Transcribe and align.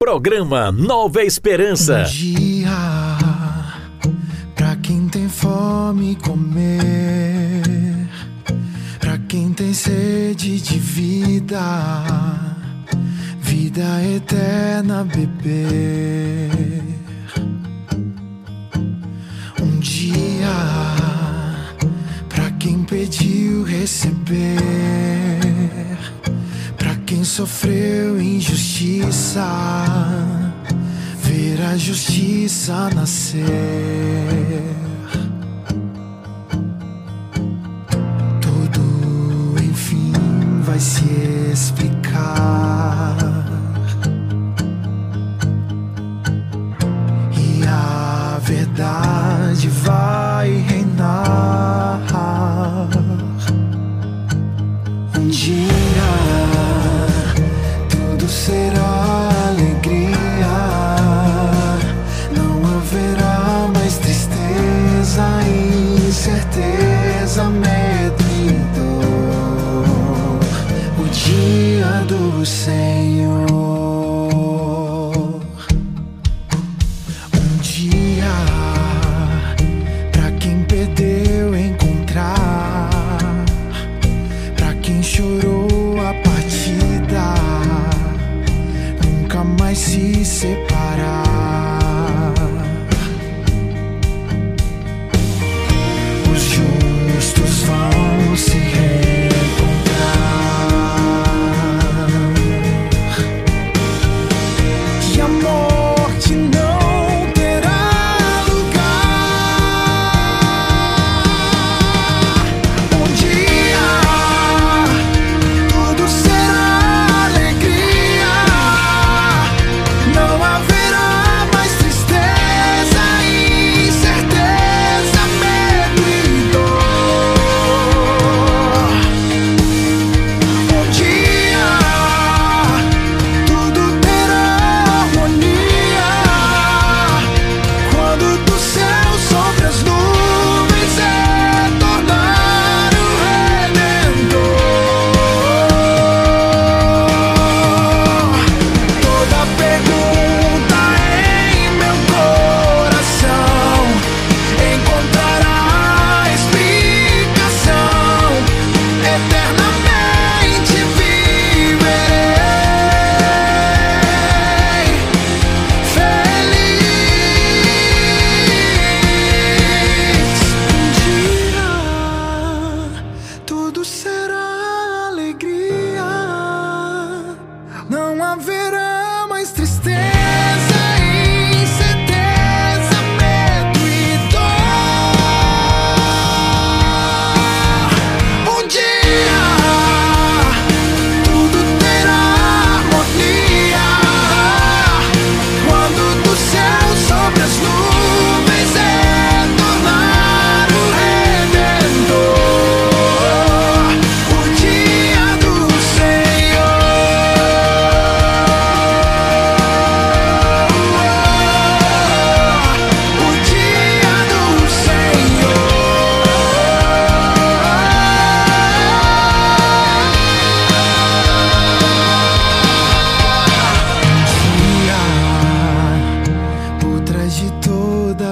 Programa 0.00 0.70
Nova 0.70 1.24
Esperança. 1.24 2.02
Um 2.02 2.04
dia 2.04 3.18
pra 4.54 4.76
quem 4.76 5.08
tem 5.08 5.28
fome 5.28 6.14
comer, 6.14 8.08
pra 9.00 9.18
quem 9.18 9.52
tem 9.52 9.74
sede 9.74 10.60
de 10.60 10.78
vida, 10.78 11.60
vida 13.40 14.04
eterna 14.14 15.02
beber. 15.02 16.80
Um 19.60 19.80
dia 19.80 20.54
pra 22.28 22.52
quem 22.52 22.84
pediu 22.84 23.64
receber 23.64 24.58
quem 27.18 27.24
sofreu 27.24 28.22
injustiça 28.22 29.44
verá 31.20 31.76
justiça 31.76 32.88
nascer. 32.94 33.42
Tudo 38.40 39.56
enfim 39.64 40.12
vai 40.62 40.78
se 40.78 41.02
explicar. 41.52 42.97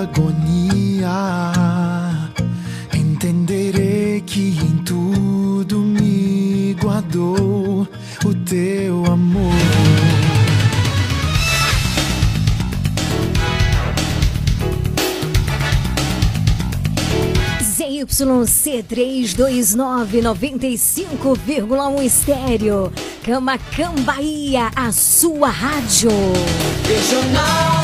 agonia, 0.07 1.33
entenderei 2.95 4.21
que 4.21 4.51
em 4.51 4.77
tudo 4.85 5.81
me 5.81 6.77
guardou 6.81 7.89
o 8.25 8.35
teu 8.45 9.05
amor. 9.07 9.53
ZYC329 17.77 20.23
95,1 20.23 22.03
estéreo. 22.03 22.91
Cama 23.23 23.59
Cambaia, 23.59 24.71
a 24.75 24.91
sua 24.93 25.51
rádio. 25.51 26.11
Regional. 26.87 27.76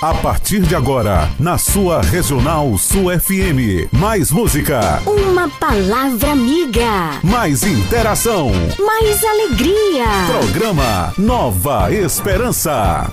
A 0.00 0.14
partir 0.14 0.60
de 0.60 0.76
agora, 0.76 1.28
na 1.40 1.58
sua 1.58 2.00
Regional 2.00 2.78
Sul 2.78 3.06
FM. 3.10 3.90
Mais 3.90 4.30
música. 4.30 5.02
Uma 5.04 5.48
palavra 5.48 6.30
amiga. 6.30 7.18
Mais 7.24 7.64
interação. 7.64 8.52
Mais 8.78 9.24
alegria. 9.24 10.06
Programa 10.28 11.12
Nova 11.18 11.92
Esperança. 11.92 13.10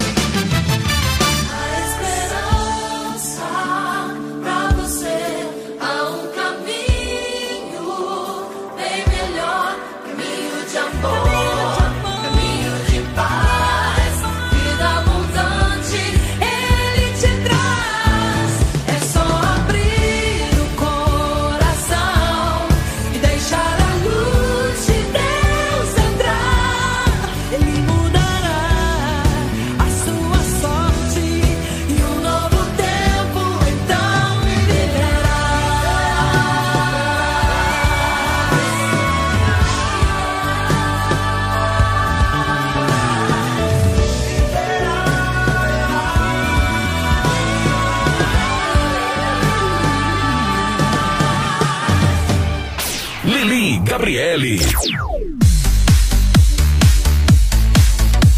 Gabriele. 54.36 54.60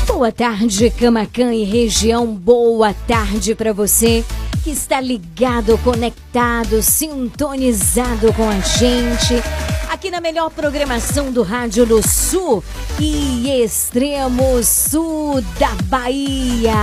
Boa 0.06 0.32
tarde, 0.32 0.92
Camacan 0.92 1.56
e 1.56 1.64
região. 1.64 2.28
Boa 2.28 2.94
tarde 2.94 3.56
para 3.56 3.74
você 3.74 4.24
que 4.64 4.70
está 4.70 5.02
ligado, 5.02 5.76
conectado, 5.80 6.84
sintonizado 6.84 8.32
com 8.34 8.48
a 8.48 8.60
gente. 8.60 9.42
Aqui 9.90 10.12
na 10.12 10.22
melhor 10.22 10.52
programação 10.52 11.32
do 11.32 11.42
Rádio 11.42 11.84
do 11.84 12.08
Sul 12.08 12.64
e 13.00 13.50
extremo 13.64 14.64
sul 14.64 15.42
da 15.60 15.72
Bahia. 15.86 16.74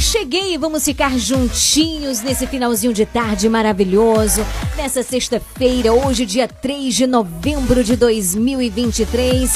Cheguei 0.00 0.58
vamos 0.58 0.84
ficar 0.84 1.18
juntinhos 1.18 2.20
nesse 2.20 2.46
finalzinho 2.46 2.92
de 2.92 3.06
tarde 3.06 3.48
maravilhoso. 3.48 4.44
Nessa 4.76 5.02
sexta-feira, 5.02 5.92
hoje, 5.92 6.26
dia 6.26 6.46
3 6.46 6.94
de 6.94 7.06
novembro 7.06 7.82
de 7.82 7.96
2023. 7.96 9.52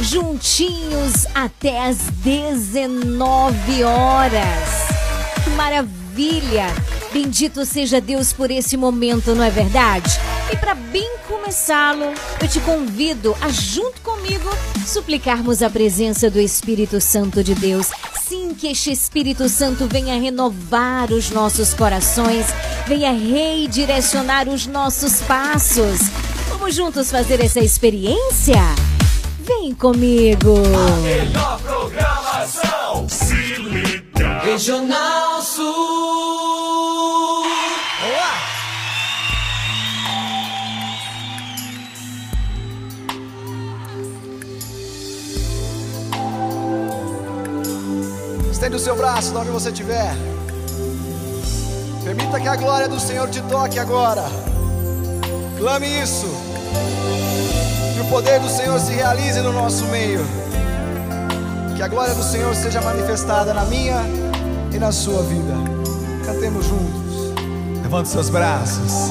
Juntinhos 0.00 1.26
até 1.34 1.86
às 1.86 1.98
19 2.24 3.84
horas. 3.84 4.68
Que 5.44 5.50
maravilha! 5.50 6.66
Bendito 7.12 7.66
seja 7.66 8.00
Deus 8.00 8.32
por 8.32 8.50
esse 8.50 8.76
momento, 8.76 9.34
não 9.34 9.44
é 9.44 9.50
verdade? 9.50 10.18
E 10.50 10.56
para 10.56 10.74
bem 10.74 11.18
começá-lo, 11.28 12.14
eu 12.40 12.48
te 12.48 12.58
convido 12.60 13.36
a, 13.40 13.50
junto 13.50 14.00
comigo, 14.00 14.48
suplicarmos 14.86 15.62
a 15.62 15.68
presença 15.68 16.30
do 16.30 16.40
Espírito 16.40 16.98
Santo 17.00 17.44
de 17.44 17.54
Deus. 17.54 17.90
Sim, 18.32 18.54
que 18.54 18.68
este 18.68 18.90
Espírito 18.90 19.46
Santo 19.46 19.86
venha 19.86 20.18
renovar 20.18 21.12
os 21.12 21.28
nossos 21.28 21.74
corações, 21.74 22.46
venha 22.86 23.12
redirecionar 23.12 24.48
os 24.48 24.66
nossos 24.66 25.20
passos. 25.20 26.00
Vamos 26.48 26.74
juntos 26.74 27.10
fazer 27.10 27.44
essa 27.44 27.60
experiência? 27.60 28.56
Vem 29.40 29.74
comigo! 29.74 30.54
Melhor 31.02 31.60
programação. 31.60 33.06
Se 33.06 33.34
liga. 33.34 34.38
Regional 34.42 35.42
Sul. 35.42 36.21
Estende 48.62 48.76
o 48.76 48.78
seu 48.78 48.94
braço 48.94 49.32
de 49.32 49.38
onde 49.38 49.50
você 49.50 49.70
estiver. 49.70 50.14
Permita 52.04 52.38
que 52.38 52.46
a 52.46 52.54
glória 52.54 52.88
do 52.88 53.00
Senhor 53.00 53.28
te 53.28 53.42
toque 53.42 53.76
agora. 53.76 54.22
Clame 55.58 56.00
isso. 56.00 56.28
Que 57.92 58.00
o 58.02 58.04
poder 58.04 58.38
do 58.38 58.48
Senhor 58.48 58.78
se 58.78 58.92
realize 58.92 59.40
no 59.40 59.52
nosso 59.52 59.84
meio. 59.86 60.24
Que 61.74 61.82
a 61.82 61.88
glória 61.88 62.14
do 62.14 62.22
Senhor 62.22 62.54
seja 62.54 62.80
manifestada 62.80 63.52
na 63.52 63.64
minha 63.64 64.00
e 64.72 64.78
na 64.78 64.92
sua 64.92 65.24
vida. 65.24 65.54
Cantemos 66.24 66.64
juntos. 66.64 67.34
Levante 67.82 68.10
seus 68.10 68.30
braços. 68.30 69.10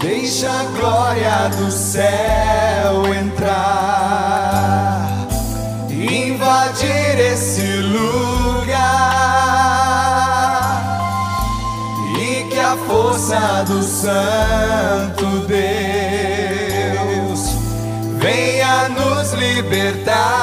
Deixa 0.00 0.48
a 0.48 0.62
glória 0.78 1.48
do 1.56 1.72
céu 1.72 3.12
entrar, 3.14 4.71
invadir 6.72 7.20
esse 7.32 7.66
lugar 7.66 8.72
e 12.18 12.44
que 12.44 12.58
a 12.58 12.76
força 12.76 13.64
do 13.66 13.82
Santo 13.82 15.26
Deus 15.46 17.40
venha 18.18 18.88
nos 18.88 19.32
libertar. 19.34 20.42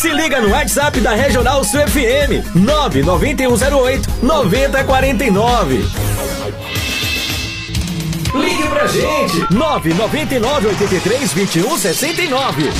Se 0.00 0.08
liga 0.08 0.40
no 0.40 0.48
WhatsApp 0.48 0.98
da 1.02 1.14
Regional 1.14 1.62
Sul 1.62 1.80
FM 1.80 2.54
99108 2.54 4.08
9049. 4.22 5.76
Ligue 8.34 8.68
pra 8.70 8.86
gente 8.86 9.52
999 9.52 10.68
83 10.68 11.32
21 11.34 11.76
69. 11.76 12.70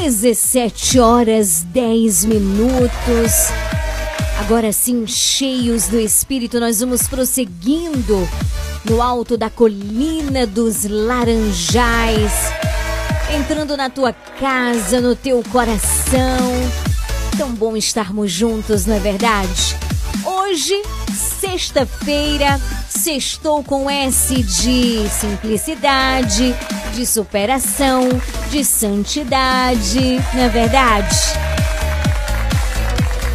17 0.00 0.98
horas 0.98 1.64
10 1.64 2.24
minutos. 2.24 3.52
Agora 4.40 4.72
sim, 4.72 5.06
cheios 5.06 5.88
do 5.88 6.00
Espírito, 6.00 6.58
nós 6.58 6.80
vamos 6.80 7.06
prosseguindo 7.06 8.26
no 8.88 9.02
alto 9.02 9.36
da 9.36 9.50
colina 9.50 10.46
dos 10.46 10.84
Laranjais, 10.84 12.32
entrando 13.34 13.76
na 13.76 13.90
tua 13.90 14.12
casa, 14.12 15.00
no 15.00 15.14
teu 15.14 15.42
coração. 15.50 16.38
Tão 17.36 17.52
bom 17.52 17.76
estarmos 17.76 18.30
juntos, 18.30 18.86
não 18.86 18.96
é 18.96 18.98
verdade? 18.98 19.76
Hoje, 20.24 20.82
sexta-feira, 21.40 22.60
sextou 22.88 23.62
com 23.62 23.88
S 23.88 24.34
de 24.42 25.08
simplicidade, 25.08 26.54
de 26.94 27.06
superação, 27.06 28.08
de 28.50 28.64
santidade, 28.64 30.20
não 30.34 30.42
é 30.42 30.48
verdade? 30.48 31.16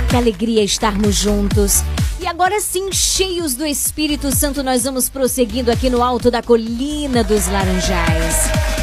Que 0.10 0.16
alegria 0.16 0.64
estarmos 0.64 1.16
juntos. 1.16 1.84
E 2.20 2.28
agora 2.28 2.60
sim, 2.60 2.92
cheios 2.92 3.54
do 3.54 3.66
Espírito 3.66 4.36
Santo, 4.36 4.64
nós 4.64 4.84
vamos 4.84 5.10
prosseguindo 5.10 5.72
aqui 5.72 5.90
no 5.90 6.04
alto 6.04 6.32
da 6.32 6.42
colina 6.42 7.24
dos 7.24 7.48
Laranjais. 7.48 8.83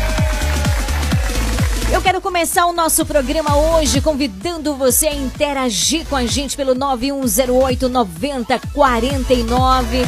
Eu 1.93 2.01
quero 2.01 2.21
começar 2.21 2.67
o 2.67 2.73
nosso 2.73 3.05
programa 3.05 3.57
hoje 3.57 4.01
convidando 4.01 4.77
você 4.77 5.09
a 5.09 5.15
interagir 5.15 6.07
com 6.07 6.15
a 6.15 6.25
gente 6.25 6.57
pelo 6.57 6.73
9108 6.73 7.89
9049. 7.89 9.99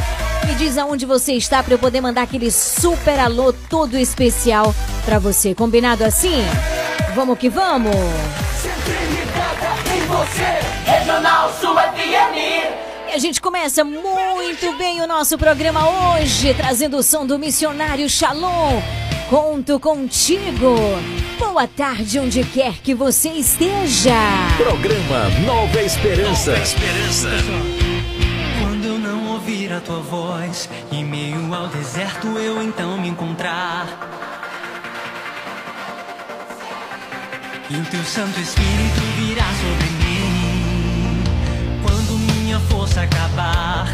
Me 0.46 0.54
diz 0.54 0.78
aonde 0.78 1.04
você 1.04 1.32
está 1.32 1.60
para 1.60 1.74
eu 1.74 1.80
poder 1.80 2.00
mandar 2.00 2.22
aquele 2.22 2.52
super 2.52 3.18
alô 3.18 3.52
todo 3.52 3.98
especial 3.98 4.72
para 5.04 5.18
você. 5.18 5.56
Combinado 5.56 6.04
assim? 6.04 6.44
Vamos 7.16 7.36
que 7.36 7.48
vamos! 7.48 7.96
E 13.08 13.12
a 13.12 13.18
gente 13.18 13.40
começa 13.40 13.82
muito 13.82 14.72
bem 14.78 15.02
o 15.02 15.08
nosso 15.08 15.36
programa 15.36 16.14
hoje, 16.14 16.54
trazendo 16.54 16.98
o 16.98 17.02
som 17.02 17.26
do 17.26 17.40
missionário 17.40 18.08
Shalom. 18.08 18.80
Conto 19.32 19.80
contigo. 19.80 20.76
Boa 21.38 21.66
tarde, 21.66 22.20
onde 22.20 22.44
quer 22.44 22.74
que 22.82 22.94
você 22.94 23.30
esteja. 23.30 24.12
Programa 24.58 25.30
Nova 25.46 25.80
Esperança. 25.80 26.52
Quando 28.60 28.84
eu 28.84 28.98
não 28.98 29.32
ouvir 29.32 29.72
a 29.72 29.80
tua 29.80 30.00
voz, 30.00 30.68
em 30.92 31.02
meio 31.02 31.54
ao 31.54 31.66
deserto 31.68 32.26
eu 32.36 32.62
então 32.62 33.00
me 33.00 33.08
encontrar. 33.08 33.86
E 37.70 37.74
o 37.74 37.84
teu 37.86 38.04
Santo 38.04 38.38
Espírito 38.38 39.00
virá 39.16 39.46
sobre 39.46 39.88
mim. 40.04 41.24
Quando 41.82 42.18
minha 42.34 42.60
força 42.60 43.00
acabar, 43.00 43.90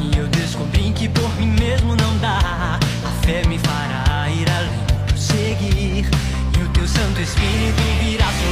e 0.00 0.16
eu 0.16 0.26
descobri 0.28 0.90
que 0.92 1.10
por 1.10 1.28
mim 1.36 1.48
mesmo 1.60 1.94
não 1.94 2.16
dá, 2.16 2.80
a 3.04 3.26
fé 3.26 3.46
me 3.46 3.58
fará 3.58 3.97
o 7.18 7.20
teu 7.20 7.26
Santo 7.26 7.26
Espírito 7.26 8.47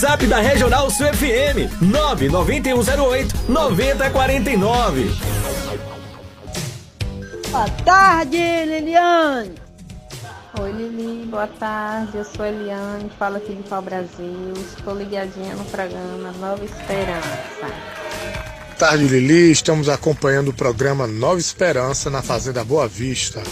WhatsApp 0.00 0.26
da 0.28 0.40
Regional 0.40 0.90
Sul 0.90 1.08
FM 1.08 1.68
99108 1.82 3.34
9049. 3.50 5.10
Boa 7.50 7.68
tarde, 7.84 8.38
Liliane. 8.64 9.52
Oi, 10.58 10.72
Lili, 10.72 11.26
boa 11.26 11.46
tarde. 11.46 12.16
Eu 12.16 12.24
sou 12.24 12.46
Eliane, 12.46 13.10
falo 13.18 13.36
aqui 13.36 13.54
de 13.54 13.62
Pau 13.64 13.82
Brasil. 13.82 14.54
Estou 14.74 14.96
ligadinha 14.96 15.54
no 15.54 15.66
programa 15.66 16.32
Nova 16.40 16.64
Esperança. 16.64 17.60
Boa 17.60 18.76
tarde, 18.78 19.04
Lili. 19.04 19.50
Estamos 19.50 19.90
acompanhando 19.90 20.48
o 20.48 20.54
programa 20.54 21.06
Nova 21.06 21.38
Esperança 21.38 22.08
na 22.08 22.22
Fazenda 22.22 22.64
Boa 22.64 22.88
Vista. 22.88 23.42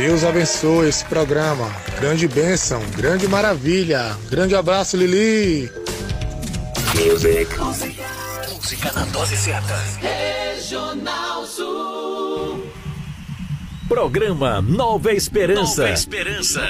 Deus 0.00 0.24
abençoe 0.24 0.88
esse 0.88 1.04
programa. 1.04 1.70
Grande 2.00 2.26
bênção, 2.26 2.80
grande 2.96 3.28
maravilha. 3.28 4.16
Grande 4.30 4.54
abraço, 4.54 4.96
Lili. 4.96 5.70
Music. 6.94 7.54
Música, 8.48 8.92
na 8.94 9.04
dose 9.04 9.36
certa. 9.36 9.76
Regional 10.00 11.44
Sul. 11.44 12.64
Programa 13.86 14.62
Nova 14.62 15.12
Esperança. 15.12 15.82
Nova 15.82 15.92
Esperança. 15.92 16.62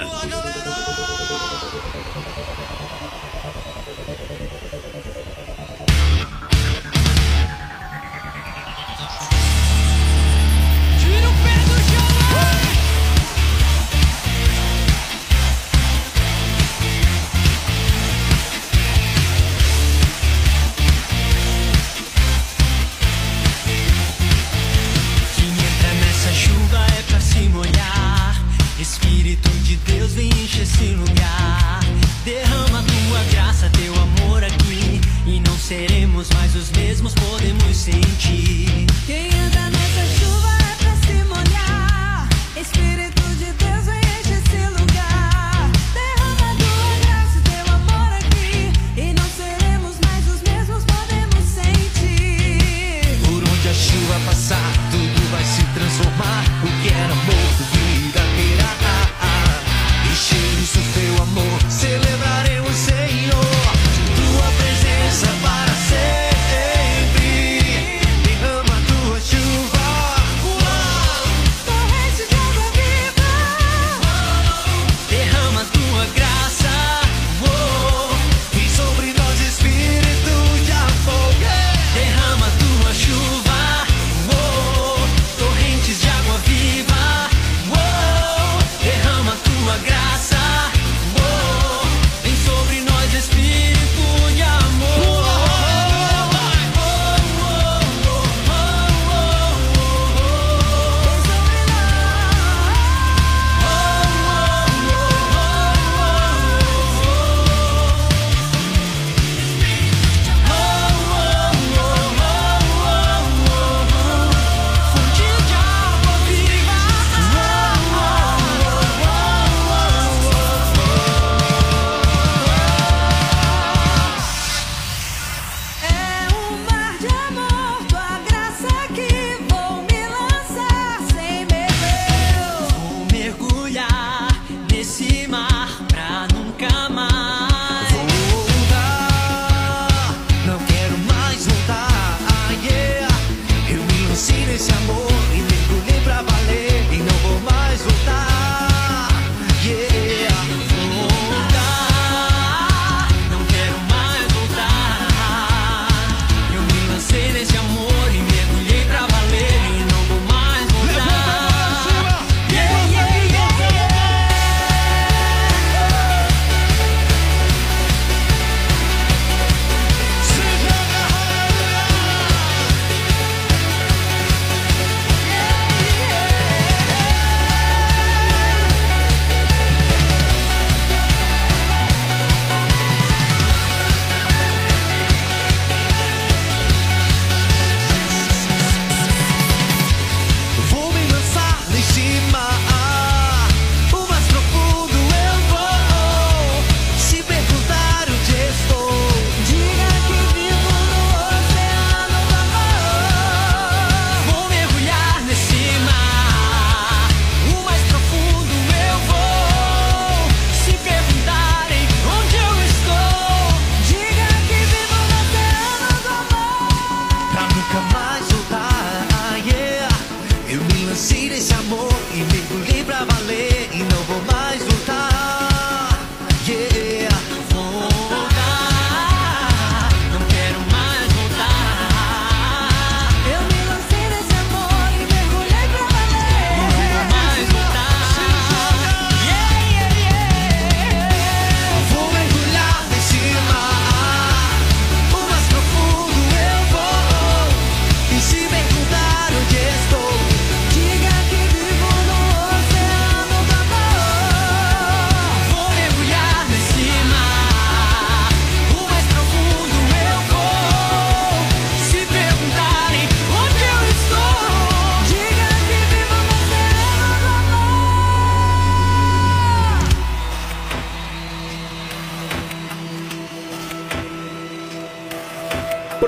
seremos 35.70 36.28
mais 36.30 36.56
os 36.56 36.68
mesmos, 36.72 37.14
podemos 37.14 37.76
sentir. 37.76 38.69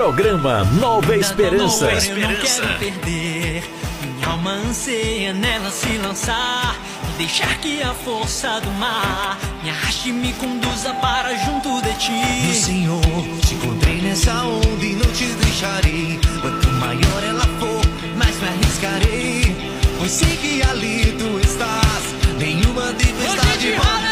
Programa 0.02 0.64
Nova 0.80 1.16
Esperança. 1.16 1.84
Nova 1.84 2.04
Eu 2.06 2.28
não 2.28 2.34
quero 2.34 2.78
perder. 2.80 3.62
Minha 4.02 4.26
alma 4.26 4.50
anseia 4.50 5.32
nela 5.32 5.70
se 5.70 5.96
lançar. 5.98 6.74
E 7.08 7.18
deixar 7.18 7.56
que 7.58 7.80
a 7.84 7.94
força 7.94 8.60
do 8.62 8.70
mar 8.72 9.38
me 9.62 9.70
arraste 9.70 10.08
e 10.08 10.12
me 10.12 10.32
conduza 10.32 10.92
para 10.94 11.32
junto 11.44 11.80
de 11.82 11.92
ti. 12.00 12.46
No 12.48 12.52
Senhor, 12.52 13.00
te 13.46 13.54
encontrei 13.54 14.00
nessa 14.00 14.32
onda 14.42 14.84
e 14.84 14.94
não 14.94 15.12
te 15.12 15.26
deixarei. 15.26 16.18
Quanto 16.40 16.68
maior 16.72 17.22
ela 17.22 17.46
for, 17.60 18.16
mais 18.16 18.36
me 18.40 18.48
arriscarei. 18.48 19.56
Pois 19.98 20.10
sei 20.10 20.36
que 20.36 20.62
ali 20.64 21.16
tu 21.16 21.38
estás. 21.46 22.02
Nenhuma 22.40 22.92
tempestade 22.94 23.70
vai. 23.76 24.11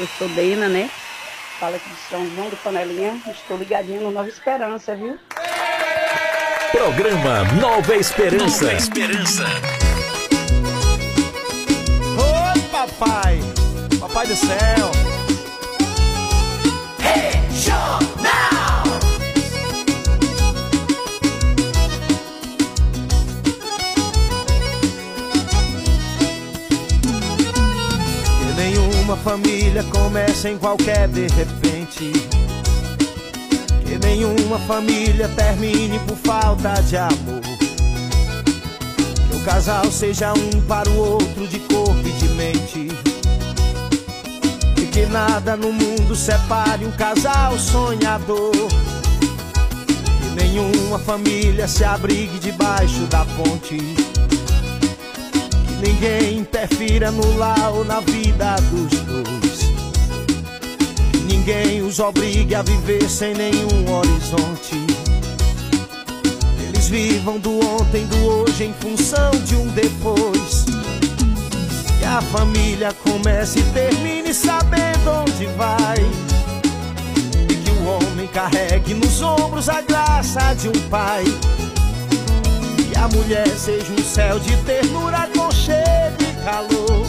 Eu 0.00 0.08
sou 0.16 0.26
Dena, 0.30 0.66
né? 0.66 0.88
Fala 1.58 1.76
aqui 1.76 1.90
de 1.90 2.00
São 2.08 2.26
João 2.34 2.48
do 2.48 2.56
Panelinha. 2.56 3.20
Estou 3.26 3.58
ligadinha 3.58 4.00
no 4.00 4.10
Nova 4.10 4.30
Esperança, 4.30 4.96
viu? 4.96 5.18
Programa 6.72 7.44
Nova 7.60 7.94
Esperança. 7.96 8.64
Nova 8.64 8.76
Esperança. 8.78 9.44
Ô 12.16 12.70
papai, 12.70 13.40
papai 14.00 14.26
do 14.26 14.36
céu. 14.36 15.09
Nenhuma 29.10 29.24
família 29.24 29.82
começa 29.90 30.48
em 30.48 30.56
qualquer 30.56 31.08
de 31.08 31.26
repente. 31.26 32.12
Que 33.84 33.98
nenhuma 33.98 34.56
família 34.60 35.28
termine 35.30 35.98
por 36.06 36.16
falta 36.16 36.80
de 36.82 36.96
amor. 36.96 37.40
Que 39.28 39.36
o 39.36 39.44
casal 39.44 39.90
seja 39.90 40.32
um 40.32 40.60
para 40.62 40.88
o 40.88 40.96
outro 40.96 41.44
de 41.48 41.58
corpo 41.58 42.06
e 42.06 42.12
de 42.12 42.28
mente. 42.34 42.88
E 44.76 44.86
que 44.86 45.04
nada 45.06 45.56
no 45.56 45.72
mundo 45.72 46.14
separe 46.14 46.84
um 46.84 46.92
casal 46.92 47.58
sonhador. 47.58 48.52
Que 50.20 50.40
nenhuma 50.40 51.00
família 51.00 51.66
se 51.66 51.82
abrigue 51.82 52.38
debaixo 52.38 53.00
da 53.06 53.24
ponte. 53.24 53.99
Ninguém 55.82 56.38
interfira 56.38 57.10
no 57.10 57.36
lar 57.38 57.72
ou 57.72 57.84
na 57.84 58.00
vida 58.00 58.56
dos 58.70 59.00
dois. 59.00 59.60
Ninguém 61.26 61.80
os 61.82 61.98
obrigue 61.98 62.54
a 62.54 62.62
viver 62.62 63.08
sem 63.08 63.34
nenhum 63.34 63.90
horizonte. 63.90 64.76
Eles 66.68 66.88
vivam 66.88 67.38
do 67.38 67.58
ontem, 67.66 68.04
do 68.06 68.24
hoje 68.26 68.64
em 68.64 68.74
função 68.74 69.30
de 69.46 69.56
um 69.56 69.66
depois. 69.68 70.66
Que 71.98 72.04
a 72.04 72.20
família 72.20 72.92
comece 73.02 73.60
e 73.60 73.62
termine 73.72 74.34
sabendo 74.34 75.10
onde 75.22 75.46
vai. 75.56 75.98
E 77.48 77.54
que 77.54 77.70
o 77.70 77.84
homem 77.86 78.26
carregue 78.28 78.92
nos 78.94 79.22
ombros 79.22 79.68
a 79.68 79.80
graça 79.80 80.54
de 80.54 80.68
um 80.68 80.88
pai. 80.90 81.24
Que 82.90 82.98
a 82.98 83.08
mulher 83.08 83.48
seja 83.48 83.92
um 83.92 84.04
céu 84.04 84.38
de 84.38 84.56
ternura, 84.58 85.28
e 85.34 85.38
calor. 86.44 87.06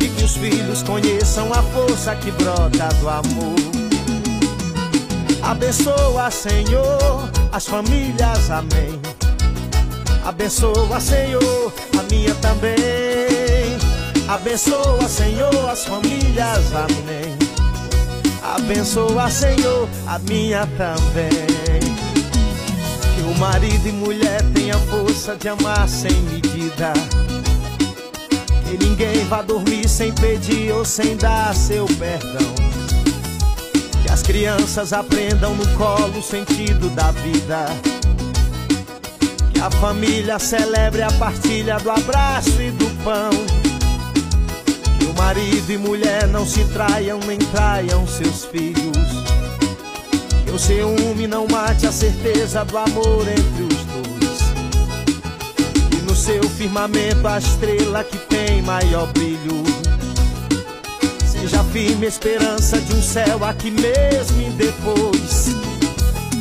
E 0.00 0.08
que 0.08 0.24
os 0.24 0.36
filhos 0.36 0.82
conheçam 0.82 1.52
a 1.52 1.62
força 1.62 2.14
que 2.16 2.30
brota 2.32 2.88
do 3.00 3.08
amor. 3.08 3.80
Abençoa, 5.42 6.30
Senhor, 6.30 7.30
as 7.50 7.66
famílias, 7.66 8.50
amém. 8.50 9.00
Abençoa, 10.24 11.00
Senhor, 11.00 11.72
a 11.98 12.02
minha 12.04 12.34
também. 12.36 13.78
Abençoa, 14.28 15.08
Senhor, 15.08 15.68
as 15.68 15.84
famílias, 15.84 16.72
amém. 16.74 17.36
Abençoa, 18.54 19.30
Senhor, 19.30 19.88
a 20.06 20.18
minha 20.20 20.66
também. 20.76 21.80
Que 23.14 23.22
o 23.22 23.38
marido 23.38 23.88
e 23.88 23.92
mulher 23.92 24.42
tenham 24.54 24.80
força 24.86 25.34
de 25.36 25.48
amar 25.48 25.88
sem 25.88 26.12
medida. 26.12 26.92
Que 28.70 28.76
ninguém 28.76 29.24
vá 29.24 29.42
dormir 29.42 29.88
sem 29.88 30.12
pedir 30.12 30.70
ou 30.72 30.84
sem 30.84 31.16
dar 31.16 31.52
seu 31.56 31.86
perdão. 31.86 32.54
Que 34.00 34.08
as 34.08 34.22
crianças 34.22 34.92
aprendam 34.92 35.56
no 35.56 35.66
colo 35.76 36.20
o 36.20 36.22
sentido 36.22 36.88
da 36.90 37.10
vida. 37.10 37.66
Que 39.52 39.60
a 39.60 39.68
família 39.72 40.38
celebre 40.38 41.02
a 41.02 41.10
partilha 41.10 41.78
do 41.78 41.90
abraço 41.90 42.62
e 42.62 42.70
do 42.70 42.88
pão. 43.02 43.30
Que 45.00 45.06
o 45.06 45.14
marido 45.14 45.72
e 45.72 45.76
mulher 45.76 46.28
não 46.28 46.46
se 46.46 46.64
traiam 46.66 47.18
nem 47.26 47.38
traiam 47.38 48.06
seus 48.06 48.44
filhos. 48.44 49.08
Que 50.44 50.52
o 50.52 50.58
ciúme 50.60 51.26
não 51.26 51.48
mate 51.48 51.88
a 51.88 51.92
certeza 51.92 52.64
do 52.64 52.78
amor 52.78 53.26
entre 53.26 53.64
os 53.64 53.84
dois. 53.86 54.40
E 55.92 56.02
no 56.02 56.14
seu 56.14 56.48
firmamento 56.50 57.26
a 57.26 57.36
estrela 57.36 58.04
que 58.04 58.19
tem 58.60 58.62
maior 58.62 59.06
brilho. 59.12 59.64
Seja 61.24 61.64
firme 61.64 62.06
esperança 62.06 62.78
de 62.78 62.94
um 62.94 63.02
céu 63.02 63.44
aqui 63.44 63.70
mesmo 63.70 64.40
e 64.40 64.50
depois. 64.50 65.48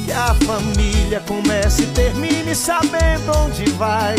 Que 0.05 0.11
a 0.11 0.33
família 0.45 1.21
comece 1.21 1.83
e 1.83 1.87
termine 1.87 2.53
sabendo 2.53 3.31
onde 3.45 3.69
vai. 3.71 4.15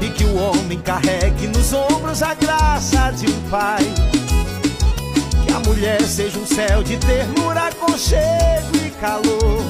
E 0.00 0.10
que 0.10 0.24
o 0.24 0.36
homem 0.36 0.80
carregue 0.80 1.46
nos 1.48 1.72
ombros 1.72 2.22
a 2.22 2.34
graça 2.34 3.12
de 3.12 3.26
um 3.26 3.50
pai. 3.50 3.84
Que 5.44 5.52
a 5.52 5.60
mulher 5.60 6.02
seja 6.02 6.38
um 6.38 6.46
céu 6.46 6.82
de 6.82 6.96
ternura, 6.96 7.68
aconchego 7.68 8.76
e 8.84 8.90
calor. 9.00 9.64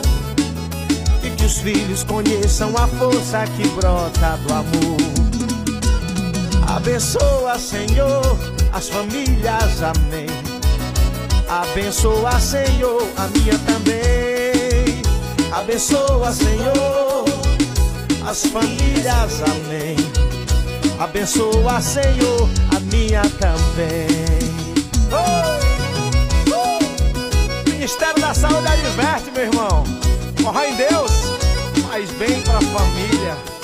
E 1.22 1.30
que 1.30 1.44
os 1.44 1.58
filhos 1.58 2.04
conheçam 2.04 2.70
a 2.76 2.86
força 2.86 3.44
que 3.56 3.68
brota 3.68 4.38
do 4.46 4.52
amor. 4.52 5.33
Abençoa, 6.74 7.56
Senhor, 7.56 8.36
as 8.72 8.88
famílias, 8.88 9.80
amém. 9.80 10.26
Abençoa, 11.48 12.40
Senhor, 12.40 13.00
a 13.16 13.28
minha 13.28 13.56
também. 13.60 15.00
Abençoa, 15.52 16.32
Senhor, 16.32 17.24
as 18.28 18.46
famílias, 18.46 19.40
amém. 19.42 19.96
Abençoa, 20.98 21.80
Senhor, 21.80 22.48
a 22.76 22.80
minha 22.80 23.22
também. 23.38 24.08
Oh! 25.12 25.60
Oh! 26.50 27.70
Ministério 27.70 28.20
da 28.20 28.34
Saúde 28.34 28.66
adverte, 28.66 29.30
meu 29.32 29.44
irmão. 29.44 29.84
Corra 30.42 30.66
em 30.66 30.74
Deus, 30.74 31.12
faz 31.86 32.10
bem 32.10 32.42
pra 32.42 32.60
família. 32.60 33.63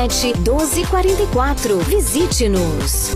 1244. 0.09 1.77
Visite-nos. 1.87 3.15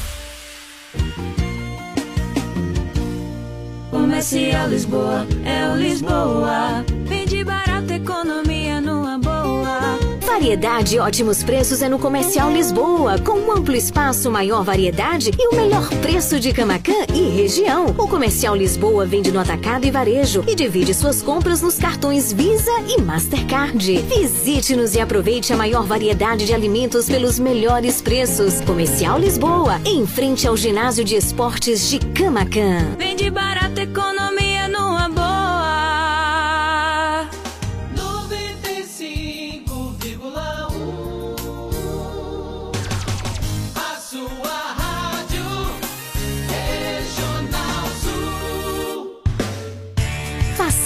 Comercial 4.11 4.67
Lisboa, 4.67 5.25
é 5.45 5.71
o 5.71 5.77
Lisboa. 5.77 6.83
Vende 7.05 7.45
barato, 7.45 7.93
economia 7.93 8.81
numa 8.81 9.17
boa. 9.17 9.97
Variedade 10.21 10.95
e 10.95 10.99
ótimos 10.99 11.43
preços 11.43 11.81
é 11.81 11.89
no 11.89 11.97
Comercial 11.97 12.51
Lisboa, 12.51 13.17
com 13.19 13.33
um 13.33 13.51
amplo 13.51 13.75
espaço, 13.75 14.29
maior 14.29 14.63
variedade 14.63 15.31
e 15.37 15.47
o 15.47 15.55
melhor 15.55 15.87
preço 16.01 16.39
de 16.39 16.51
Camacan 16.51 17.05
e 17.13 17.29
região. 17.29 17.85
O 17.97 18.07
Comercial 18.07 18.55
Lisboa 18.55 19.05
vende 19.05 19.31
no 19.31 19.39
atacado 19.39 19.85
e 19.85 19.91
varejo 19.91 20.43
e 20.47 20.55
divide 20.55 20.93
suas 20.93 21.21
compras 21.21 21.61
nos 21.61 21.77
cartões 21.77 22.33
Visa 22.33 22.71
e 22.87 23.01
Mastercard. 23.01 24.01
Visite-nos 24.01 24.93
e 24.93 24.99
aproveite 24.99 25.53
a 25.53 25.57
maior 25.57 25.85
variedade 25.85 26.45
de 26.45 26.53
alimentos 26.53 27.07
pelos 27.07 27.39
melhores 27.39 28.01
preços. 28.01 28.61
Comercial 28.61 29.19
Lisboa, 29.19 29.79
em 29.85 30.05
frente 30.05 30.47
ao 30.47 30.57
ginásio 30.57 31.03
de 31.03 31.15
esportes 31.15 31.89
de 31.89 31.99
Camacan. 31.99 32.95
Vende 32.97 33.29
barato, 33.29 33.79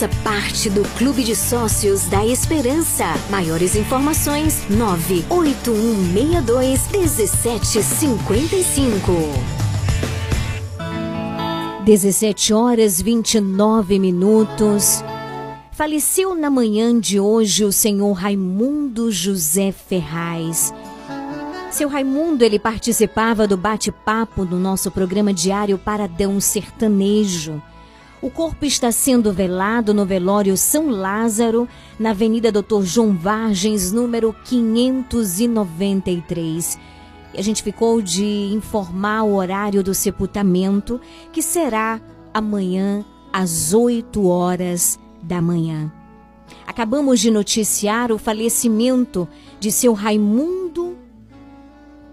Faça 0.06 0.24
parte 0.24 0.70
do 0.70 0.84
Clube 0.98 1.24
de 1.24 1.36
Sócios 1.36 2.06
da 2.06 2.24
Esperança. 2.26 3.06
Maiores 3.30 3.76
informações: 3.76 4.64
98162 4.70 6.88
1755. 6.92 9.12
17 11.84 12.54
horas 12.54 13.02
29 13.02 13.98
minutos. 13.98 15.04
Faleceu 15.72 16.36
na 16.36 16.52
manhã 16.52 17.00
de 17.00 17.20
hoje 17.20 17.66
o 17.66 17.72
senhor 17.72 18.14
Raimundo 18.14 19.12
José 19.12 19.72
Ferraz. 19.72 20.72
Seu 21.72 21.90
Raimundo, 21.90 22.44
ele 22.44 22.60
participava 22.60 23.48
do 23.48 23.58
bate-papo 23.58 24.46
do 24.46 24.58
nosso 24.58 24.92
programa 24.92 25.34
diário 25.34 25.80
Paradão 25.80 26.40
Sertanejo. 26.40 27.60
O 28.26 28.30
corpo 28.32 28.66
está 28.66 28.92
sendo 28.92 29.32
velado 29.32 29.94
no 29.94 30.04
velório 30.04 30.58
São 30.58 30.90
Lázaro, 30.90 31.70
na 32.00 32.10
Avenida 32.10 32.52
Doutor 32.52 32.84
João 32.84 33.16
Vargens, 33.16 33.92
número 33.92 34.36
593. 34.46 36.80
E 37.36 37.40
a 37.40 37.44
gente 37.44 37.62
ficou 37.62 38.02
de 38.02 38.50
informar 38.52 39.22
o 39.22 39.36
horário 39.36 39.84
do 39.84 39.94
sepultamento, 39.94 41.00
que 41.32 41.44
será 41.44 42.02
amanhã 42.34 43.06
às 43.32 43.76
8 43.76 44.26
horas 44.26 44.98
da 45.22 45.40
manhã. 45.40 45.94
Acabamos 46.66 47.20
de 47.20 47.30
noticiar 47.30 48.12
o 48.12 48.18
falecimento 48.18 49.30
de 49.60 49.72
seu 49.72 49.94
Raimundo 49.94 50.98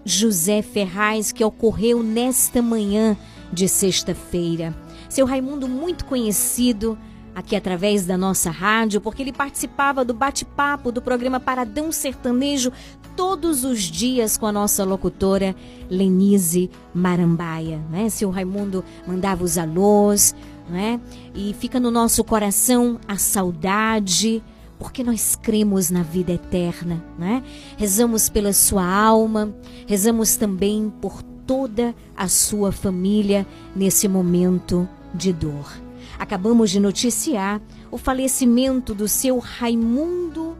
José 0.05 0.61
Ferraz, 0.61 1.31
que 1.31 1.43
ocorreu 1.43 2.03
nesta 2.03 2.61
manhã 2.61 3.17
de 3.51 3.67
sexta-feira. 3.67 4.82
Seu 5.13 5.27
Raimundo, 5.27 5.67
muito 5.67 6.05
conhecido 6.05 6.97
aqui 7.35 7.55
através 7.55 8.03
da 8.03 8.17
nossa 8.17 8.49
rádio, 8.49 8.99
porque 8.99 9.21
ele 9.21 9.31
participava 9.31 10.03
do 10.03 10.11
bate-papo 10.11 10.91
do 10.91 11.03
programa 11.03 11.39
Paradão 11.39 11.91
Sertanejo 11.91 12.71
todos 13.15 13.63
os 13.63 13.81
dias 13.81 14.37
com 14.37 14.47
a 14.47 14.51
nossa 14.51 14.83
locutora 14.83 15.55
Lenise 15.87 16.67
Marambaia. 16.95 17.79
Né? 17.91 18.09
Seu 18.09 18.31
Raimundo 18.31 18.83
mandava 19.05 19.43
os 19.43 19.55
alôs, 19.55 20.33
né? 20.67 20.99
e 21.35 21.53
fica 21.59 21.79
no 21.79 21.91
nosso 21.91 22.23
coração 22.23 22.99
a 23.07 23.15
saudade 23.15 24.41
porque 24.79 25.03
nós 25.03 25.35
cremos 25.35 25.91
na 25.91 26.01
vida 26.01 26.33
eterna, 26.33 27.05
né? 27.19 27.43
Rezamos 27.77 28.29
pela 28.29 28.51
sua 28.51 28.83
alma, 28.83 29.55
rezamos 29.85 30.35
também 30.35 30.91
por 30.99 31.21
toda 31.45 31.93
a 32.17 32.27
sua 32.27 32.71
família 32.71 33.45
nesse 33.75 34.07
momento 34.07 34.89
de 35.13 35.33
dor. 35.33 35.71
Acabamos 36.17 36.71
de 36.71 36.79
noticiar 36.79 37.61
o 37.91 37.97
falecimento 37.97 38.93
do 38.93 39.05
seu 39.07 39.39
Raimundo 39.39 40.55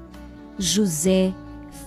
José 0.58 1.34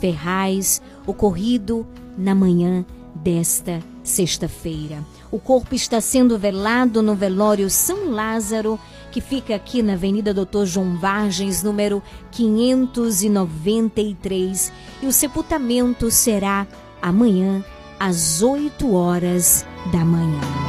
Ferraz, 0.00 0.80
ocorrido 1.06 1.86
na 2.16 2.34
manhã 2.34 2.86
desta 3.14 3.82
sexta-feira. 4.02 5.04
O 5.30 5.38
corpo 5.38 5.74
está 5.74 6.00
sendo 6.00 6.38
velado 6.38 7.02
no 7.02 7.14
velório 7.14 7.68
São 7.68 8.10
Lázaro, 8.10 8.80
que 9.10 9.20
fica 9.20 9.54
aqui 9.54 9.82
na 9.82 9.92
Avenida 9.94 10.32
Doutor 10.32 10.64
João 10.66 10.96
Vargens, 10.98 11.62
número 11.62 12.02
593, 12.30 14.72
e 15.02 15.06
o 15.06 15.12
sepultamento 15.12 16.10
será 16.10 16.66
amanhã 17.00 17.64
às 17.98 18.42
8 18.42 18.92
horas 18.92 19.64
da 19.92 20.04
manhã. 20.04 20.65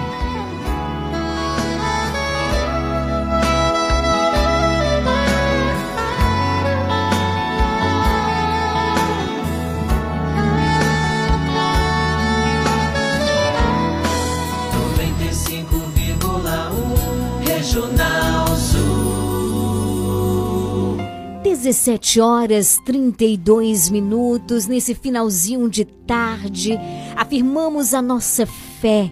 17 21.67 22.21
horas 22.21 22.79
32 22.85 23.89
minutos, 23.89 24.67
nesse 24.67 24.95
finalzinho 24.95 25.69
de 25.69 25.83
tarde, 25.83 26.79
afirmamos 27.13 27.93
a 27.93 28.01
nossa 28.01 28.45
fé 28.45 29.11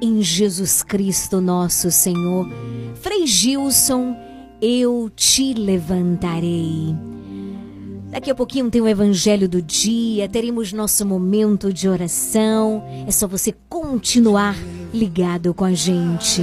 em 0.00 0.22
Jesus 0.22 0.82
Cristo, 0.82 1.38
nosso 1.38 1.90
Senhor. 1.90 2.48
Frei 2.94 3.26
Gilson, 3.26 4.16
eu 4.58 5.10
te 5.14 5.52
levantarei. 5.52 6.96
Daqui 8.10 8.30
a 8.30 8.34
pouquinho 8.34 8.70
tem 8.70 8.80
o 8.80 8.88
Evangelho 8.88 9.46
do 9.46 9.60
Dia, 9.60 10.30
teremos 10.30 10.72
nosso 10.72 11.04
momento 11.04 11.70
de 11.70 11.90
oração. 11.90 12.82
É 13.06 13.10
só 13.10 13.28
você 13.28 13.54
continuar 13.68 14.56
ligado 14.94 15.52
com 15.52 15.66
a 15.66 15.74
gente. 15.74 16.40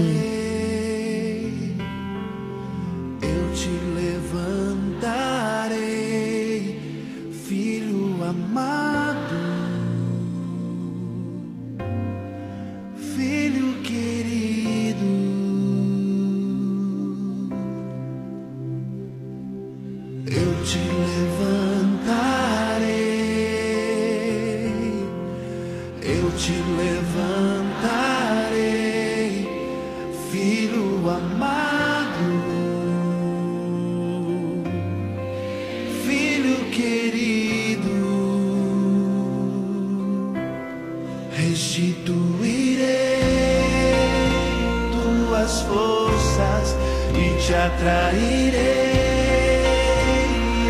Tuas 45.54 45.62
forças 45.62 46.76
e 47.14 47.38
te 47.40 47.54
atrairei 47.54 48.62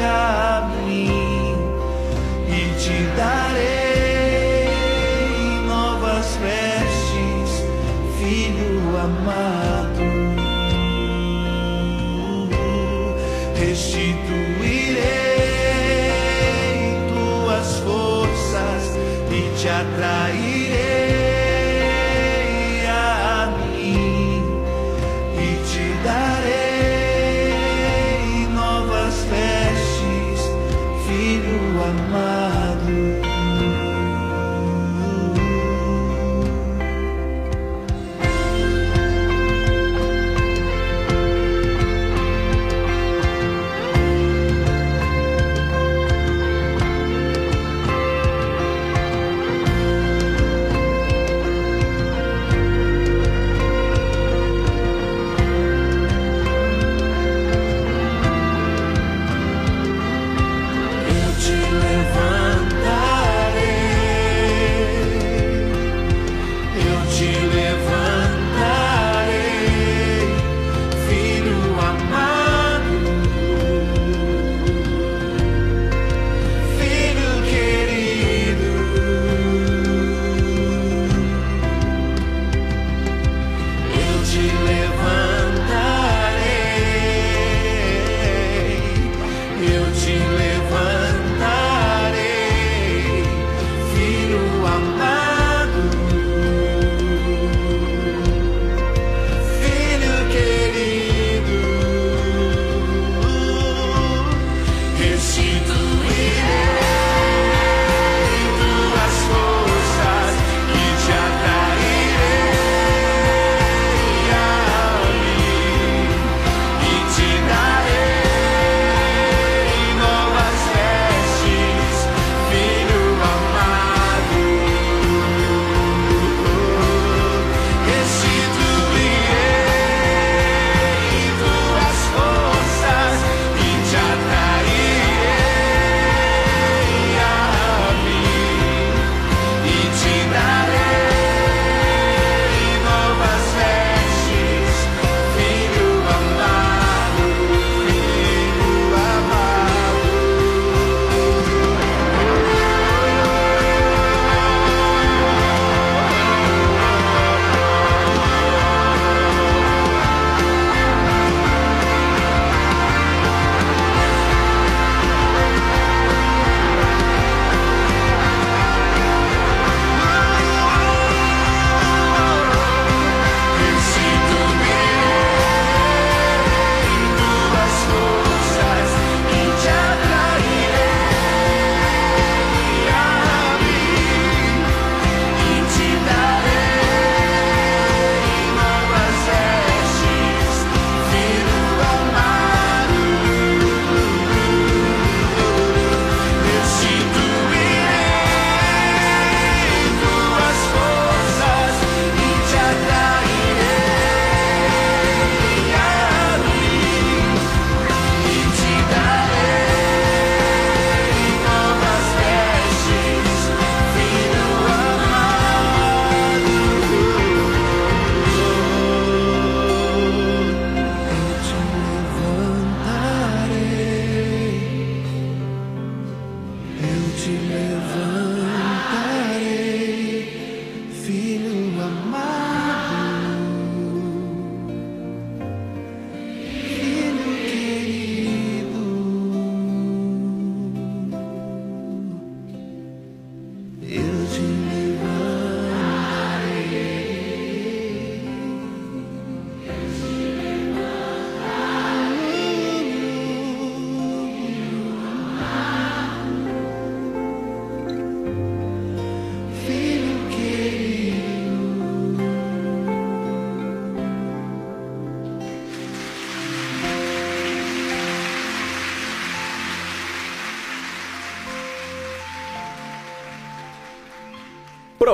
a 0.03 0.69
mim 0.85 1.55
e 2.47 2.73
te 2.79 3.07
darei 3.15 3.52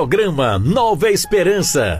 Programa 0.00 0.58
Nova 0.58 1.10
Esperança. 1.10 1.99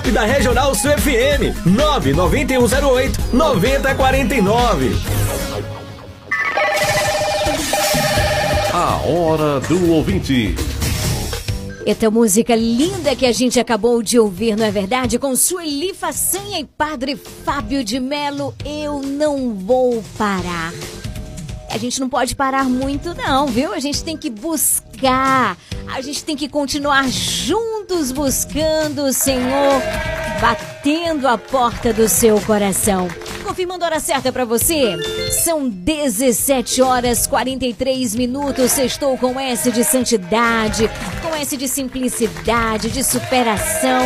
WhatsApp 0.00 0.10
da 0.12 0.24
Regional 0.24 0.74
Sul 0.74 0.90
FM 0.92 1.66
99108 1.66 3.20
9049. 3.32 4.96
A 8.72 8.96
hora 9.06 9.60
do 9.60 9.92
ouvinte. 9.92 10.54
Eita 11.84 12.10
música 12.10 12.54
linda 12.54 13.14
que 13.14 13.26
a 13.26 13.32
gente 13.32 13.60
acabou 13.60 14.02
de 14.02 14.18
ouvir, 14.18 14.56
não 14.56 14.64
é 14.64 14.70
verdade? 14.70 15.18
Com 15.18 15.36
Sueli 15.36 15.92
Façanha 15.92 16.60
e 16.60 16.64
Padre 16.64 17.16
Fábio 17.16 17.84
de 17.84 18.00
Melo, 18.00 18.54
Eu 18.64 19.02
Não 19.02 19.54
Vou 19.54 20.02
Parar. 20.16 20.72
A 21.70 21.78
gente 21.78 22.00
não 22.00 22.08
pode 22.08 22.34
parar 22.34 22.64
muito 22.64 23.14
não, 23.14 23.46
viu? 23.46 23.72
A 23.72 23.78
gente 23.78 24.02
tem 24.02 24.16
que 24.16 24.28
buscar, 24.28 25.56
a 25.86 26.00
gente 26.00 26.24
tem 26.24 26.36
que 26.36 26.48
continuar 26.48 27.08
juntos 28.00 28.12
buscando 28.12 29.02
o 29.02 29.12
Senhor, 29.12 29.82
batendo 30.40 31.28
a 31.28 31.36
porta 31.36 31.92
do 31.92 32.08
seu 32.08 32.40
coração. 32.40 33.08
Confirmando 33.44 33.84
a 33.84 33.88
hora 33.88 34.00
certa 34.00 34.32
pra 34.32 34.44
você, 34.44 34.96
são 35.44 35.68
17 35.68 36.80
horas 36.80 37.26
43 37.26 38.14
minutos. 38.14 38.78
Estou 38.78 39.18
com 39.18 39.38
S 39.38 39.70
de 39.70 39.84
santidade, 39.84 40.88
com 41.22 41.34
S 41.36 41.56
de 41.56 41.68
simplicidade, 41.68 42.90
de 42.90 43.04
superação. 43.04 44.02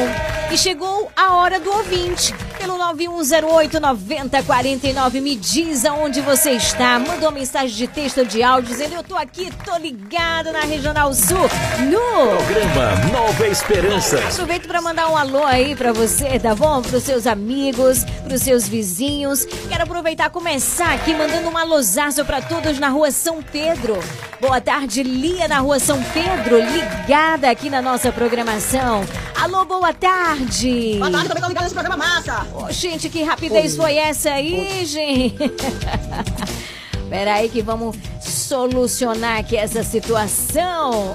E 0.53 0.59
chegou 0.59 1.11
a 1.17 1.35
hora 1.35 1.61
do 1.61 1.71
ouvinte. 1.71 2.35
Pelo 2.65 2.79
9108 2.79 3.79
9049, 3.79 5.21
me 5.21 5.37
diz 5.37 5.85
aonde 5.85 6.23
você 6.23 6.53
está. 6.53 6.99
Manda 6.99 7.27
uma 7.27 7.31
mensagem 7.31 7.77
de 7.77 7.87
texto 7.87 8.21
ou 8.21 8.25
de 8.25 8.43
áudio 8.43 8.71
dizendo: 8.71 8.95
Eu 8.95 9.03
tô 9.03 9.17
aqui, 9.17 9.53
tô 9.67 9.77
ligado 9.77 10.51
na 10.51 10.61
Regional 10.61 11.13
Sul, 11.13 11.37
no 11.37 12.37
Programa 12.39 12.95
Nova 13.13 13.47
Esperança. 13.47 14.19
Aproveito 14.19 14.67
para 14.67 14.81
mandar 14.81 15.11
um 15.11 15.17
alô 15.19 15.45
aí 15.45 15.77
para 15.77 15.93
você, 15.93 16.39
tá 16.39 16.55
bom? 16.55 16.81
Para 16.81 16.97
os 16.97 17.03
seus 17.03 17.27
amigos, 17.27 18.03
para 18.25 18.35
os 18.35 18.41
seus 18.41 18.67
vizinhos. 18.67 19.45
Quero 19.69 19.83
aproveitar 19.83 20.29
e 20.29 20.31
começar 20.31 20.95
aqui 20.95 21.13
mandando 21.13 21.51
um 21.51 21.59
alôzaço 21.59 22.25
para 22.25 22.41
todos 22.41 22.79
na 22.79 22.89
rua 22.89 23.11
São 23.11 23.43
Pedro. 23.43 23.99
Boa 24.41 24.61
tarde, 24.61 25.03
Lia, 25.03 25.49
na 25.49 25.59
rua 25.59 25.79
São 25.79 26.03
Pedro, 26.03 26.59
ligada 26.61 27.51
aqui 27.51 27.69
na 27.69 27.83
nossa 27.83 28.11
programação. 28.11 29.05
Alô, 29.41 29.65
boa 29.65 29.93
tarde. 29.93 30.97
Boa 30.99 31.11
tarde, 31.11 31.29
também 31.29 31.43
tô 31.43 31.49
ligado 31.49 31.65
nesse 31.65 31.75
programa 31.75 31.97
massa. 31.97 32.47
Ô, 32.55 32.71
gente, 32.71 33.09
que 33.11 33.25
rapidez 33.25 33.77
foi 33.77 33.97
essa 33.97 34.31
aí, 34.31 34.85
gente? 34.87 35.35
Peraí 37.11 37.49
que 37.49 37.61
vamos 37.61 37.97
solucionar 38.21 39.41
aqui 39.41 39.57
essa 39.57 39.83
situação. 39.83 41.13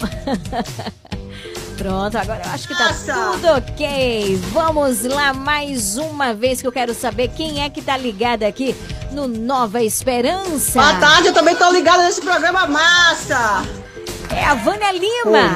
Pronto, 1.77 2.17
agora 2.17 2.41
eu 2.43 2.51
acho 2.51 2.67
que 2.67 2.77
tá 2.77 2.93
tudo 2.93 3.47
ok. 3.47 4.37
Vamos 4.51 5.03
lá 5.05 5.33
mais 5.33 5.97
uma 5.97 6.33
vez 6.33 6.61
que 6.61 6.67
eu 6.67 6.73
quero 6.73 6.93
saber 6.93 7.29
quem 7.29 7.63
é 7.63 7.69
que 7.69 7.81
tá 7.81 7.95
ligado 7.95 8.43
aqui 8.43 8.75
no 9.13 9.25
Nova 9.25 9.81
Esperança. 9.81 10.77
Boa 10.77 10.99
tarde, 10.99 11.29
eu 11.29 11.33
também 11.33 11.55
tô 11.55 11.71
ligado 11.71 12.03
nesse 12.03 12.19
programa 12.19 12.67
massa. 12.67 13.63
É 14.29 14.43
a 14.43 14.55
Vânia 14.55 14.91
Lima. 14.91 15.49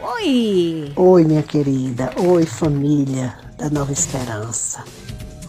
Oi. 0.00 0.92
Oi, 0.96 1.24
minha 1.24 1.44
querida. 1.44 2.10
Oi, 2.16 2.44
família 2.44 3.45
da 3.56 3.70
Nova 3.70 3.92
Esperança. 3.92 4.84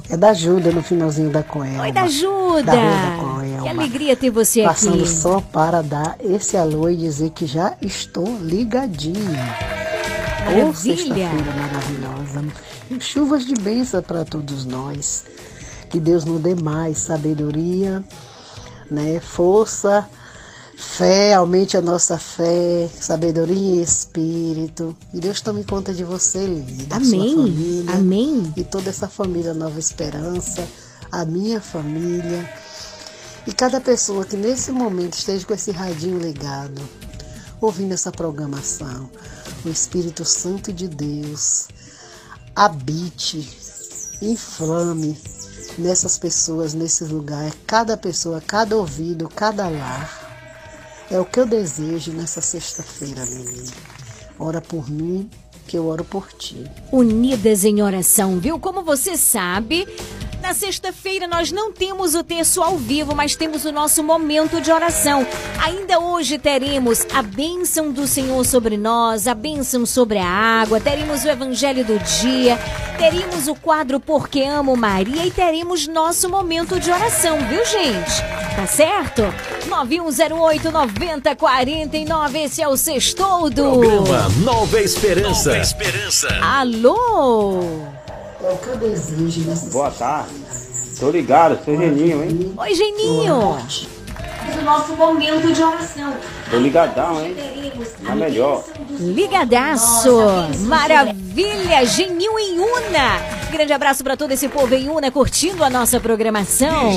É 0.09 0.15
da 0.15 0.29
Ajuda 0.29 0.71
no 0.71 0.81
finalzinho 0.81 1.29
da 1.29 1.43
Coelma. 1.43 1.83
Oi, 1.83 1.91
da 1.91 2.03
Ajuda. 2.03 2.63
Da 2.63 2.73
Rua 2.73 2.91
da 2.91 3.33
Coelma. 3.33 3.61
Que 3.63 3.69
alegria 3.69 4.15
ter 4.15 4.29
você 4.29 4.63
Passando 4.63 5.01
aqui. 5.01 5.09
só 5.09 5.41
para 5.41 5.81
dar 5.83 6.15
esse 6.21 6.55
alô 6.55 6.89
e 6.89 6.95
dizer 6.95 7.31
que 7.31 7.45
já 7.45 7.75
estou 7.81 8.25
ligadinho. 8.39 9.33
Maravilha. 10.45 10.73
sexta-feira 10.73 11.53
maravilhosa. 11.57 12.45
Chuvas 13.01 13.45
de 13.45 13.53
bênção 13.55 14.01
para 14.01 14.23
todos 14.23 14.65
nós. 14.65 15.25
Que 15.89 15.99
Deus 15.99 16.23
nos 16.23 16.41
dê 16.41 16.55
mais 16.55 16.99
sabedoria, 16.99 18.01
né? 18.89 19.19
força, 19.19 20.07
fé, 20.77 21.33
aumente 21.33 21.75
a 21.75 21.81
nossa 21.81 22.19
fé, 22.19 22.87
sabedoria 22.99 23.79
e 23.79 23.81
espírito. 23.81 24.95
E 25.11 25.19
Deus 25.19 25.41
tome 25.41 25.63
conta 25.63 25.91
de 25.91 26.03
você, 26.03 26.45
Lili, 26.45 26.85
da 26.85 26.99
sua 26.99 27.17
Amém. 27.17 27.35
família. 27.35 27.91
Amém. 27.93 28.53
E 28.55 28.63
toda 28.63 28.91
essa 28.91 29.07
família 29.07 29.55
Nova 29.55 29.79
Esperança, 29.79 30.65
a 31.11 31.25
minha 31.25 31.59
família. 31.59 32.47
E 33.47 33.53
cada 33.53 33.81
pessoa 33.81 34.23
que 34.23 34.37
nesse 34.37 34.71
momento 34.71 35.17
esteja 35.17 35.45
com 35.47 35.53
esse 35.53 35.71
radinho 35.71 36.19
ligado, 36.19 36.81
ouvindo 37.59 37.93
essa 37.93 38.11
programação, 38.11 39.09
o 39.65 39.69
Espírito 39.69 40.23
Santo 40.23 40.71
de 40.71 40.87
Deus 40.87 41.69
habite, 42.55 43.49
inflame 44.21 45.17
nessas 45.77 46.19
pessoas, 46.19 46.73
nesse 46.75 47.03
lugar, 47.03 47.51
cada 47.65 47.97
pessoa, 47.97 48.41
cada 48.45 48.75
ouvido, 48.75 49.27
cada 49.27 49.67
lar. 49.67 50.26
É 51.09 51.19
o 51.19 51.25
que 51.25 51.39
eu 51.39 51.45
desejo 51.45 52.11
nessa 52.11 52.41
sexta-feira, 52.41 53.23
Lili. 53.23 53.69
Ora 54.37 54.59
por 54.59 54.89
mim, 54.89 55.29
que 55.65 55.77
eu 55.77 55.87
oro 55.87 56.03
por 56.03 56.31
ti. 56.33 56.69
unidas 56.91 57.63
em 57.63 57.81
oração, 57.81 58.39
viu? 58.39 58.59
Como 58.59 58.83
você 58.83 59.15
sabe, 59.17 59.87
na 60.41 60.53
sexta-feira 60.53 61.27
nós 61.27 61.51
não 61.51 61.71
temos 61.71 62.15
o 62.15 62.23
texto 62.23 62.61
ao 62.61 62.77
vivo, 62.77 63.15
mas 63.15 63.35
temos 63.35 63.65
o 63.65 63.71
nosso 63.71 64.03
momento 64.03 64.61
de 64.61 64.71
oração. 64.71 65.25
Ainda 65.61 65.99
hoje 65.99 66.37
teremos 66.37 67.05
a 67.13 67.21
bênção 67.21 67.91
do 67.91 68.07
Senhor 68.07 68.45
sobre 68.45 68.77
nós, 68.77 69.27
a 69.27 69.33
bênção 69.33 69.85
sobre 69.85 70.17
a 70.17 70.27
água, 70.27 70.79
teremos 70.79 71.23
o 71.23 71.29
evangelho 71.29 71.83
do 71.83 71.99
dia, 71.99 72.57
teremos 72.97 73.47
o 73.47 73.55
quadro 73.55 73.99
Porque 73.99 74.41
Amo 74.41 74.75
Maria 74.75 75.25
e 75.25 75.31
teremos 75.31 75.87
nosso 75.87 76.29
momento 76.29 76.79
de 76.79 76.91
oração, 76.91 77.39
viu, 77.47 77.65
gente? 77.65 78.21
Tá 78.55 78.65
certo? 78.65 79.23
9108 79.67 80.71
9049, 80.71 82.39
esse 82.43 82.61
é 82.61 82.67
o 82.67 82.77
Sextoldo. 82.77 83.63
Programa 83.79 84.29
Nova 84.39 84.81
Esperança. 84.81 85.49
Nova 85.49 85.61
Esperança. 85.61 86.27
Alô? 86.41 87.96
É 88.39 88.51
o 88.51 88.57
que 88.57 88.67
eu 88.67 88.77
desejo 88.77 89.41
nessa 89.47 89.69
Boa 89.71 89.89
tarde. 89.89 90.33
Tô 90.99 91.09
ligado, 91.09 91.63
sou 91.65 91.75
Geninho, 91.75 92.23
hein? 92.23 92.53
Oi, 92.57 92.75
Geninho. 92.75 93.57
O 94.59 94.61
nosso 94.63 94.93
momento 94.95 95.51
de 95.51 95.61
oração. 95.63 96.13
Tô 96.49 96.57
ligadão, 96.57 97.23
hein? 97.23 97.35
Tá 98.05 98.15
melhor. 98.15 98.63
Ligadaço. 98.99 100.17
Maravilha. 100.65 101.85
Geninho 101.85 102.37
em 102.39 102.59
Una. 102.59 103.37
Grande 103.51 103.71
abraço 103.71 104.03
pra 104.03 104.17
todo 104.17 104.31
esse 104.31 104.47
povo 104.49 104.73
em 104.75 104.89
Una 104.89 105.09
curtindo 105.09 105.63
a 105.63 105.69
nossa 105.69 105.99
programação. 105.99 106.91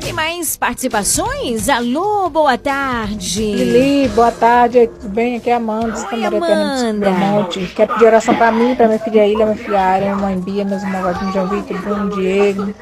Tem 0.00 0.12
mais 0.12 0.56
participações? 0.56 1.68
Alô, 1.68 2.30
boa 2.30 2.56
tarde. 2.56 3.40
Lili, 3.52 4.08
boa 4.08 4.30
tarde, 4.30 4.88
tudo 5.00 5.08
bem? 5.08 5.36
Aqui 5.36 5.50
é 5.50 5.54
a 5.54 5.56
Amanda, 5.56 6.08
Oi, 6.12 6.24
Amanda. 6.24 7.10
Monte. 7.10 7.66
Quer 7.74 7.88
pedir 7.88 8.04
oração 8.04 8.34
pra 8.36 8.52
mim, 8.52 8.74
pra 8.76 8.86
minha 8.86 9.00
filha 9.00 9.26
Ilha, 9.26 9.46
minha 9.46 9.56
filha 9.56 9.80
Área, 9.80 10.14
minha 10.14 10.16
mãe 10.16 10.38
Bia, 10.38 10.64
meus 10.64 10.82
irmãos 10.82 11.02
Vadinho, 11.02 11.32
João 11.32 11.48
Vitor, 11.48 11.78
Bruno, 11.80 12.16
Diego, 12.16 12.74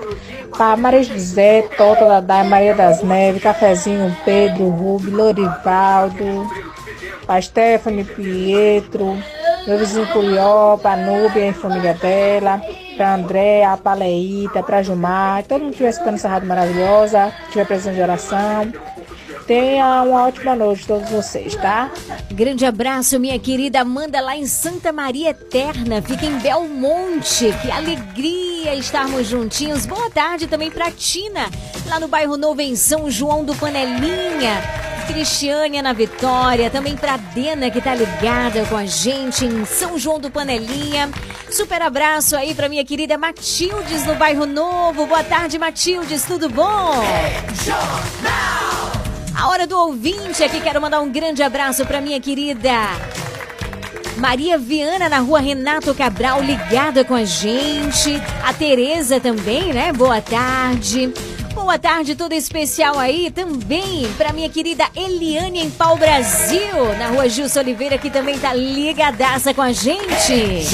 pra 0.56 0.76
Maria 0.76 1.02
José, 1.02 1.62
Tota 1.76 2.06
Dadai, 2.06 2.44
Maria 2.48 2.74
das 2.74 3.02
Neves, 3.02 3.42
Cafezinho, 3.42 4.16
Pedro, 4.24 4.68
Rubi, 4.68 5.10
Lorivaldo, 5.10 6.48
pra 7.26 7.40
Stephanie, 7.40 8.04
Pietro, 8.04 9.16
meu 9.66 9.78
vizinho 9.78 10.06
Curió, 10.08 10.76
pra 10.76 10.96
Núbia 10.96 11.48
e 11.48 11.52
família 11.52 11.94
dela, 11.94 12.60
pra 12.96 13.14
André, 13.14 13.64
a 13.64 13.76
Paleíta, 13.76 14.62
pra 14.62 14.82
Gilmar, 14.82 15.42
todo 15.44 15.60
mundo 15.60 15.68
que 15.68 15.74
estiver 15.74 15.90
escutando 15.90 16.14
essa 16.14 16.28
rádio 16.28 16.48
maravilhosa, 16.48 17.32
tiver 17.50 17.66
precisando 17.66 17.96
de 17.96 18.02
oração. 18.02 18.72
Tenha 19.46 20.02
uma 20.02 20.26
ótima 20.26 20.56
noite 20.56 20.86
todos 20.86 21.10
vocês, 21.10 21.54
tá? 21.54 21.90
Grande 22.32 22.64
abraço, 22.64 23.20
minha 23.20 23.38
querida 23.38 23.80
Amanda, 23.80 24.20
lá 24.20 24.34
em 24.34 24.46
Santa 24.46 24.90
Maria 24.90 25.30
Eterna, 25.30 26.00
fica 26.00 26.24
em 26.24 26.38
Belmonte. 26.38 27.54
Que 27.60 27.70
alegria 27.70 28.74
estarmos 28.74 29.26
juntinhos. 29.26 29.84
Boa 29.84 30.10
tarde 30.10 30.46
também 30.46 30.70
pra 30.70 30.90
Tina, 30.90 31.50
lá 31.86 32.00
no 32.00 32.08
bairro 32.08 32.38
Novo, 32.38 32.62
em 32.62 32.74
São 32.74 33.10
João 33.10 33.44
do 33.44 33.54
Panelinha. 33.54 34.62
Cristiane 35.06 35.82
na 35.82 35.92
Vitória, 35.92 36.70
também 36.70 36.96
pra 36.96 37.18
Dena 37.18 37.70
que 37.70 37.80
tá 37.80 37.94
ligada 37.94 38.64
com 38.64 38.76
a 38.76 38.86
gente 38.86 39.44
em 39.44 39.66
São 39.66 39.98
João 39.98 40.18
do 40.18 40.30
Panelinha. 40.30 41.10
Super 41.50 41.82
abraço 41.82 42.34
aí 42.34 42.54
pra 42.54 42.70
minha 42.70 42.84
querida 42.84 43.18
Matildes 43.18 44.06
no 44.06 44.14
bairro 44.14 44.46
Novo. 44.46 45.06
Boa 45.06 45.22
tarde, 45.22 45.58
Matildes, 45.58 46.24
tudo 46.24 46.48
bom? 46.48 47.02
A 49.34 49.48
hora 49.48 49.66
do 49.66 49.78
ouvinte 49.78 50.42
aqui, 50.42 50.60
quero 50.60 50.80
mandar 50.80 51.00
um 51.00 51.10
grande 51.10 51.42
abraço 51.42 51.84
pra 51.84 52.00
minha 52.00 52.20
querida 52.20 52.70
Maria 54.16 54.56
Viana 54.56 55.08
na 55.08 55.18
rua 55.18 55.40
Renato 55.40 55.94
Cabral, 55.94 56.40
ligada 56.40 57.04
com 57.04 57.14
a 57.14 57.24
gente. 57.24 58.22
A 58.44 58.52
Tereza 58.52 59.18
também, 59.18 59.72
né? 59.72 59.92
Boa 59.92 60.20
tarde. 60.20 61.12
Boa 61.52 61.78
tarde, 61.78 62.14
tudo 62.14 62.32
especial 62.32 62.98
aí 62.98 63.30
também 63.30 64.06
pra 64.16 64.32
minha 64.32 64.48
querida 64.48 64.84
Eliane 64.94 65.60
em 65.64 65.70
Pau 65.70 65.96
Brasil, 65.96 66.94
na 66.98 67.08
rua 67.08 67.28
Gilson 67.28 67.60
Oliveira, 67.60 67.96
que 67.96 68.10
também 68.10 68.38
tá 68.38 68.52
ligadaça 68.52 69.54
com 69.54 69.62
a 69.62 69.72
gente. 69.72 70.66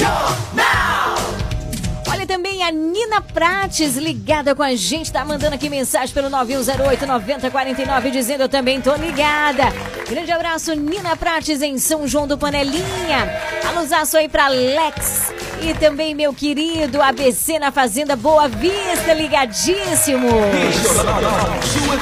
Olha 2.11 2.27
também 2.27 2.61
a 2.61 2.69
Nina 2.71 3.21
Prates 3.21 3.95
ligada 3.95 4.53
com 4.53 4.61
a 4.61 4.75
gente, 4.75 5.11
tá 5.11 5.23
mandando 5.23 5.55
aqui 5.55 5.69
mensagem 5.69 6.13
pelo 6.13 6.29
9108-9049 6.29 8.11
dizendo 8.11 8.41
eu 8.41 8.49
também 8.49 8.81
tô 8.81 8.93
ligada. 8.95 9.63
Grande 10.09 10.29
abraço, 10.29 10.75
Nina 10.75 11.15
Prates 11.15 11.61
em 11.61 11.77
São 11.77 12.05
João 12.05 12.27
do 12.27 12.37
Panelinha. 12.37 13.31
Alusaço 13.65 14.17
aí 14.17 14.27
pra 14.27 14.49
Lex 14.49 15.31
e 15.61 15.73
também 15.73 16.13
meu 16.13 16.33
querido 16.33 17.01
ABC 17.01 17.57
na 17.57 17.71
Fazenda 17.71 18.15
Boa 18.17 18.49
Vista, 18.49 19.13
ligadíssimo. 19.13 20.27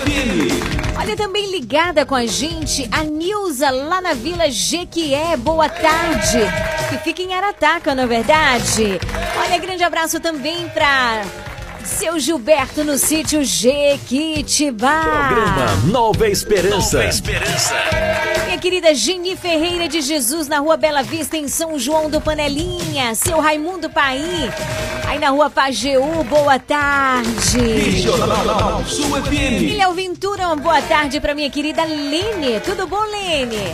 FM. 0.05 0.88
Olha 0.99 1.15
também 1.15 1.49
ligada 1.49 2.05
com 2.05 2.13
a 2.13 2.25
gente 2.25 2.87
a 2.91 3.05
Nilza 3.05 3.69
lá 3.69 4.01
na 4.01 4.13
Vila 4.13 4.51
Jequié. 4.51 5.37
Boa 5.37 5.69
tarde. 5.69 6.39
Que 6.89 6.97
fica 6.97 7.21
em 7.21 7.33
Arataca, 7.33 7.95
não 7.95 8.03
é 8.03 8.07
verdade? 8.07 8.99
Olha, 9.39 9.57
grande 9.59 9.81
abraço 9.81 10.19
também 10.19 10.67
pra 10.69 11.23
seu 11.85 12.19
Gilberto 12.19 12.83
no 12.83 12.97
sítio 12.97 13.45
Jequitibá. 13.45 15.01
Programa 15.01 15.75
Nova 15.85 16.27
Esperança. 16.27 16.97
Nova 16.97 17.09
Esperança. 17.09 17.75
Querida 18.59 18.93
Geni 18.93 19.37
Ferreira 19.37 19.87
de 19.87 20.01
Jesus, 20.01 20.49
na 20.49 20.59
rua 20.59 20.75
Bela 20.75 21.01
Vista, 21.01 21.37
em 21.37 21.47
São 21.47 21.79
João 21.79 22.09
do 22.09 22.19
Panelinha. 22.19 23.15
Seu 23.15 23.39
Raimundo 23.39 23.89
Paim, 23.89 24.49
aí 25.07 25.17
na 25.17 25.29
rua 25.29 25.49
Pajeú, 25.49 26.25
boa 26.25 26.59
tarde. 26.59 27.57
Regional 27.57 28.83
Ventura, 29.93 30.47
uma 30.47 30.57
boa 30.57 30.81
tarde 30.81 31.21
para 31.21 31.33
minha 31.33 31.49
querida 31.49 31.85
Lene. 31.85 32.59
Tudo 32.59 32.85
bom, 32.85 33.01
Lene? 33.01 33.73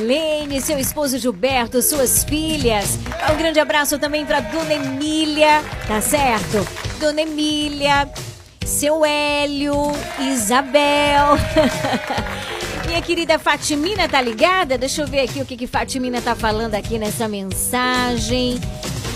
Lene, 0.00 0.62
seu 0.62 0.78
esposo 0.78 1.18
Gilberto, 1.18 1.82
suas 1.82 2.24
filhas. 2.24 2.98
Um 3.30 3.36
grande 3.36 3.60
abraço 3.60 3.98
também 3.98 4.24
para 4.24 4.40
Dona 4.40 4.72
Emília, 4.72 5.62
tá 5.86 6.00
certo? 6.00 6.66
Dona 6.98 7.20
Emília, 7.20 8.08
seu 8.64 9.04
Hélio, 9.04 9.92
Isabel. 10.18 11.36
Minha 12.92 13.00
querida 13.00 13.38
Fatimina 13.38 14.06
tá 14.06 14.20
ligada? 14.20 14.76
Deixa 14.76 15.00
eu 15.00 15.06
ver 15.06 15.20
aqui 15.20 15.40
o 15.40 15.46
que, 15.46 15.56
que 15.56 15.66
Fatimina 15.66 16.20
tá 16.20 16.34
falando 16.34 16.74
aqui 16.74 16.98
nessa 16.98 17.26
mensagem. 17.26 18.60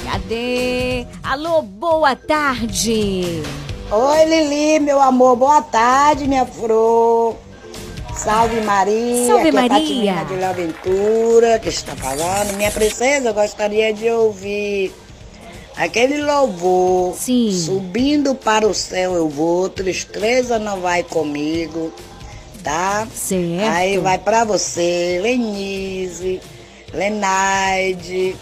Cadê? 0.03 1.07
Alô, 1.23 1.61
boa 1.61 2.17
tarde. 2.17 3.43
Oi, 3.91 4.25
Lili, 4.25 4.81
meu 4.81 4.99
amor, 4.99 5.37
boa 5.37 5.61
tarde, 5.61 6.27
minha 6.27 6.47
flor. 6.47 7.37
Salve 8.15 8.63
Maria. 8.63 9.27
Salve, 9.27 9.49
é 9.49 9.53
Maria. 9.53 9.69
Fatimina 9.69 10.25
de 10.25 10.37
La 10.37 10.53
Ventura, 10.55 11.59
que 11.59 11.69
está 11.69 11.95
falando. 11.95 12.57
Minha 12.57 12.71
princesa, 12.71 13.29
eu 13.29 13.35
gostaria 13.35 13.93
de 13.93 14.09
ouvir 14.09 14.91
aquele 15.77 16.23
louvor. 16.23 17.15
Sim. 17.15 17.53
Subindo 17.53 18.35
para 18.35 18.67
o 18.67 18.73
céu 18.73 19.13
eu 19.13 19.29
vou, 19.29 19.69
tristeza 19.69 20.59
não 20.59 20.81
vai 20.81 21.03
comigo, 21.03 21.93
tá? 22.67 23.07
Certo. 23.15 23.63
Aí 23.71 23.97
vai 23.99 24.19
pra 24.19 24.43
você, 24.45 25.21
Lenise, 25.23 26.41
Lenaide, 26.93 28.35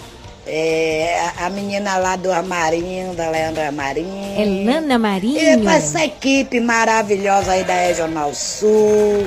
é, 0.47 1.31
a- 1.39 1.47
a 1.47 1.51
menina 1.51 1.99
lá 1.99 2.17
do 2.17 2.33
Armarinho, 2.33 3.13
da 3.15 3.29
Leandra 3.29 3.71
Marinho. 3.71 4.41
Elana 4.41 4.99
Marinho. 4.99 5.39
E 5.39 5.59
pra 5.59 5.75
essa 5.75 6.03
equipe 6.05 6.59
maravilhosa 6.59 7.53
aí 7.53 7.65
da 7.65 7.75
Regional 7.75 8.33
Sul, 8.35 9.27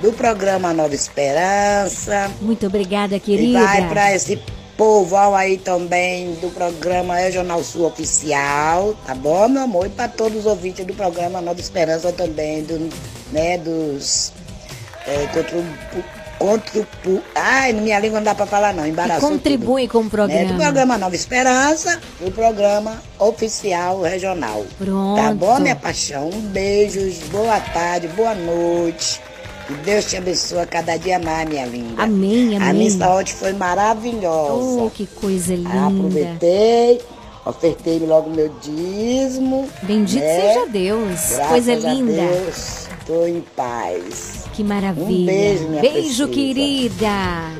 do 0.00 0.12
programa 0.12 0.72
Nova 0.74 0.94
Esperança. 0.94 2.28
Muito 2.40 2.66
obrigada, 2.66 3.16
E 3.16 3.20
querida. 3.20 3.60
vai 3.62 3.88
pra 3.88 4.14
esse 4.14 4.36
povão 4.78 5.34
aí 5.34 5.58
também 5.58 6.34
do 6.34 6.50
programa 6.50 7.16
Regional 7.16 7.62
Sul 7.64 7.84
Oficial, 7.84 8.94
tá 9.04 9.12
bom, 9.12 9.48
meu 9.48 9.62
amor? 9.62 9.86
E 9.86 9.90
pra 9.90 10.06
todos 10.06 10.38
os 10.38 10.46
ouvintes 10.46 10.86
do 10.86 10.94
programa 10.94 11.40
Nova 11.40 11.60
Esperança 11.60 12.12
também, 12.12 12.62
do, 12.62 12.88
né, 13.32 13.58
dos. 13.58 14.32
É, 15.04 15.26
contra, 15.26 15.64
contra, 16.38 16.86
ai, 17.34 17.72
na 17.72 17.80
minha 17.80 17.98
língua 17.98 18.20
não 18.20 18.24
dá 18.24 18.34
pra 18.34 18.46
falar 18.46 18.72
não, 18.72 18.86
embaraçou 18.86 19.30
contribui 19.30 19.88
com 19.88 19.98
o 19.98 20.08
tudo. 20.08 20.28
Né, 20.28 20.44
do 20.44 20.48
programa. 20.48 20.64
programa 20.64 20.98
Nova 20.98 21.16
Esperança, 21.16 22.00
do 22.20 22.30
programa 22.30 23.02
Oficial 23.18 24.00
Regional. 24.02 24.64
Pronto. 24.78 25.20
Tá 25.20 25.34
bom, 25.34 25.58
minha 25.58 25.74
paixão? 25.74 26.30
Um 26.30 26.40
beijo, 26.40 27.00
boa 27.32 27.58
tarde, 27.58 28.06
boa 28.08 28.34
noite. 28.34 29.20
Que 29.68 29.74
Deus 29.84 30.06
te 30.06 30.16
abençoe 30.16 30.66
cada 30.66 30.96
dia 30.96 31.18
mais, 31.18 31.46
minha 31.48 31.66
linda. 31.66 32.02
Amém, 32.02 32.56
A 32.56 32.70
amém. 32.70 32.84
missa 32.84 33.06
ontem 33.10 33.34
foi 33.34 33.52
maravilhosa. 33.52 34.82
Oh, 34.84 34.90
que 34.90 35.06
coisa 35.06 35.54
linda. 35.54 35.86
Aproveitei, 35.86 37.00
ofertei 37.44 37.98
logo 37.98 38.30
meu 38.30 38.48
dízimo. 38.62 39.68
Bendito 39.82 40.20
né? 40.22 40.40
seja 40.54 40.66
Deus. 40.68 41.08
Graças 41.30 41.46
coisa 41.48 41.72
a 41.72 41.76
linda. 41.76 42.12
Deus, 42.12 42.88
tô 43.06 43.26
em 43.26 43.42
paz. 43.54 44.44
Que 44.54 44.64
maravilha. 44.64 45.04
Um 45.06 45.26
beijo, 45.26 45.68
minha 45.68 45.82
Beijo, 45.82 46.26
preciosa. 46.28 46.32
querida. 46.32 47.52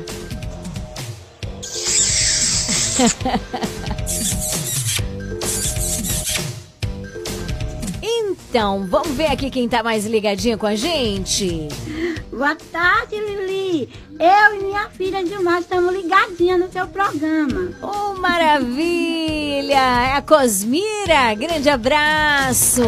Então, 8.49 8.83
vamos 8.89 9.09
ver 9.09 9.27
aqui 9.27 9.51
quem 9.51 9.69
tá 9.69 9.83
mais 9.83 10.07
ligadinho 10.07 10.57
com 10.57 10.65
a 10.65 10.73
gente. 10.75 11.67
Boa 12.31 12.55
tarde, 12.71 13.15
Lili. 13.15 13.87
Eu 14.19 14.55
e 14.55 14.63
minha 14.63 14.89
filha 14.89 15.23
Dilmar 15.23 15.59
estamos 15.59 15.93
ligadinhas 15.93 16.59
no 16.59 16.71
seu 16.71 16.87
programa. 16.87 17.71
Oh, 17.79 18.19
maravilha! 18.19 19.75
É 19.75 20.13
a 20.13 20.21
Cosmira, 20.23 21.35
grande 21.37 21.69
abraço! 21.69 22.81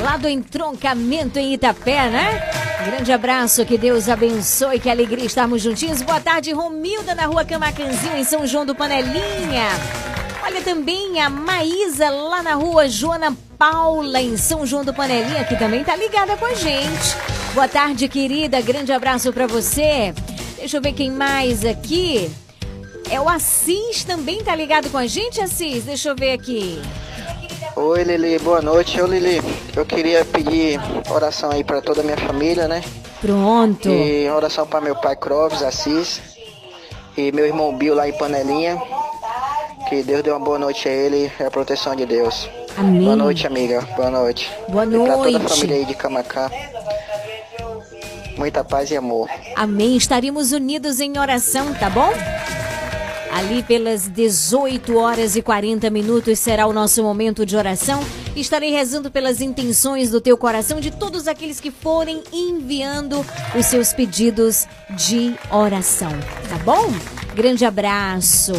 Lá 0.00 0.16
do 0.16 0.30
entroncamento 0.30 1.38
em 1.38 1.52
Itapé, 1.52 2.08
né? 2.08 2.50
Grande 2.86 3.12
abraço, 3.12 3.66
que 3.66 3.76
Deus 3.76 4.08
abençoe, 4.08 4.80
que 4.80 4.88
alegria 4.88 5.26
estarmos 5.26 5.60
juntinhos. 5.60 6.00
Boa 6.00 6.18
tarde, 6.18 6.50
Romilda, 6.50 7.14
na 7.14 7.26
rua 7.26 7.44
Camacanzinho, 7.44 8.16
em 8.16 8.24
São 8.24 8.46
João 8.46 8.64
do 8.64 8.74
Panelinha. 8.74 9.68
Olha 10.44 10.60
também 10.60 11.20
a 11.20 11.30
Maísa, 11.30 12.10
lá 12.10 12.42
na 12.42 12.54
rua 12.54 12.88
Joana 12.88 13.36
Paula, 13.56 14.20
em 14.20 14.36
São 14.36 14.66
João 14.66 14.84
do 14.84 14.92
Panelinha, 14.92 15.44
que 15.44 15.56
também 15.56 15.84
tá 15.84 15.94
ligada 15.94 16.36
com 16.36 16.44
a 16.44 16.54
gente. 16.54 17.16
Boa 17.54 17.68
tarde, 17.68 18.08
querida, 18.08 18.60
grande 18.60 18.92
abraço 18.92 19.32
pra 19.32 19.46
você. 19.46 20.12
Deixa 20.56 20.78
eu 20.78 20.82
ver 20.82 20.94
quem 20.94 21.12
mais 21.12 21.64
aqui. 21.64 22.28
É 23.08 23.20
o 23.20 23.28
Assis 23.28 24.04
também 24.04 24.42
tá 24.42 24.54
ligado 24.56 24.90
com 24.90 24.98
a 24.98 25.06
gente, 25.06 25.40
Assis? 25.40 25.84
Deixa 25.84 26.08
eu 26.08 26.16
ver 26.16 26.32
aqui. 26.32 26.82
Oi 27.76 28.02
Lili, 28.02 28.38
boa 28.40 28.60
noite. 28.60 29.00
Ô 29.00 29.06
Lili, 29.06 29.40
eu 29.76 29.86
queria 29.86 30.24
pedir 30.24 30.80
oração 31.08 31.50
aí 31.52 31.62
pra 31.62 31.80
toda 31.80 32.00
a 32.00 32.04
minha 32.04 32.16
família, 32.16 32.66
né? 32.66 32.82
Pronto. 33.20 33.88
E 33.88 34.28
oração 34.28 34.66
pra 34.66 34.80
meu 34.80 34.96
pai 34.96 35.14
Clóvis 35.14 35.62
Assis 35.62 36.20
e 37.16 37.30
meu 37.30 37.46
irmão 37.46 37.76
Bill 37.76 37.94
lá 37.94 38.08
em 38.08 38.12
Panelinha. 38.18 38.76
Que 39.88 40.02
Deus 40.02 40.22
dê 40.22 40.30
uma 40.30 40.40
boa 40.40 40.58
noite 40.58 40.88
a 40.88 40.92
ele 40.92 41.30
e 41.38 41.42
a 41.42 41.50
proteção 41.50 41.94
de 41.94 42.06
Deus. 42.06 42.48
Amém. 42.76 43.02
Boa 43.04 43.16
noite, 43.16 43.46
amiga. 43.46 43.82
Boa 43.96 44.10
noite. 44.10 44.50
Boa 44.68 44.84
E 44.86 44.88
pra 44.88 44.98
toda 44.98 45.28
a 45.28 45.32
noite. 45.32 45.48
família 45.48 45.76
aí 45.76 45.84
de 45.84 45.94
Camacá. 45.94 46.50
Muita 48.36 48.64
paz 48.64 48.90
e 48.90 48.96
amor. 48.96 49.28
Amém. 49.54 49.96
Estaremos 49.96 50.52
unidos 50.52 51.00
em 51.00 51.18
oração, 51.18 51.74
tá 51.74 51.90
bom? 51.90 52.10
Ali 53.30 53.62
pelas 53.62 54.08
18 54.08 54.96
horas 54.96 55.36
e 55.36 55.42
40 55.42 55.88
minutos 55.90 56.38
será 56.38 56.66
o 56.66 56.72
nosso 56.72 57.02
momento 57.02 57.44
de 57.44 57.56
oração. 57.56 58.00
Estarei 58.34 58.70
rezando 58.70 59.10
pelas 59.10 59.40
intenções 59.42 60.10
do 60.10 60.20
teu 60.20 60.36
coração 60.38 60.80
de 60.80 60.90
todos 60.90 61.28
aqueles 61.28 61.60
que 61.60 61.70
forem 61.70 62.22
enviando 62.32 63.24
os 63.54 63.66
seus 63.66 63.92
pedidos 63.92 64.66
de 64.90 65.34
oração, 65.50 66.10
tá 66.48 66.56
bom? 66.64 66.90
Grande 67.34 67.64
abraço. 67.64 68.52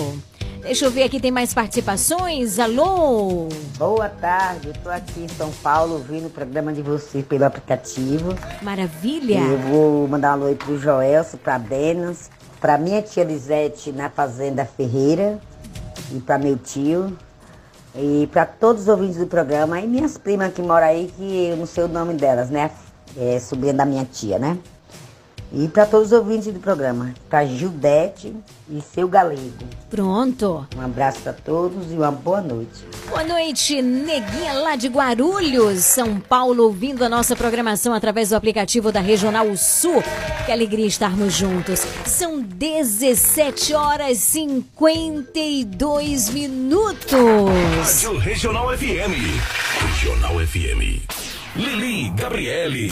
Deixa 0.64 0.86
eu 0.86 0.92
ver 0.92 1.04
aqui, 1.04 1.20
tem 1.20 1.30
mais 1.30 1.54
participações? 1.54 2.58
Alô? 2.58 3.50
Boa 3.78 4.08
tarde, 4.08 4.70
eu 4.70 4.74
tô 4.82 4.90
aqui 4.90 5.20
em 5.20 5.28
São 5.28 5.52
Paulo 5.62 5.96
ouvindo 5.96 6.28
o 6.28 6.30
programa 6.30 6.72
de 6.72 6.82
vocês 6.82 7.26
pelo 7.26 7.44
aplicativo. 7.44 8.34
Maravilha. 8.62 9.40
Eu 9.40 9.58
vou 9.58 10.08
mandar 10.08 10.30
um 10.30 10.34
alô 10.34 10.46
aí 10.46 10.56
pro 10.56 10.80
Joelso, 10.80 11.38
pra 11.38 11.60
Benas, 11.60 12.32
pra 12.62 12.78
minha 12.78 13.02
tia 13.02 13.26
Lisete 13.26 13.92
na 13.92 14.10
Fazenda 14.10 14.64
Ferreira 14.64 15.38
e 16.14 16.20
pra 16.22 16.38
meu 16.38 16.58
tio. 16.58 17.16
E 17.94 18.30
pra 18.32 18.46
todos 18.46 18.84
os 18.84 18.88
ouvintes 18.88 19.18
do 19.18 19.28
programa 19.28 19.82
e 19.82 19.88
minhas 19.88 20.18
primas 20.18 20.54
que 20.54 20.62
moram 20.62 20.88
aí, 20.88 21.14
que 21.18 21.48
eu 21.48 21.58
não 21.58 21.66
sei 21.66 21.84
o 21.84 21.90
nome 21.90 22.14
delas, 22.14 22.50
né? 22.50 22.72
É 23.18 23.38
sobrinha 23.38 23.74
da 23.74 23.86
minha 23.86 24.06
tia, 24.06 24.40
né? 24.40 24.58
E 25.56 25.68
para 25.68 25.86
todos 25.86 26.08
os 26.08 26.14
ouvintes 26.14 26.52
do 26.52 26.60
programa, 26.60 27.14
para 27.30 27.46
Gildete 27.46 28.36
e 28.68 28.82
seu 28.82 29.08
galego. 29.08 29.52
Pronto. 29.88 30.66
Um 30.76 30.82
abraço 30.82 31.20
para 31.20 31.34
todos 31.34 31.92
e 31.92 31.94
uma 31.94 32.12
boa 32.12 32.42
noite. 32.42 32.84
Boa 33.08 33.24
noite, 33.24 33.80
neguinha 33.80 34.54
lá 34.54 34.76
de 34.76 34.88
Guarulhos, 34.88 35.82
São 35.82 36.20
Paulo, 36.20 36.64
ouvindo 36.64 37.06
a 37.06 37.10
nossa 37.10 37.36
programação 37.36 37.94
através 37.94 38.30
do 38.30 38.36
aplicativo 38.36 38.92
da 38.92 39.00
Regional 39.00 39.56
Sul. 39.56 40.04
Que 40.48 40.52
alegria 40.52 40.88
estarmos 40.88 41.34
juntos. 41.34 41.86
São 42.04 42.42
17 42.42 43.76
horas 43.76 44.18
e 44.18 44.44
52 44.44 46.30
minutos. 46.30 47.12
Rádio 47.12 48.18
Regional 48.18 48.76
FM. 48.76 49.14
Regional 49.86 50.34
FM. 50.40 51.04
Lili 51.56 52.10
Gabriele. 52.10 52.92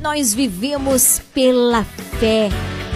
Nós 0.00 0.32
vivemos 0.32 1.20
pela 1.34 1.84
fé 2.18 2.48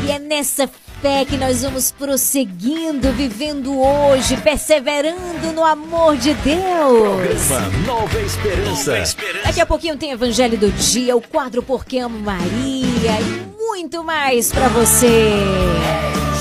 e 0.06 0.10
é 0.10 0.18
nessa 0.18 0.66
fé 1.02 1.24
que 1.26 1.36
nós 1.36 1.62
vamos 1.62 1.92
prosseguindo, 1.92 3.12
vivendo 3.12 3.78
hoje, 3.78 4.38
perseverando 4.38 5.52
no 5.52 5.62
amor 5.62 6.16
de 6.16 6.32
Deus. 6.32 7.46
Programa 7.46 7.78
Nova 7.86 8.20
Esperança. 8.20 9.16
Daqui 9.44 9.60
a 9.60 9.66
pouquinho 9.66 9.98
tem 9.98 10.12
Evangelho 10.12 10.56
do 10.56 10.70
Dia, 10.70 11.14
o 11.14 11.20
quadro 11.20 11.62
Porque 11.62 11.98
Amo 11.98 12.18
Maria 12.18 13.20
e 13.20 13.54
muito 13.58 14.02
mais 14.02 14.50
pra 14.50 14.68
você. 14.68 15.30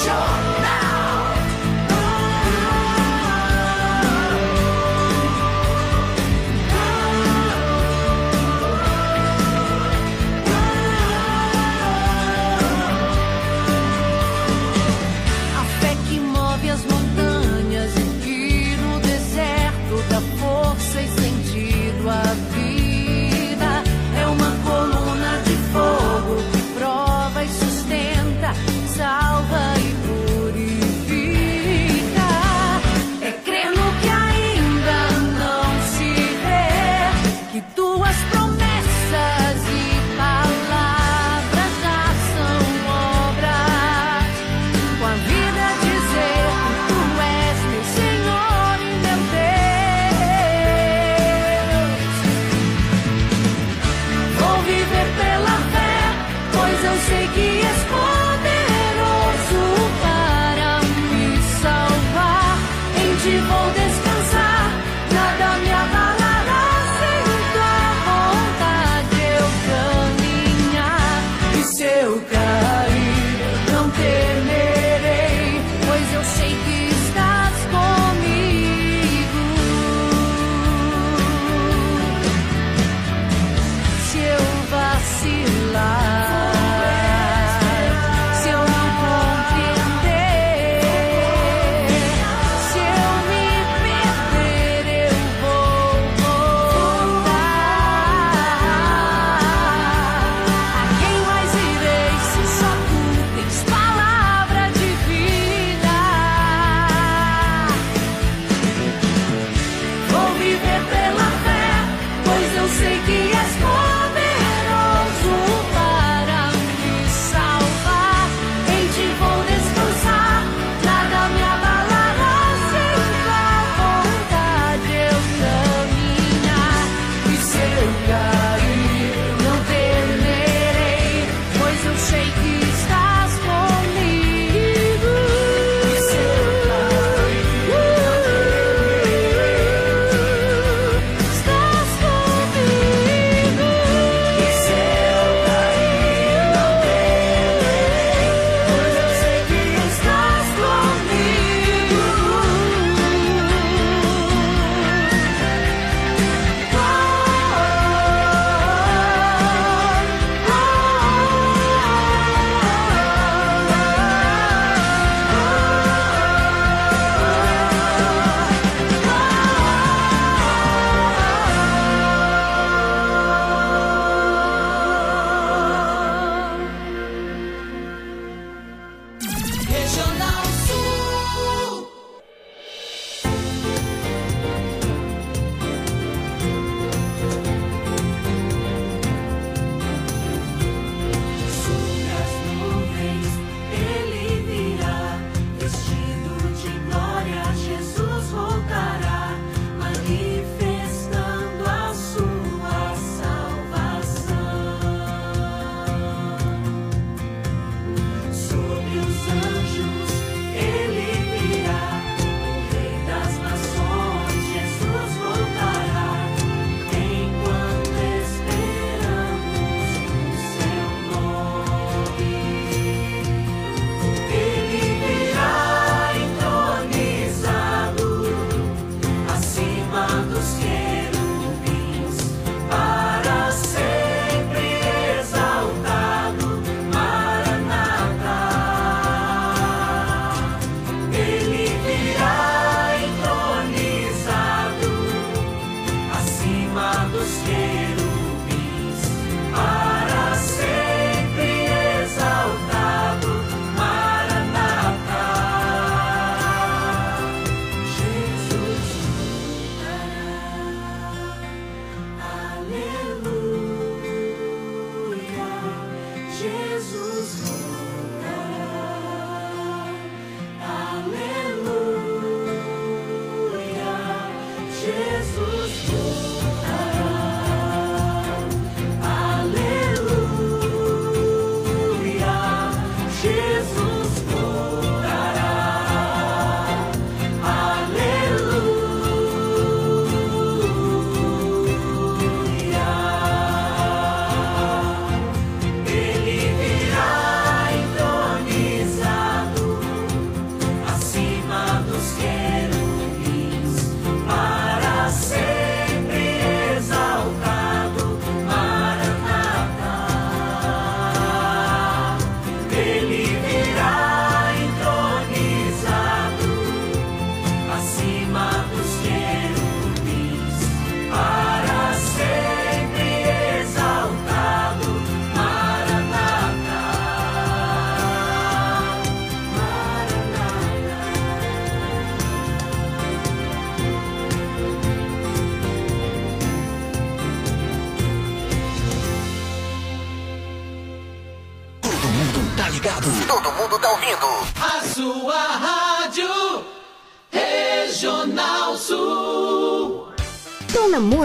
A 0.10 0.43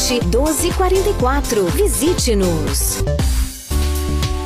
1244. 0.00 1.70
Visite-nos. 1.76 3.02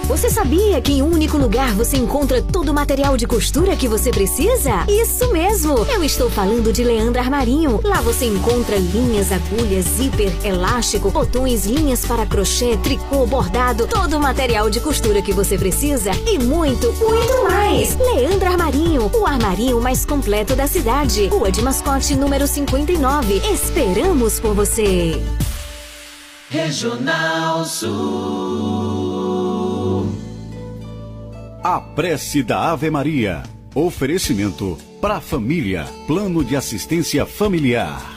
Você 0.06 0.28
sabia 0.28 0.82
que 0.82 0.92
em 0.92 1.02
um 1.02 1.10
único 1.10 1.38
lugar 1.38 1.72
você 1.72 1.96
encontra 1.96 2.42
todo 2.42 2.68
o 2.68 2.74
material 2.74 3.16
de 3.16 3.26
costura 3.26 3.74
que 3.74 3.88
você 3.88 4.10
precisa? 4.10 4.84
Isso 4.86 5.32
mesmo! 5.32 5.78
Eu 5.86 6.04
estou 6.04 6.28
falando 6.28 6.70
de 6.74 6.84
Leandro 6.84 7.22
Armarinho. 7.22 7.80
Lá 7.82 8.02
você 8.02 8.26
encontra 8.26 8.76
linhas, 8.76 9.32
agulhas, 9.32 9.86
zíper, 9.86 10.30
elástico, 10.44 11.10
botões, 11.10 11.64
linhas 11.64 12.04
para 12.04 12.26
crochê, 12.26 12.76
tricô, 12.76 13.26
bordado, 13.26 13.86
todo 13.86 14.18
o 14.18 14.20
material 14.20 14.68
de 14.68 14.78
costura 14.78 15.22
que 15.22 15.32
você 15.32 15.56
precisa 15.56 16.10
e 16.26 16.38
muito, 16.38 16.92
muito 16.92 17.42
mais! 17.44 17.96
Leandro 17.96 18.46
Armarinho, 18.46 19.10
o 19.14 19.26
armarinho 19.26 19.80
mais 19.80 20.04
completo 20.04 20.54
da 20.54 20.66
cidade. 20.66 21.28
Rua 21.28 21.50
de 21.50 21.62
Mascote, 21.62 22.14
número 22.14 22.46
59. 22.46 23.40
Esperamos 23.50 24.38
por 24.38 24.54
você! 24.54 25.18
Regional 26.50 27.64
Sul. 27.64 28.73
A 31.66 31.80
prece 31.80 32.42
da 32.42 32.72
Ave 32.72 32.90
Maria. 32.90 33.42
Oferecimento 33.74 34.76
para 35.00 35.16
a 35.16 35.20
família. 35.22 35.86
Plano 36.06 36.44
de 36.44 36.56
assistência 36.56 37.24
familiar. 37.24 38.13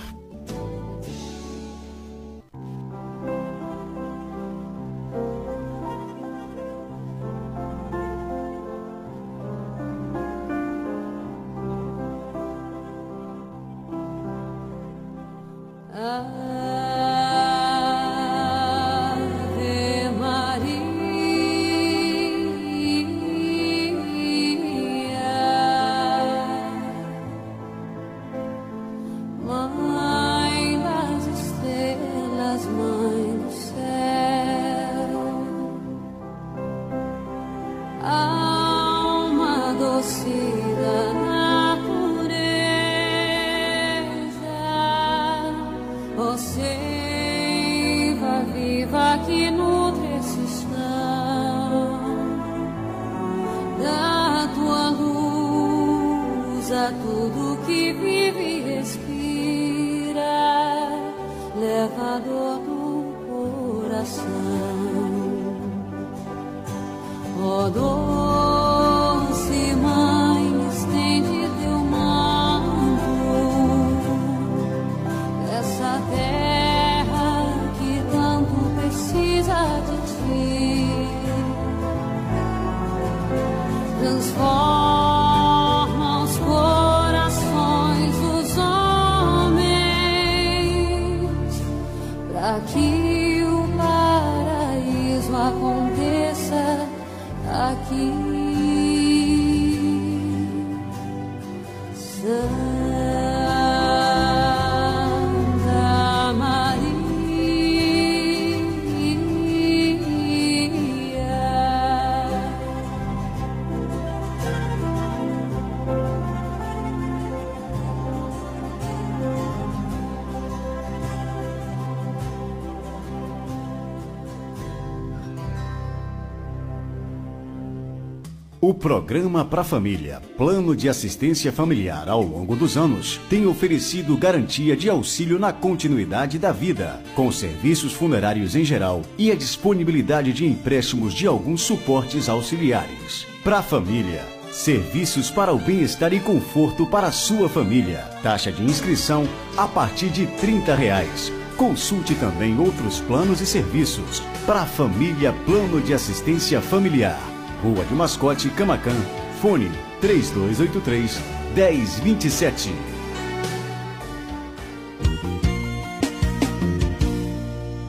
Programa 128.77 129.43
Pra 129.43 129.63
Família, 129.63 130.21
Plano 130.37 130.75
de 130.75 130.87
Assistência 130.87 131.51
Familiar 131.51 132.07
ao 132.07 132.21
longo 132.21 132.55
dos 132.55 132.77
anos, 132.77 133.19
tem 133.29 133.45
oferecido 133.45 134.15
garantia 134.15 134.77
de 134.77 134.89
auxílio 134.89 135.39
na 135.39 135.51
continuidade 135.51 136.37
da 136.37 136.51
vida, 136.51 137.01
com 137.15 137.31
serviços 137.31 137.91
funerários 137.91 138.55
em 138.55 138.63
geral 138.63 139.01
e 139.17 139.31
a 139.31 139.35
disponibilidade 139.35 140.31
de 140.31 140.45
empréstimos 140.45 141.13
de 141.13 141.25
alguns 141.25 141.61
suportes 141.61 142.29
auxiliares. 142.29 143.25
Pra 143.43 143.63
Família, 143.63 144.23
serviços 144.51 145.31
para 145.31 145.53
o 145.53 145.57
bem-estar 145.57 146.13
e 146.13 146.19
conforto 146.19 146.85
para 146.85 147.07
a 147.07 147.11
sua 147.11 147.49
família. 147.49 147.99
Taxa 148.21 148.51
de 148.51 148.63
inscrição 148.63 149.27
a 149.57 149.67
partir 149.67 150.09
de 150.09 150.27
30 150.27 150.75
reais. 150.75 151.31
Consulte 151.57 152.13
também 152.15 152.59
outros 152.59 152.99
planos 153.01 153.41
e 153.41 153.45
serviços. 153.45 154.21
Pra 154.45 154.65
Família 154.65 155.33
Plano 155.45 155.81
de 155.81 155.93
Assistência 155.93 156.61
Familiar. 156.61 157.36
Rua 157.67 157.83
de 157.83 157.93
Mascote, 157.93 158.49
Camacan. 158.51 158.95
Fone 159.41 159.69
3283 159.99 161.19
1027. 161.53 162.73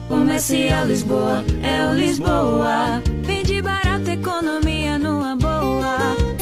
Comercial 0.09 0.85
Lisboa, 0.85 1.45
é 1.63 1.89
o 1.89 1.93
Lisboa. 1.93 3.01
Vende 3.23 3.61
barato, 3.61 4.11
economia. 4.11 4.68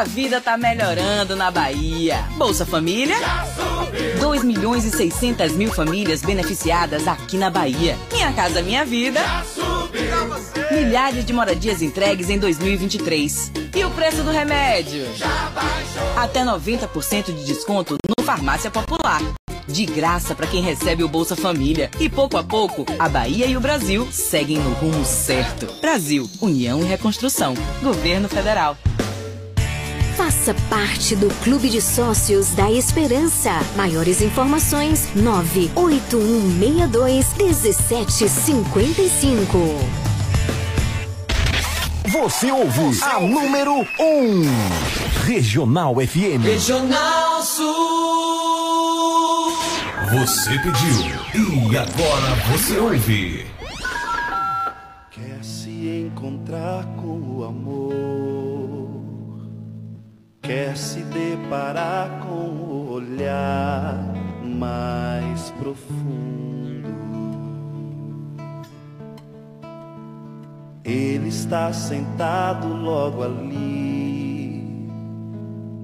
A 0.00 0.04
vida 0.04 0.40
tá 0.40 0.56
melhorando 0.56 1.36
na 1.36 1.50
Bahia. 1.50 2.24
Bolsa 2.38 2.64
Família? 2.64 3.18
2 4.18 4.42
milhões 4.42 4.86
e 4.86 4.90
600 4.90 5.52
mil 5.52 5.70
famílias 5.70 6.22
beneficiadas 6.22 7.06
aqui 7.06 7.36
na 7.36 7.50
Bahia. 7.50 7.98
Minha 8.10 8.32
Casa 8.32 8.62
Minha 8.62 8.82
Vida? 8.82 9.20
Milhares 10.70 11.22
de 11.22 11.34
moradias 11.34 11.82
entregues 11.82 12.30
em 12.30 12.38
2023. 12.38 13.52
E 13.76 13.84
o 13.84 13.90
preço 13.90 14.22
do 14.22 14.30
remédio? 14.30 15.04
Até 16.16 16.46
90% 16.46 17.26
de 17.26 17.44
desconto 17.44 17.98
no 18.08 18.24
Farmácia 18.24 18.70
Popular. 18.70 19.20
De 19.68 19.84
graça 19.84 20.34
para 20.34 20.46
quem 20.46 20.62
recebe 20.62 21.04
o 21.04 21.08
Bolsa 21.08 21.36
Família. 21.36 21.90
E 22.00 22.08
pouco 22.08 22.38
a 22.38 22.42
pouco, 22.42 22.86
a 22.98 23.06
Bahia 23.06 23.44
e 23.44 23.54
o 23.54 23.60
Brasil 23.60 24.08
seguem 24.10 24.56
no 24.60 24.72
rumo 24.72 25.04
certo. 25.04 25.66
Brasil, 25.82 26.26
União 26.40 26.80
e 26.80 26.84
Reconstrução. 26.84 27.52
Governo 27.82 28.30
Federal. 28.30 28.78
Faça 30.16 30.54
parte 30.68 31.14
do 31.16 31.28
Clube 31.42 31.68
de 31.68 31.80
Sócios 31.80 32.50
da 32.50 32.70
Esperança. 32.70 33.50
Maiores 33.76 34.20
informações: 34.20 35.08
98162 35.14 37.34
1755. 37.36 39.58
Você 42.10 42.50
ouve 42.50 43.00
a 43.02 43.20
número 43.20 43.72
1. 43.72 43.84
Um. 44.00 44.42
Regional 45.24 45.94
FM. 45.94 46.42
Regional 46.42 47.40
Sul. 47.42 48.00
Você 50.10 50.58
pediu 50.58 51.70
e 51.70 51.76
agora 51.76 52.34
você 52.50 52.76
ouve. 52.78 53.46
Quer 55.08 55.44
se 55.44 55.70
encontrar 56.08 56.84
com 56.96 57.20
o 57.20 57.44
amor, 57.44 57.94
quer 60.50 60.76
se 60.76 60.98
deparar 61.04 62.26
com 62.26 62.48
o 62.50 62.90
olhar 62.94 63.94
mais 64.44 65.48
profundo. 65.52 66.90
Ele 70.84 71.28
está 71.28 71.72
sentado 71.72 72.66
logo 72.66 73.22
ali, 73.22 74.88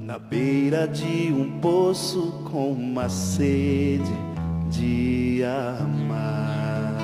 na 0.01 0.19
beira 0.19 0.89
de 0.89 1.33
um 1.33 1.61
poço 1.61 2.33
com 2.51 2.73
uma 2.73 3.09
sede 3.09 4.03
de 4.69 5.45
amar. 5.45 6.97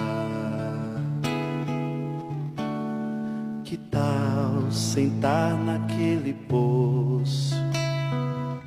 Que 3.62 3.76
tal 3.76 4.31
sentar 4.72 5.56
naquele 5.56 6.32
poço 6.32 7.54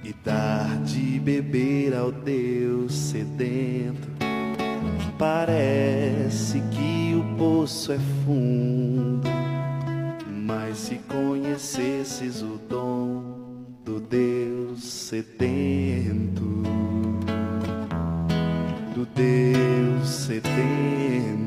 e 0.03 0.14
dar 0.24 0.78
de 0.84 1.20
beber 1.20 1.95
ao 1.95 2.12
Deus 2.12 2.93
sedento? 2.93 4.08
Parece 5.18 6.60
que 6.72 7.16
o 7.16 7.38
poço 7.38 7.93
é 7.93 7.99
fundo, 8.26 9.28
mas 10.45 10.78
se 10.78 10.95
conhecesses 11.08 12.41
o 12.41 12.60
dom 12.70 13.36
do 13.86 13.99
Deus 13.99 14.84
sedento, 14.84 16.43
do 18.93 19.06
Deus 19.16 20.10
sedento. 20.10 21.45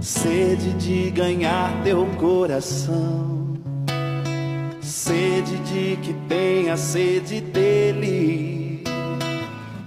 Sede 0.00 0.72
de 0.78 1.10
ganhar 1.10 1.82
teu 1.84 2.06
coração, 2.16 3.52
sede 4.80 5.58
de 5.58 5.98
que 5.98 6.14
tenha 6.26 6.74
sede 6.74 7.42
dele, 7.42 8.82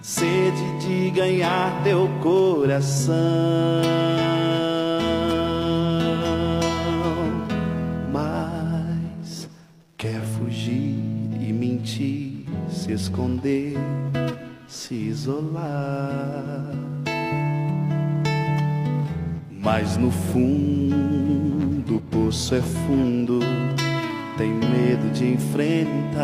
sede 0.03 0.85
de 0.85 1.09
ganhar 1.09 1.81
teu 1.83 2.07
coração. 2.21 3.15
Mas 8.11 9.49
quer 9.97 10.21
fugir 10.21 10.93
e 11.41 11.51
mentir, 11.51 12.45
se 12.69 12.91
esconder, 12.91 13.73
se 14.67 14.93
isolar. 14.93 16.92
Mas 19.63 19.95
no 19.95 20.11
fundo 20.11 21.95
o 21.95 22.01
poço 22.01 22.53
é 22.53 22.61
fundo, 22.61 23.39
tem 24.37 24.49
medo 24.49 25.09
de 25.13 25.31
enfrentar. 25.31 26.19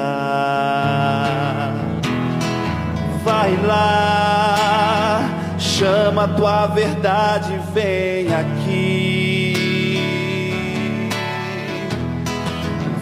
Vai 3.23 3.55
lá, 3.65 5.29
chama 5.57 6.25
a 6.25 6.27
tua 6.27 6.67
verdade, 6.67 7.57
vem 7.73 8.27
aqui. 8.33 9.53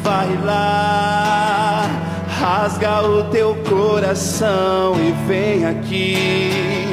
Vai 0.03 0.38
lá, 0.45 1.88
rasga 2.39 3.01
o 3.01 3.23
teu 3.31 3.55
coração 3.67 4.93
e 4.99 5.11
vem 5.27 5.65
aqui. 5.65 6.86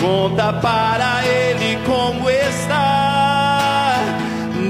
Conta 0.00 0.52
para 0.54 1.26
ele 1.26 1.78
como 1.84 2.30
está. 2.30 3.98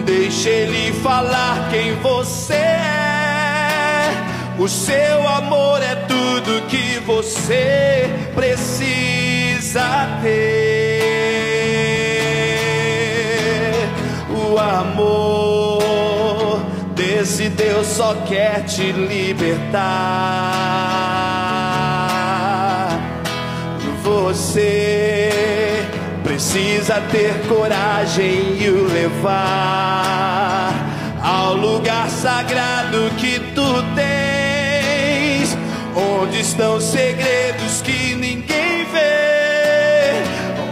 Deixa 0.04 0.48
ele 0.48 0.92
falar 1.00 1.68
quem 1.70 1.94
você 2.00 2.54
é. 2.54 4.10
O 4.58 4.68
seu 4.68 5.28
amor 5.28 5.80
é 5.82 5.94
tudo 5.94 6.66
que 6.66 6.98
você 7.06 8.10
precisa 8.34 10.08
ter. 10.20 10.98
O 14.28 14.58
amor 14.58 16.60
desse 16.96 17.48
Deus 17.48 17.86
só 17.86 18.14
quer 18.26 18.64
te 18.64 18.90
libertar. 18.90 20.40
Você 24.02 25.19
precisa 26.50 27.00
ter 27.12 27.32
coragem 27.46 28.58
e 28.60 28.68
o 28.70 28.92
levar 28.92 30.74
ao 31.22 31.54
lugar 31.54 32.10
sagrado 32.10 33.08
que 33.18 33.38
tu 33.54 33.84
tens, 33.94 35.56
onde 35.94 36.40
estão 36.40 36.80
segredos 36.80 37.80
que 37.82 38.16
ninguém 38.16 38.84
vê, 38.92 40.24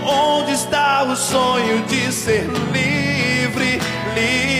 onde 0.04 0.50
está 0.54 1.04
o 1.04 1.14
sonho 1.14 1.84
de 1.84 2.10
ser 2.12 2.48
livre, 2.72 3.80
livre. 4.16 4.57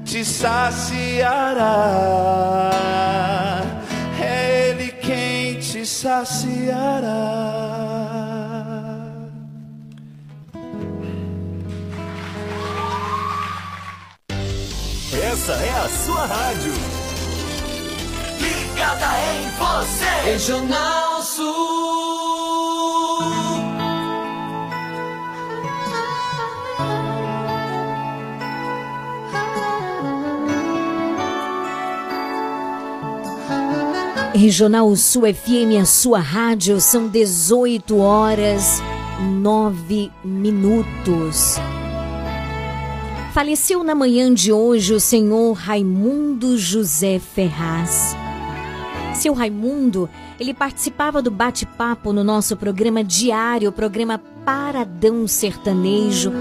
Te 0.04 0.24
saciará. 0.24 1.90
É 4.20 4.70
Ele 4.70 4.90
quem 4.92 5.58
te 5.60 5.86
saciará. 5.86 7.12
Essa 15.32 15.52
é 15.52 15.70
a 15.70 15.88
sua 15.88 16.26
rádio. 16.26 16.72
Ligada 18.40 19.06
em 19.32 19.48
você. 19.58 20.30
Regional 20.30 21.22
Sul. 21.22 22.03
Regional 34.36 34.94
Sul 34.96 35.32
FM, 35.32 35.80
a 35.80 35.84
sua 35.84 36.18
rádio, 36.18 36.80
são 36.80 37.06
18 37.06 37.96
horas 37.98 38.82
9 39.20 40.10
minutos. 40.24 41.54
Faleceu 43.32 43.84
na 43.84 43.94
manhã 43.94 44.34
de 44.34 44.52
hoje 44.52 44.92
o 44.92 44.98
senhor 44.98 45.52
Raimundo 45.52 46.58
José 46.58 47.20
Ferraz. 47.20 48.16
Seu 49.14 49.34
Raimundo, 49.34 50.10
ele 50.40 50.52
participava 50.52 51.22
do 51.22 51.30
bate-papo 51.30 52.12
no 52.12 52.24
nosso 52.24 52.56
programa 52.56 53.04
diário, 53.04 53.68
o 53.68 53.72
programa 53.72 54.20
Paradão 54.44 55.28
Sertanejo. 55.28 56.32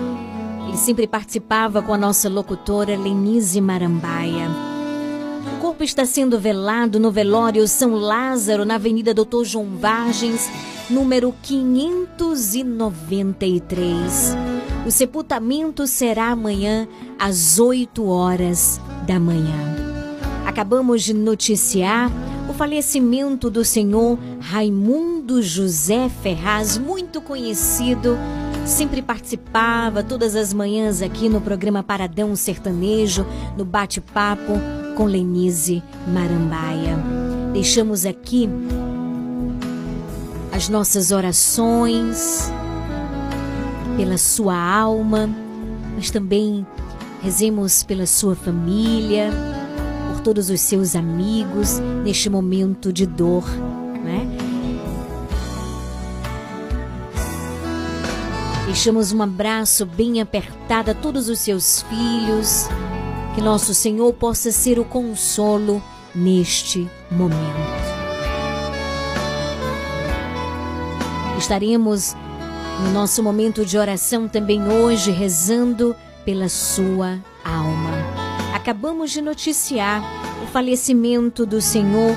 Ele 0.67 0.77
sempre 0.77 1.05
participava 1.05 1.79
com 1.83 1.93
a 1.93 1.97
nossa 1.97 2.27
locutora 2.27 2.97
Lenise 2.97 3.61
Marambaia. 3.61 4.72
Corpo 5.73 5.83
está 5.83 6.05
sendo 6.05 6.39
velado 6.39 6.99
no 6.99 7.09
velório 7.09 7.67
São 7.67 7.95
Lázaro, 7.95 8.63
na 8.63 8.75
Avenida 8.75 9.11
Doutor 9.11 9.43
João 9.43 9.75
Vargens, 9.75 10.47
número 10.87 11.33
593. 11.41 14.37
O 14.85 14.91
sepultamento 14.91 15.87
será 15.87 16.27
amanhã 16.27 16.87
às 17.17 17.57
8 17.57 18.05
horas 18.05 18.79
da 19.07 19.19
manhã. 19.19 19.75
Acabamos 20.45 21.01
de 21.01 21.11
noticiar 21.11 22.11
o 22.47 22.53
falecimento 22.53 23.49
do 23.49 23.65
senhor 23.65 24.19
Raimundo 24.41 25.41
José 25.41 26.07
Ferraz, 26.21 26.77
muito 26.77 27.19
conhecido, 27.19 28.15
sempre 28.63 29.01
participava 29.01 30.03
todas 30.03 30.35
as 30.35 30.53
manhãs 30.53 31.01
aqui 31.01 31.27
no 31.27 31.41
programa 31.41 31.81
Paradão 31.81 32.35
Sertanejo, 32.35 33.25
no 33.57 33.65
bate-papo 33.65 34.82
com 34.95 35.05
Lenise 35.05 35.83
Marambaia. 36.07 36.97
Deixamos 37.53 38.05
aqui 38.05 38.49
as 40.51 40.69
nossas 40.69 41.11
orações 41.11 42.51
pela 43.97 44.17
sua 44.17 44.55
alma, 44.55 45.29
mas 45.95 46.09
também 46.09 46.65
rezemos 47.21 47.83
pela 47.83 48.05
sua 48.05 48.35
família, 48.35 49.31
por 50.11 50.21
todos 50.21 50.49
os 50.49 50.61
seus 50.61 50.95
amigos 50.95 51.79
neste 52.03 52.29
momento 52.29 52.91
de 52.91 53.05
dor, 53.05 53.45
né? 54.03 54.27
Deixamos 58.65 59.11
um 59.11 59.21
abraço 59.21 59.85
bem 59.85 60.19
apertado 60.19 60.91
a 60.91 60.93
todos 60.93 61.29
os 61.29 61.39
seus 61.39 61.83
filhos, 61.83 62.67
que 63.33 63.41
nosso 63.41 63.73
Senhor 63.73 64.13
possa 64.13 64.51
ser 64.51 64.79
o 64.79 64.85
consolo 64.85 65.81
neste 66.13 66.89
momento. 67.09 67.83
Estaremos 71.37 72.15
no 72.81 72.91
nosso 72.91 73.23
momento 73.23 73.65
de 73.65 73.77
oração 73.77 74.27
também 74.27 74.67
hoje 74.67 75.11
rezando 75.11 75.95
pela 76.23 76.47
sua 76.47 77.19
alma. 77.43 77.91
Acabamos 78.53 79.11
de 79.11 79.21
noticiar 79.21 80.01
o 80.43 80.47
falecimento 80.47 81.45
do 81.45 81.61
senhor 81.61 82.15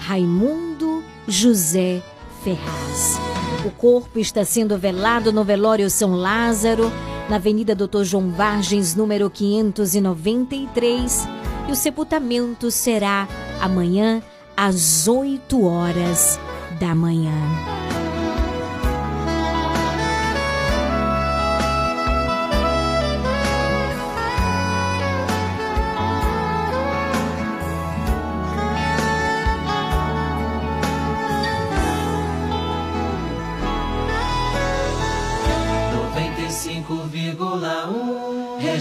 Raimundo 0.00 1.02
José 1.26 2.02
Ferraz. 2.44 3.18
O 3.64 3.70
corpo 3.70 4.18
está 4.18 4.44
sendo 4.44 4.78
velado 4.78 5.32
no 5.32 5.42
velório 5.44 5.90
São 5.90 6.14
Lázaro, 6.14 6.92
na 7.28 7.36
Avenida 7.36 7.74
Doutor 7.74 8.04
João 8.04 8.30
Vargens, 8.30 8.94
número 8.94 9.28
593, 9.28 11.28
e 11.68 11.72
o 11.72 11.76
sepultamento 11.76 12.70
será 12.70 13.28
amanhã 13.60 14.22
às 14.56 15.06
8 15.06 15.64
horas 15.64 16.40
da 16.80 16.94
manhã. 16.94 17.77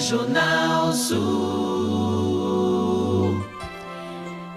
Regional 0.08 0.94
Sul. 0.94 1.18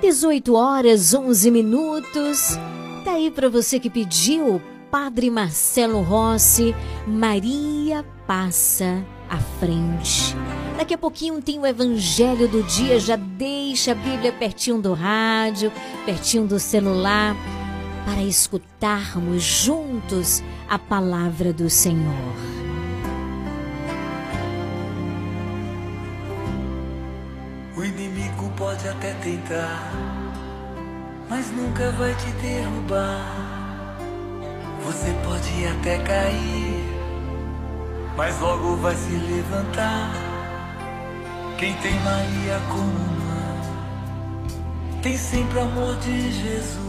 18 0.00 0.54
horas 0.54 1.12
11 1.12 1.50
minutos. 1.50 2.56
Tá 3.04 3.14
aí 3.14 3.32
para 3.32 3.48
você 3.48 3.80
que 3.80 3.90
pediu, 3.90 4.62
Padre 4.92 5.28
Marcelo 5.28 6.02
Rossi, 6.02 6.72
Maria 7.04 8.04
passa 8.28 9.04
à 9.28 9.38
frente. 9.58 10.36
Daqui 10.78 10.94
a 10.94 10.98
pouquinho 10.98 11.42
tem 11.42 11.58
o 11.58 11.66
Evangelho 11.66 12.46
do 12.46 12.62
Dia, 12.62 13.00
já 13.00 13.16
deixa 13.16 13.90
a 13.90 13.96
Bíblia 13.96 14.32
pertinho 14.32 14.80
do 14.80 14.92
rádio, 14.92 15.72
pertinho 16.06 16.46
do 16.46 16.60
celular, 16.60 17.34
para 18.06 18.22
escutarmos 18.22 19.42
juntos 19.42 20.44
a 20.68 20.78
palavra 20.78 21.52
do 21.52 21.68
Senhor. 21.68 22.59
Tentar, 29.30 29.92
mas 31.28 31.50
nunca 31.52 31.92
vai 31.92 32.12
te 32.14 32.30
derrubar. 32.42 33.96
Você 34.84 35.14
pode 35.24 35.66
até 35.66 35.98
cair, 35.98 36.84
mas 38.16 38.40
logo 38.40 38.76
vai 38.76 38.94
se 38.94 39.12
levantar. 39.12 40.12
Quem 41.58 41.74
tem 41.74 41.94
Maria 42.00 42.60
como 42.68 42.82
mãe, 42.82 44.50
tem 45.02 45.16
sempre 45.16 45.60
amor 45.60 45.94
de 45.96 46.32
Jesus. 46.32 46.80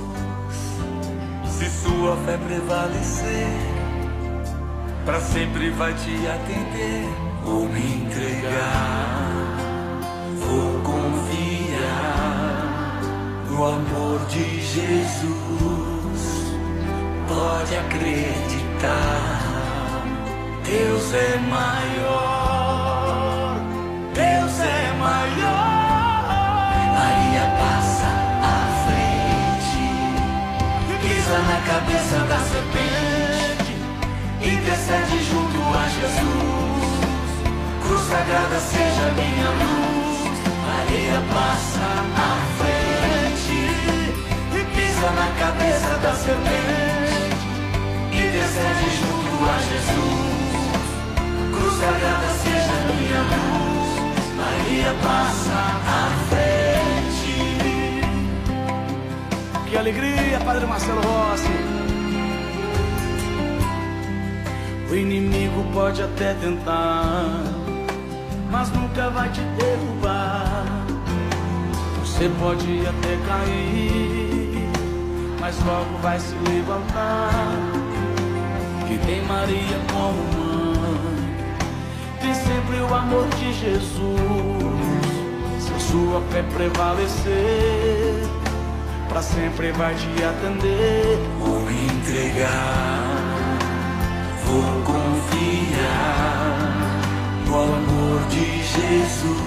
Se 1.45 1.69
sua 1.69 2.17
fé 2.25 2.37
prevalecer, 2.37 3.47
para 5.05 5.19
sempre 5.19 5.69
vai 5.71 5.93
te 5.93 6.27
atender. 6.27 7.07
Vou 7.43 7.67
me 7.67 8.03
entregar. 8.03 9.31
Vou 10.37 10.80
no 13.61 13.67
amor 13.67 14.19
de 14.25 14.59
Jesus. 14.59 16.21
Pode 17.27 17.75
acreditar, 17.75 19.41
Deus 20.65 21.13
é 21.13 21.37
maior. 21.37 22.81
Deus 24.15 24.59
é 24.61 24.93
maior. 24.97 26.73
Maria 26.97 27.45
passa 27.61 28.09
à 28.41 28.57
frente, 28.83 29.85
pisa 31.01 31.37
na 31.49 31.59
cabeça 31.71 32.17
da 32.31 32.39
serpente, 32.51 33.73
intercede 34.41 35.17
junto 35.29 35.59
a 35.77 35.85
Jesus. 35.97 36.91
Cruz 37.83 38.03
sagrada 38.09 38.59
seja 38.59 39.05
minha 39.13 39.49
luz. 39.61 40.39
Maria 40.65 41.21
passa 41.31 41.85
à 42.17 42.29
frente 42.57 42.80
pisa 45.01 45.11
na 45.13 45.31
cabeça 45.39 45.97
da 45.97 46.13
serpente 46.13 47.31
e 48.11 48.21
descende 48.29 48.89
junto 48.99 49.33
a 49.49 49.57
Jesus. 49.57 50.85
Cruz 51.55 51.73
sagrada 51.79 52.29
seja 52.43 52.75
minha 52.93 53.21
luz. 53.31 53.89
Maria 54.37 54.93
passa 55.01 55.59
à 55.87 55.99
frente. 56.29 57.35
Que 59.69 59.75
alegria, 59.77 60.39
Padre 60.45 60.65
Marcelo 60.67 61.01
Rossi. 61.01 61.49
O 64.91 64.95
inimigo 64.95 65.65
pode 65.73 66.03
até 66.03 66.33
tentar, 66.35 67.43
mas 68.51 68.69
nunca 68.71 69.09
vai 69.09 69.29
te 69.29 69.41
derrubar. 69.41 70.65
Você 72.01 72.29
pode 72.39 72.85
até 72.85 73.17
cair, 73.25 74.40
mas 75.41 75.57
logo 75.65 75.97
vai 76.03 76.19
se 76.19 76.35
levantar. 76.47 77.31
Que 78.87 78.97
tem 78.99 79.21
Maria 79.25 79.79
como 79.91 80.23
mãe, 80.37 81.35
tem 82.21 82.33
sempre 82.33 82.77
o 82.79 82.93
amor 82.93 83.27
de 83.29 83.51
Jesus. 83.51 83.91
Se 85.59 85.73
a 85.73 85.79
sua 85.79 86.21
fé 86.29 86.43
prevalecer, 86.53 88.27
pra 89.09 89.21
sempre 89.21 89.71
vai 89.71 89.95
te 89.95 90.23
atender. 90.23 91.19
Vou 91.39 91.59
me 91.61 91.85
entregar, 91.87 93.57
vou 94.45 94.83
confiar 94.83 96.51
no 97.47 97.55
amor 97.55 98.21
de 98.29 98.45
Jesus. 98.61 99.41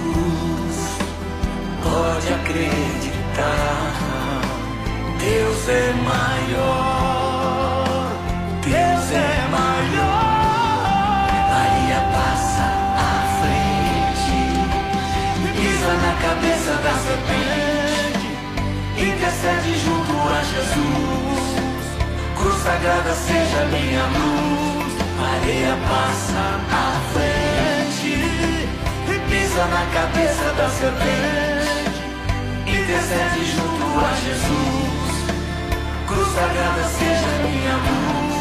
Pode 1.83 2.33
acreditar, 2.33 4.04
Deus 5.25 5.67
é 5.69 5.91
maior, 6.03 7.17
Deus 8.61 9.11
é 9.11 9.47
maior. 9.49 11.25
Maria 11.49 11.99
passa 12.13 12.67
à 12.95 13.25
frente, 13.41 14.37
pisa 15.57 15.93
na 15.95 16.13
cabeça 16.21 16.73
da 16.83 16.93
serpente, 17.05 18.29
intercede 18.99 19.71
junto 19.83 20.13
a 20.29 20.39
Jesus. 20.43 21.85
Cruz 22.37 22.57
sagrada 22.61 23.13
seja 23.15 23.65
minha 23.65 24.05
luz. 24.05 24.93
Maria 25.19 25.75
passa 25.89 26.43
à 26.71 27.01
frente, 27.13 28.13
pisa 29.27 29.65
na 29.65 29.85
cabeça 29.91 30.53
da 30.55 30.69
serpente, 30.69 31.89
intercede 32.67 33.41
junto 33.55 33.85
a 34.05 34.13
Jesus. 34.23 35.14
Cruz 36.15 36.29
sagrada 36.33 36.83
seja 36.97 37.27
minha 37.43 37.75
luz. 37.75 38.35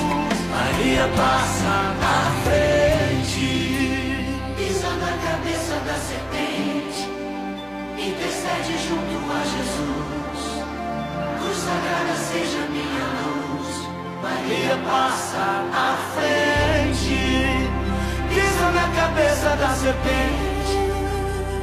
Maria 0.49 1.09
passa 1.17 1.75
à 2.01 2.31
frente, 2.45 3.49
pisa 4.57 4.91
na 4.91 5.13
cabeça 5.27 5.75
da 5.85 5.95
serpente, 5.95 7.03
intercede 7.99 8.79
junto 8.79 9.17
a 9.29 9.43
Jesus. 9.55 10.41
Cruz 11.41 11.59
sagrada 11.67 12.15
seja 12.31 12.63
minha 12.71 13.07
luz. 13.19 13.71
Maria 14.23 14.77
passa 14.89 15.45
à 15.75 15.97
frente, 16.15 17.19
pisa 18.29 18.71
na 18.71 18.87
cabeça 18.95 19.57
da 19.57 19.71
serpente, 19.75 20.75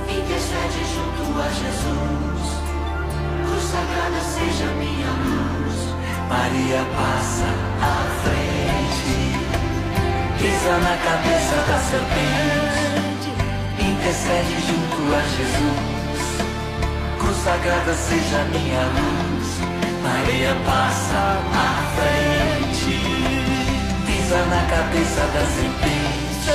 intercede 0.10 0.82
junto 0.94 1.40
a 1.40 1.48
Jesus. 1.48 2.48
Cruz 3.46 3.64
sagrada 3.64 4.20
seja. 4.20 4.71
Maria 6.52 6.84
passa 6.98 7.48
à 7.82 8.04
frente, 8.24 9.16
pisa 10.38 10.76
na 10.80 10.98
cabeça 10.98 11.56
da 11.66 11.80
serpente, 11.80 13.32
intercede 13.80 14.56
junto 14.68 15.00
a 15.16 15.22
Jesus. 15.32 16.44
Cruz 17.20 17.38
sagrada 17.38 17.94
seja 17.94 18.44
minha 18.52 18.84
luz. 18.84 19.48
Maria 20.04 20.54
passa 20.66 21.40
à 21.56 21.72
frente, 21.96 23.00
pisa 24.06 24.40
na 24.48 24.62
cabeça 24.66 25.22
da 25.32 25.46
serpente, 25.56 26.52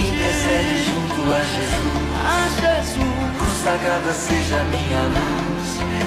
intercede 0.00 0.76
junto 0.86 1.22
a 1.34 1.40
Jesus. 1.54 1.88
Cruz 3.38 3.58
sagrada 3.62 4.12
seja 4.12 4.58
minha 4.64 5.02
luz. 5.02 5.57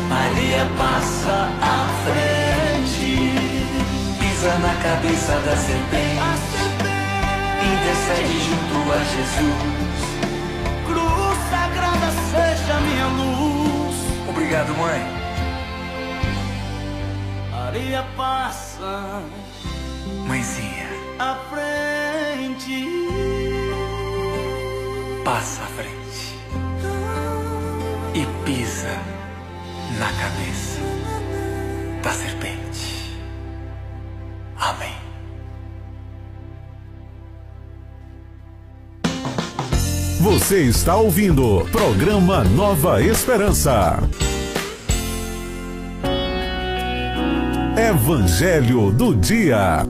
Maria 0.10 0.68
passa 0.78 1.50
à 1.62 1.88
frente, 2.04 3.34
pisa 4.20 4.54
na 4.60 4.76
cabeça 4.82 5.34
da 5.46 5.56
serpente, 5.56 6.60
intercede 7.72 8.40
junto 8.46 8.92
a 8.92 8.98
Jesus. 9.14 10.02
Cruz 10.86 11.38
sagrada 11.50 12.12
seja 12.32 12.80
minha 12.82 13.08
luz. 13.08 13.96
Obrigado, 14.30 14.76
mãe. 14.78 15.22
Maria 17.52 18.06
passa 18.18 19.24
Mãezinha, 20.28 20.90
à 21.20 21.36
frente. 21.50 22.88
passa 25.24 25.64
à 25.64 25.68
frente 25.68 26.11
na 30.02 30.12
cabeça 30.14 30.80
da 32.02 32.12
serpente. 32.12 33.20
Amém. 34.58 34.96
Você 40.20 40.64
está 40.64 40.96
ouvindo 40.96 41.68
programa 41.72 42.44
Nova 42.44 43.00
Esperança. 43.04 44.00
Evangelho 47.78 48.92
do 48.92 49.16
Dia. 49.16 49.86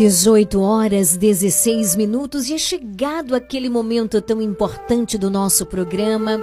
Dezoito 0.00 0.62
horas 0.62 1.14
16 1.14 1.94
minutos 1.94 2.48
e 2.48 2.54
é 2.54 2.58
chegado 2.58 3.34
aquele 3.34 3.68
momento 3.68 4.22
tão 4.22 4.40
importante 4.40 5.18
do 5.18 5.28
nosso 5.28 5.66
programa, 5.66 6.42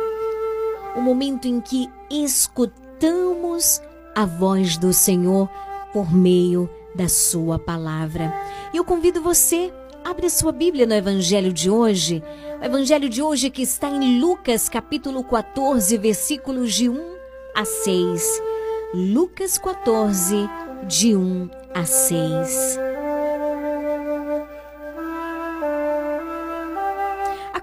o 0.95 1.01
momento 1.01 1.47
em 1.47 1.59
que 1.59 1.89
escutamos 2.07 3.81
a 4.15 4.25
voz 4.27 4.77
do 4.77 4.93
Senhor 4.93 5.49
por 5.91 6.13
meio 6.13 6.69
da 6.93 7.09
sua 7.09 7.57
palavra. 7.57 8.31
Eu 8.71 8.85
convido 8.85 9.23
você, 9.23 9.73
abre 10.05 10.27
a 10.27 10.29
sua 10.29 10.51
Bíblia 10.51 10.85
no 10.85 10.93
Evangelho 10.93 11.51
de 11.51 11.67
hoje, 11.67 12.21
o 12.61 12.63
Evangelho 12.63 13.09
de 13.09 13.23
hoje 13.23 13.49
que 13.49 13.63
está 13.63 13.89
em 13.89 14.21
Lucas 14.21 14.69
capítulo 14.69 15.23
14, 15.23 15.97
versículos 15.97 16.75
de 16.75 16.89
1 16.89 17.15
a 17.55 17.65
6. 17.65 18.41
Lucas 18.93 19.57
14, 19.57 20.47
de 20.87 21.15
1 21.15 21.49
a 21.73 21.85
6. 21.85 22.96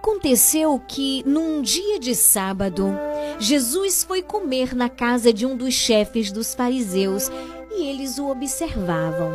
Aconteceu 0.04 0.78
que, 0.86 1.22
num 1.24 1.62
dia 1.62 1.98
de 1.98 2.14
sábado, 2.14 2.94
Jesus 3.38 4.04
foi 4.04 4.22
comer 4.22 4.74
na 4.74 4.90
casa 4.90 5.32
de 5.32 5.46
um 5.46 5.56
dos 5.56 5.72
chefes 5.72 6.30
dos 6.30 6.54
fariseus 6.54 7.30
e 7.74 7.88
eles 7.88 8.18
o 8.18 8.28
observavam. 8.28 9.32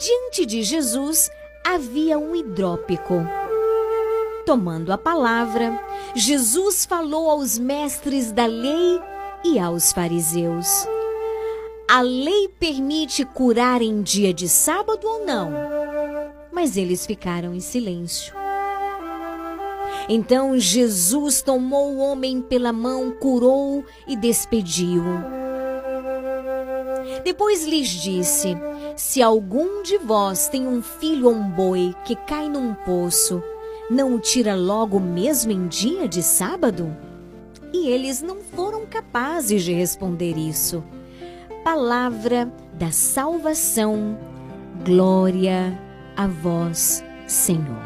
Diante 0.00 0.46
de 0.46 0.62
Jesus 0.62 1.30
havia 1.62 2.18
um 2.18 2.34
hidrópico. 2.34 3.16
Tomando 4.46 4.92
a 4.92 4.96
palavra, 4.96 5.78
Jesus 6.14 6.86
falou 6.86 7.28
aos 7.28 7.58
mestres 7.58 8.32
da 8.32 8.46
lei 8.46 8.98
e 9.44 9.58
aos 9.58 9.92
fariseus: 9.92 10.88
A 11.86 12.00
lei 12.00 12.48
permite 12.58 13.26
curar 13.26 13.82
em 13.82 14.00
dia 14.00 14.32
de 14.32 14.48
sábado 14.48 15.06
ou 15.06 15.26
não? 15.26 15.52
Mas 16.50 16.78
eles 16.78 17.04
ficaram 17.04 17.54
em 17.54 17.60
silêncio. 17.60 18.47
Então 20.08 20.58
Jesus 20.58 21.42
tomou 21.42 21.92
o 21.92 21.98
homem 21.98 22.40
pela 22.40 22.72
mão, 22.72 23.10
curou 23.10 23.84
e 24.06 24.16
despediu-o. 24.16 25.38
Depois 27.22 27.66
lhes 27.66 27.88
disse: 27.88 28.56
Se 28.96 29.20
algum 29.20 29.82
de 29.82 29.98
vós 29.98 30.48
tem 30.48 30.66
um 30.66 30.80
filho 30.82 31.26
ou 31.26 31.34
um 31.34 31.50
boi 31.50 31.94
que 32.04 32.16
cai 32.16 32.48
num 32.48 32.72
poço, 32.72 33.42
não 33.90 34.14
o 34.14 34.18
tira 34.18 34.54
logo 34.54 34.98
mesmo 34.98 35.52
em 35.52 35.66
dia 35.68 36.08
de 36.08 36.22
sábado? 36.22 36.96
E 37.72 37.88
eles 37.88 38.22
não 38.22 38.36
foram 38.40 38.86
capazes 38.86 39.62
de 39.62 39.74
responder 39.74 40.38
isso. 40.38 40.82
Palavra 41.62 42.50
da 42.72 42.90
salvação, 42.90 44.18
glória 44.84 45.78
a 46.16 46.26
vós, 46.26 47.04
Senhor. 47.26 47.76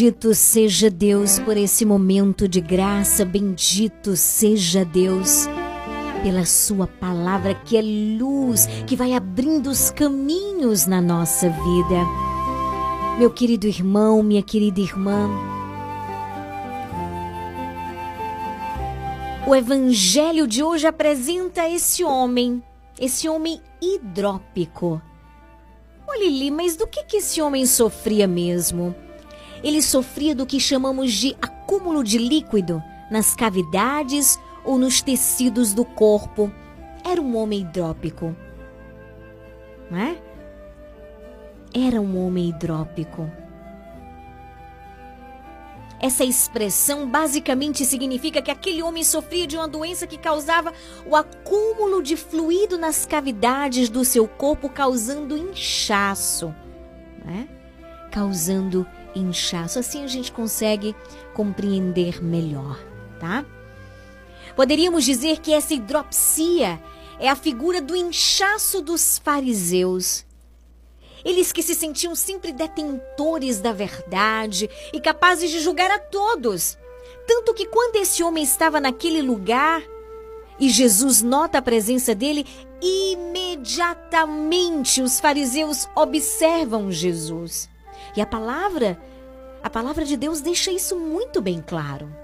Bendito 0.00 0.34
seja 0.34 0.88
Deus 0.88 1.38
por 1.38 1.58
esse 1.58 1.84
momento 1.84 2.48
de 2.48 2.58
graça, 2.58 3.22
bendito 3.22 4.16
seja 4.16 4.82
Deus 4.82 5.46
pela 6.22 6.46
Sua 6.46 6.86
palavra 6.86 7.54
que 7.54 7.76
é 7.76 7.82
luz, 7.82 8.66
que 8.86 8.96
vai 8.96 9.12
abrindo 9.12 9.68
os 9.68 9.90
caminhos 9.90 10.86
na 10.86 11.02
nossa 11.02 11.50
vida. 11.50 12.06
Meu 13.18 13.30
querido 13.30 13.66
irmão, 13.66 14.22
minha 14.22 14.42
querida 14.42 14.80
irmã, 14.80 15.28
O 19.46 19.54
evangelho 19.54 20.46
de 20.46 20.62
hoje 20.62 20.86
apresenta 20.86 21.68
esse 21.68 22.02
homem, 22.02 22.62
esse 22.98 23.28
homem 23.28 23.60
hidrópico. 23.82 25.02
Olha, 26.08 26.24
Lili, 26.24 26.50
mas 26.50 26.74
do 26.74 26.86
que, 26.86 27.04
que 27.04 27.18
esse 27.18 27.42
homem 27.42 27.66
sofria 27.66 28.26
mesmo? 28.26 28.94
Ele 29.62 29.82
sofria 29.82 30.34
do 30.34 30.46
que 30.46 30.58
chamamos 30.58 31.12
de 31.12 31.36
acúmulo 31.40 32.02
de 32.02 32.18
líquido 32.18 32.82
nas 33.10 33.34
cavidades 33.34 34.38
ou 34.64 34.78
nos 34.78 35.02
tecidos 35.02 35.74
do 35.74 35.84
corpo. 35.84 36.50
Era 37.04 37.20
um 37.20 37.36
homem 37.36 37.60
hidrópico. 37.60 38.34
Não 39.90 39.98
é? 39.98 40.16
Era 41.74 42.00
um 42.00 42.24
homem 42.24 42.48
hidrópico. 42.48 43.30
Essa 46.00 46.24
expressão 46.24 47.06
basicamente 47.06 47.84
significa 47.84 48.40
que 48.40 48.50
aquele 48.50 48.82
homem 48.82 49.04
sofria 49.04 49.46
de 49.46 49.54
uma 49.54 49.68
doença 49.68 50.06
que 50.06 50.16
causava 50.16 50.72
o 51.04 51.14
acúmulo 51.14 52.02
de 52.02 52.16
fluido 52.16 52.78
nas 52.78 53.04
cavidades 53.04 53.90
do 53.90 54.02
seu 54.02 54.26
corpo, 54.26 54.70
causando 54.70 55.36
inchaço. 55.36 56.54
Né? 57.22 57.46
Causando 58.10 58.86
inchaço. 59.14 59.78
Assim 59.78 60.04
a 60.04 60.06
gente 60.06 60.32
consegue 60.32 60.94
compreender 61.34 62.22
melhor, 62.22 62.78
tá? 63.18 63.44
Poderíamos 64.56 65.04
dizer 65.04 65.38
que 65.38 65.52
essa 65.52 65.74
hidropsia 65.74 66.82
é 67.18 67.28
a 67.28 67.36
figura 67.36 67.80
do 67.80 67.94
inchaço 67.94 68.80
dos 68.80 69.18
fariseus. 69.18 70.24
Eles 71.24 71.52
que 71.52 71.62
se 71.62 71.74
sentiam 71.74 72.14
sempre 72.14 72.52
detentores 72.52 73.60
da 73.60 73.72
verdade 73.72 74.68
e 74.92 75.00
capazes 75.00 75.50
de 75.50 75.60
julgar 75.60 75.90
a 75.90 75.98
todos. 75.98 76.78
Tanto 77.26 77.54
que 77.54 77.66
quando 77.66 77.96
esse 77.96 78.22
homem 78.22 78.42
estava 78.42 78.80
naquele 78.80 79.20
lugar 79.20 79.82
e 80.58 80.68
Jesus 80.68 81.22
nota 81.22 81.58
a 81.58 81.62
presença 81.62 82.14
dele, 82.14 82.46
imediatamente 82.82 85.02
os 85.02 85.20
fariseus 85.20 85.88
observam 85.94 86.90
Jesus. 86.90 87.68
E 88.16 88.20
a 88.20 88.26
palavra, 88.26 89.00
a 89.62 89.70
palavra 89.70 90.04
de 90.04 90.16
Deus 90.16 90.40
deixa 90.40 90.70
isso 90.70 90.98
muito 90.98 91.40
bem 91.40 91.62
claro. 91.66 92.14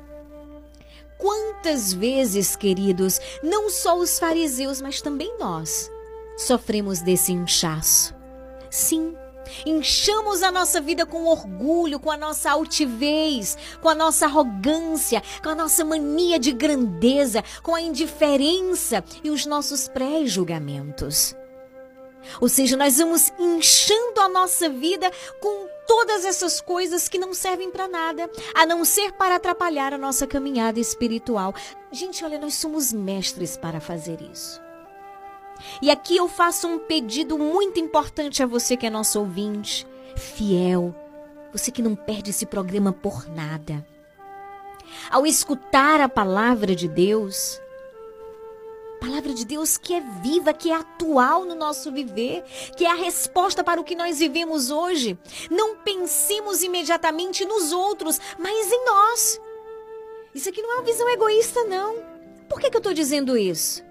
Quantas 1.19 1.93
vezes, 1.93 2.57
queridos, 2.57 3.21
não 3.43 3.71
só 3.71 3.97
os 3.99 4.19
fariseus, 4.19 4.83
mas 4.83 5.01
também 5.01 5.39
nós, 5.39 5.91
sofremos 6.37 7.01
desse 7.01 7.33
inchaço. 7.33 8.15
Sim, 8.71 9.17
Enchamos 9.65 10.43
a 10.43 10.51
nossa 10.51 10.81
vida 10.81 11.07
com 11.07 11.27
orgulho, 11.27 12.01
com 12.01 12.11
a 12.11 12.17
nossa 12.17 12.51
altivez, 12.51 13.57
com 13.81 13.89
a 13.89 13.95
nossa 13.95 14.27
arrogância, 14.27 15.23
com 15.43 15.49
a 15.49 15.55
nossa 15.55 15.85
mania 15.85 16.39
de 16.39 16.53
grandeza, 16.53 17.45
com 17.63 17.75
a 17.75 17.81
indiferença 17.81 19.05
e 19.23 19.31
os 19.31 19.47
nossos 19.47 19.89
pré-julgamentos. 19.89 21.35
Ou 22.41 22.49
seja, 22.49 22.77
nós 22.77 22.99
vamos 22.99 23.33
inchando 23.39 24.21
a 24.21 24.29
nossa 24.29 24.69
vida 24.69 25.11
com 25.41 25.69
todas 25.87 26.25
essas 26.25 26.61
coisas 26.61 27.09
que 27.09 27.19
não 27.19 27.33
servem 27.33 27.71
para 27.71 27.89
nada, 27.89 28.31
a 28.55 28.67
não 28.67 28.85
ser 28.85 29.13
para 29.13 29.37
atrapalhar 29.37 29.93
a 29.93 29.99
nossa 29.99 30.27
caminhada 30.27 30.81
espiritual. 30.81 31.55
Gente, 31.91 32.25
olha, 32.25 32.39
nós 32.39 32.55
somos 32.55 32.93
mestres 32.93 33.57
para 33.57 33.81
fazer 33.81 34.21
isso. 34.21 34.61
E 35.81 35.91
aqui 35.91 36.17
eu 36.17 36.29
faço 36.29 36.67
um 36.67 36.79
pedido 36.79 37.39
muito 37.39 37.81
importante 37.81 38.43
a 38.43 38.47
você 38.47 38.77
que 38.77 38.87
é 38.87 38.91
nosso 38.91 39.19
ouvinte, 39.19 39.87
fiel, 40.15 40.95
você 41.53 41.71
que 41.71 41.83
não 41.83 41.95
perde 41.95 42.31
esse 42.31 42.45
programa 42.45 42.93
por 42.93 43.29
nada. 43.29 43.85
Ao 45.11 45.27
escutar 45.27 46.01
a 46.01 46.09
palavra 46.09 46.75
de 46.75 46.89
Deus, 46.89 47.61
palavra 48.97 49.33
de 49.33 49.45
Deus 49.45 49.77
que 49.77 49.95
é 49.95 50.01
viva, 50.01 50.53
que 50.53 50.71
é 50.71 50.75
atual 50.75 51.45
no 51.45 51.55
nosso 51.55 51.93
viver, 51.93 52.43
que 52.77 52.85
é 52.85 52.91
a 52.91 52.95
resposta 52.95 53.63
para 53.63 53.81
o 53.81 53.85
que 53.85 53.95
nós 53.95 54.19
vivemos 54.19 54.71
hoje. 54.71 55.19
Não 55.51 55.77
pensemos 55.77 56.63
imediatamente 56.63 57.45
nos 57.45 57.73
outros, 57.73 58.21
mas 58.39 58.73
em 58.73 58.85
nós. 58.85 59.41
Isso 60.35 60.49
aqui 60.49 60.61
não 60.61 60.73
é 60.73 60.75
uma 60.77 60.85
visão 60.85 61.09
egoísta, 61.09 61.65
não. 61.65 61.97
Por 62.49 62.61
que, 62.61 62.71
que 62.71 62.77
eu 62.77 62.81
estou 62.81 62.93
dizendo 62.93 63.37
isso? 63.37 63.85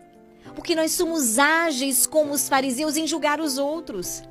Porque 0.55 0.75
nós 0.75 0.91
somos 0.91 1.37
ágeis 1.37 2.05
como 2.05 2.33
os 2.33 2.47
fariseus 2.47 2.97
em 2.97 3.07
julgar 3.07 3.39
os 3.41 3.57
outros. 3.57 4.21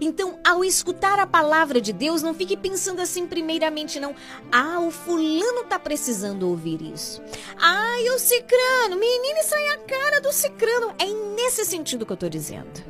Então, 0.00 0.38
ao 0.44 0.64
escutar 0.64 1.18
a 1.18 1.26
palavra 1.26 1.80
de 1.80 1.92
Deus, 1.92 2.22
não 2.22 2.34
fique 2.34 2.56
pensando 2.56 3.00
assim 3.00 3.26
primeiramente, 3.26 4.00
não. 4.00 4.14
Ah, 4.50 4.80
o 4.80 4.90
fulano 4.90 5.64
tá 5.68 5.78
precisando 5.78 6.48
ouvir 6.48 6.82
isso. 6.82 7.22
Ah, 7.60 8.00
e 8.00 8.10
o 8.10 8.18
cicrano, 8.18 8.96
menino, 8.96 9.38
isso 9.38 9.54
é 9.54 9.74
a 9.74 9.78
cara 9.78 10.20
do 10.20 10.32
cicrano. 10.32 10.94
É 10.98 11.06
nesse 11.34 11.64
sentido 11.64 12.04
que 12.04 12.12
eu 12.12 12.16
tô 12.16 12.28
dizendo. 12.28 12.84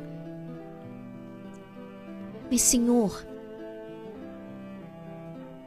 Mas, 2.49 2.61
Senhor, 2.61 3.25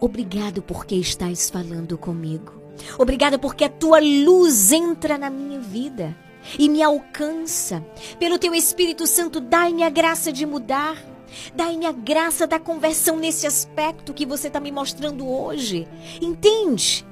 obrigado 0.01 0.63
porque 0.63 0.95
estás 0.95 1.51
falando 1.51 1.99
comigo. 1.99 2.61
Obrigado 2.99 3.39
porque 3.39 3.65
a 3.65 3.69
tua 3.69 4.01
luz 4.01 4.73
entra 4.73 5.19
na 5.19 5.29
minha 5.29 5.61
vida 5.61 6.17
e 6.59 6.69
me 6.69 6.83
alcança. 6.83 7.85
Pelo 8.19 8.39
teu 8.39 8.55
Espírito 8.55 9.07
Santo, 9.07 9.41
dai-me 9.41 9.83
a 9.83 9.91
graça 9.91 10.33
de 10.33 10.47
mudar. 10.47 10.97
Dai-me 11.55 11.87
a 11.87 11.93
graça 11.93 12.47
da 12.47 12.59
conversão 12.59 13.17
nesse 13.17 13.47
aspecto 13.47 14.15
que 14.15 14.27
você 14.27 14.49
está 14.49 14.61
me 14.61 14.73
mostrando 14.73 15.29
hoje. 15.29 15.87
Entende? 16.21 17.07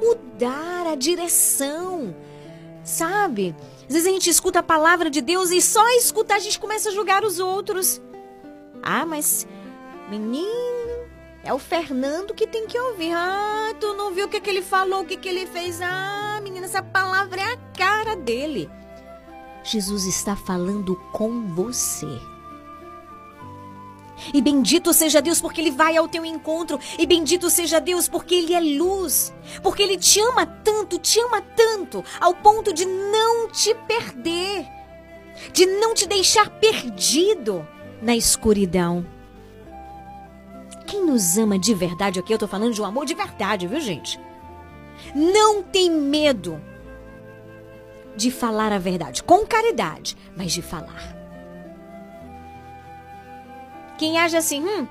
Mudar 0.00 0.86
a 0.86 0.94
direção. 0.94 2.14
Sabe? 2.84 3.54
Às 3.86 3.94
vezes 3.94 4.08
a 4.08 4.12
gente 4.12 4.30
escuta 4.30 4.60
a 4.60 4.62
palavra 4.62 5.10
de 5.10 5.20
Deus 5.20 5.50
e 5.50 5.60
só 5.60 5.86
escutar 5.96 6.36
a 6.36 6.40
gente 6.40 6.58
começa 6.58 6.88
a 6.88 6.92
julgar 6.92 7.24
os 7.24 7.38
outros. 7.38 8.00
Ah, 8.82 9.06
mas 9.06 9.46
menino, 10.08 11.08
é 11.44 11.52
o 11.52 11.58
Fernando 11.58 12.34
que 12.34 12.46
tem 12.46 12.66
que 12.66 12.78
ouvir. 12.78 13.12
Ah, 13.14 13.74
tu 13.78 13.94
não 13.94 14.12
viu 14.12 14.26
o 14.26 14.28
que, 14.28 14.40
que 14.40 14.50
ele 14.50 14.62
falou, 14.62 15.02
o 15.02 15.06
que, 15.06 15.16
que 15.16 15.28
ele 15.28 15.46
fez? 15.46 15.80
Ah, 15.80 16.40
menina, 16.42 16.66
essa 16.66 16.82
palavra 16.82 17.40
é 17.40 17.52
a 17.52 17.56
cara 17.76 18.16
dele. 18.16 18.70
Jesus 19.64 20.06
está 20.06 20.34
falando 20.34 20.96
com 21.12 21.46
você. 21.54 22.31
E 24.32 24.40
bendito 24.40 24.92
seja 24.92 25.22
Deus 25.22 25.40
porque 25.40 25.60
Ele 25.60 25.70
vai 25.70 25.96
ao 25.96 26.08
teu 26.08 26.24
encontro. 26.24 26.78
E 26.98 27.06
bendito 27.06 27.50
seja 27.50 27.80
Deus 27.80 28.08
porque 28.08 28.34
Ele 28.34 28.54
é 28.54 28.60
luz. 28.60 29.32
Porque 29.62 29.82
Ele 29.82 29.96
te 29.96 30.20
ama 30.20 30.46
tanto, 30.46 30.98
te 30.98 31.20
ama 31.20 31.40
tanto, 31.40 32.04
ao 32.20 32.34
ponto 32.34 32.72
de 32.72 32.84
não 32.84 33.48
te 33.48 33.74
perder. 33.86 34.66
De 35.52 35.66
não 35.66 35.94
te 35.94 36.06
deixar 36.06 36.50
perdido 36.50 37.66
na 38.00 38.14
escuridão. 38.16 39.06
Quem 40.86 41.04
nos 41.04 41.38
ama 41.38 41.58
de 41.58 41.72
verdade, 41.72 42.18
aqui 42.18 42.34
eu 42.34 42.38
tô 42.38 42.46
falando 42.46 42.74
de 42.74 42.82
um 42.82 42.84
amor 42.84 43.06
de 43.06 43.14
verdade, 43.14 43.66
viu, 43.66 43.80
gente? 43.80 44.20
Não 45.14 45.62
tem 45.62 45.90
medo 45.90 46.60
de 48.16 48.30
falar 48.30 48.72
a 48.72 48.78
verdade, 48.78 49.22
com 49.22 49.46
caridade, 49.46 50.16
mas 50.36 50.52
de 50.52 50.60
falar. 50.60 51.21
Quem 53.98 54.18
age 54.18 54.36
assim, 54.36 54.64
hum, 54.64 54.86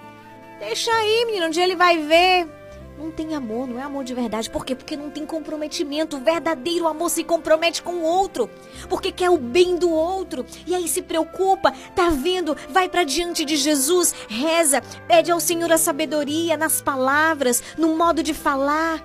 deixa 0.60 0.92
aí, 0.92 1.26
menino, 1.26 1.48
um 1.48 1.50
dia 1.50 1.64
ele 1.64 1.76
vai 1.76 1.98
ver. 1.98 2.62
Não 3.02 3.10
tem 3.10 3.34
amor, 3.34 3.68
não 3.68 3.80
é 3.80 3.84
amor 3.84 4.04
de 4.04 4.14
verdade. 4.14 4.50
Por 4.50 4.64
quê? 4.64 4.76
Porque 4.76 4.96
não 4.96 5.10
tem 5.10 5.26
comprometimento. 5.26 6.18
O 6.18 6.20
verdadeiro 6.20 6.88
amor 6.88 7.10
se 7.10 7.24
compromete 7.24 7.82
com 7.82 7.94
o 7.94 8.04
outro. 8.04 8.48
Porque 8.88 9.12
quer 9.12 9.30
o 9.32 9.40
bem 9.40 9.76
do 9.76 9.90
outro. 9.90 10.46
E 10.68 10.76
aí 10.76 10.88
se 10.88 11.02
preocupa, 11.02 11.72
tá 11.96 12.10
vendo? 12.10 12.56
Vai 12.70 12.88
para 12.88 13.04
diante 13.04 13.44
de 13.44 13.56
Jesus, 13.56 14.14
reza, 14.30 14.82
pede 15.08 15.32
ao 15.32 15.40
Senhor 15.40 15.72
a 15.72 15.80
sabedoria 15.80 16.56
nas 16.56 16.80
palavras, 16.80 17.64
no 17.76 17.96
modo 17.98 18.22
de 18.22 18.36
falar. 18.36 19.02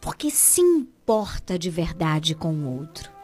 Porque 0.00 0.30
se 0.30 0.60
importa 0.60 1.58
de 1.58 1.70
verdade 1.70 2.34
com 2.34 2.52
o 2.52 2.78
outro. 2.78 3.15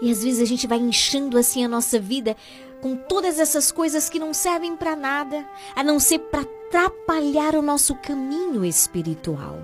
E 0.00 0.10
às 0.10 0.22
vezes 0.22 0.40
a 0.40 0.44
gente 0.44 0.66
vai 0.66 0.78
enchendo 0.78 1.36
assim 1.36 1.64
a 1.64 1.68
nossa 1.68 1.98
vida 1.98 2.36
com 2.80 2.96
todas 2.96 3.38
essas 3.38 3.70
coisas 3.70 4.08
que 4.08 4.18
não 4.18 4.32
servem 4.32 4.76
para 4.76 4.96
nada, 4.96 5.46
a 5.76 5.82
não 5.82 6.00
ser 6.00 6.18
para 6.18 6.40
atrapalhar 6.40 7.54
o 7.54 7.62
nosso 7.62 7.94
caminho 7.96 8.64
espiritual. 8.64 9.58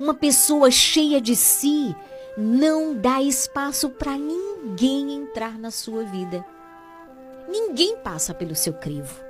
Uma 0.00 0.14
pessoa 0.14 0.70
cheia 0.70 1.20
de 1.20 1.36
si 1.36 1.94
não 2.36 2.94
dá 2.94 3.22
espaço 3.22 3.88
para 3.88 4.16
ninguém 4.18 5.12
entrar 5.12 5.58
na 5.58 5.70
sua 5.70 6.04
vida. 6.04 6.44
Ninguém 7.48 7.96
passa 7.98 8.34
pelo 8.34 8.54
seu 8.54 8.74
crivo. 8.74 9.25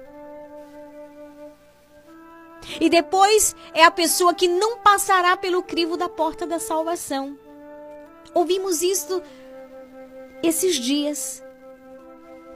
E 2.81 2.91
depois 2.91 3.55
é 3.73 3.85
a 3.85 3.91
pessoa 3.91 4.35
que 4.35 4.49
não 4.49 4.79
passará 4.79 5.37
pelo 5.37 5.63
crivo 5.63 5.97
da 5.97 6.09
porta 6.09 6.47
da 6.47 6.59
salvação. 6.59 7.39
Ouvimos 8.35 8.83
isso 8.83 9.23
esses 10.43 10.77
dias 10.77 11.43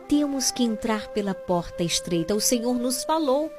temos 0.09 0.51
que 0.51 0.63
entrar 0.63 1.09
pela 1.09 1.35
porta 1.35 1.83
estreita. 1.83 2.35
O 2.35 2.41
Senhor 2.41 2.75
nos 2.75 3.05
falou, 3.05 3.51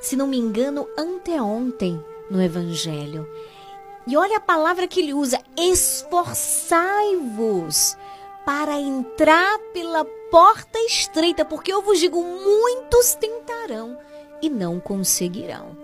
se 0.00 0.16
não 0.16 0.26
me 0.26 0.38
engano, 0.38 0.88
anteontem 0.96 2.02
no 2.30 2.40
Evangelho. 2.40 3.28
E 4.06 4.16
olha 4.16 4.36
a 4.36 4.40
palavra 4.40 4.86
que 4.86 5.00
ele 5.00 5.12
usa: 5.12 5.40
esforçai-vos 5.56 7.96
para 8.44 8.78
entrar 8.78 9.58
pela 9.72 10.04
porta 10.30 10.78
estreita, 10.80 11.44
porque 11.44 11.72
eu 11.72 11.82
vos 11.82 11.98
digo: 11.98 12.22
muitos 12.22 13.14
tentarão 13.14 13.98
e 14.44 14.50
não 14.50 14.78
conseguirão. 14.78 15.76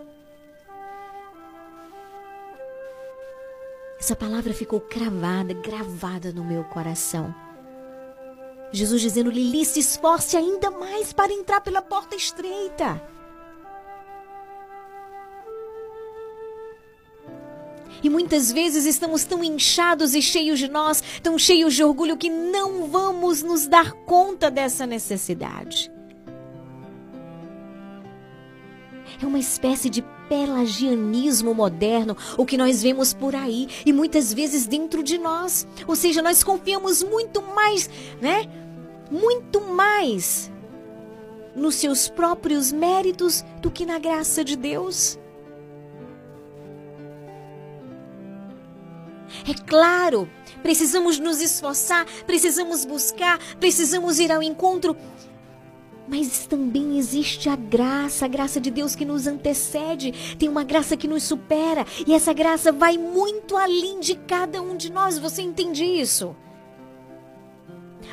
Essa 3.98 4.14
palavra 4.14 4.52
ficou 4.52 4.80
cravada, 4.80 5.54
gravada 5.54 6.32
no 6.32 6.44
meu 6.44 6.64
coração. 6.64 7.34
Jesus 8.72 9.00
dizendo: 9.00 9.30
Lili, 9.30 9.64
se 9.64 9.80
esforce 9.80 10.36
ainda 10.36 10.70
mais 10.70 11.12
para 11.12 11.32
entrar 11.32 11.60
pela 11.60 11.82
porta 11.82 12.14
estreita. 12.14 13.02
E 18.02 18.08
muitas 18.08 18.50
vezes 18.50 18.86
estamos 18.86 19.24
tão 19.24 19.44
inchados 19.44 20.14
e 20.14 20.22
cheios 20.22 20.58
de 20.58 20.68
nós, 20.68 21.02
tão 21.22 21.38
cheios 21.38 21.74
de 21.74 21.84
orgulho, 21.84 22.16
que 22.16 22.30
não 22.30 22.86
vamos 22.86 23.42
nos 23.42 23.66
dar 23.66 23.92
conta 23.92 24.50
dessa 24.50 24.86
necessidade. 24.86 25.90
É 29.22 29.26
uma 29.26 29.38
espécie 29.38 29.90
de 29.90 30.02
pelagianismo 30.28 31.54
moderno, 31.54 32.16
o 32.38 32.46
que 32.46 32.56
nós 32.56 32.82
vemos 32.82 33.12
por 33.12 33.34
aí 33.34 33.68
e 33.84 33.92
muitas 33.92 34.32
vezes 34.32 34.66
dentro 34.66 35.02
de 35.02 35.18
nós. 35.18 35.66
Ou 35.86 35.94
seja, 35.94 36.22
nós 36.22 36.42
confiamos 36.42 37.02
muito 37.02 37.42
mais, 37.42 37.90
né? 38.20 38.48
Muito 39.10 39.60
mais 39.60 40.50
nos 41.54 41.74
seus 41.74 42.08
próprios 42.08 42.72
méritos 42.72 43.44
do 43.60 43.70
que 43.70 43.84
na 43.84 43.98
graça 43.98 44.44
de 44.44 44.56
Deus. 44.56 45.18
É 49.48 49.54
claro, 49.66 50.28
precisamos 50.62 51.18
nos 51.18 51.40
esforçar, 51.40 52.06
precisamos 52.26 52.84
buscar, 52.84 53.38
precisamos 53.56 54.18
ir 54.18 54.30
ao 54.32 54.42
encontro. 54.42 54.96
Mas 56.10 56.44
também 56.44 56.98
existe 56.98 57.48
a 57.48 57.54
graça, 57.54 58.24
a 58.24 58.28
graça 58.28 58.60
de 58.60 58.68
Deus 58.68 58.96
que 58.96 59.04
nos 59.04 59.28
antecede. 59.28 60.36
Tem 60.36 60.48
uma 60.48 60.64
graça 60.64 60.96
que 60.96 61.06
nos 61.06 61.22
supera. 61.22 61.86
E 62.04 62.12
essa 62.12 62.32
graça 62.32 62.72
vai 62.72 62.98
muito 62.98 63.56
além 63.56 64.00
de 64.00 64.16
cada 64.16 64.60
um 64.60 64.76
de 64.76 64.90
nós. 64.90 65.20
Você 65.20 65.40
entende 65.40 65.84
isso? 65.84 66.34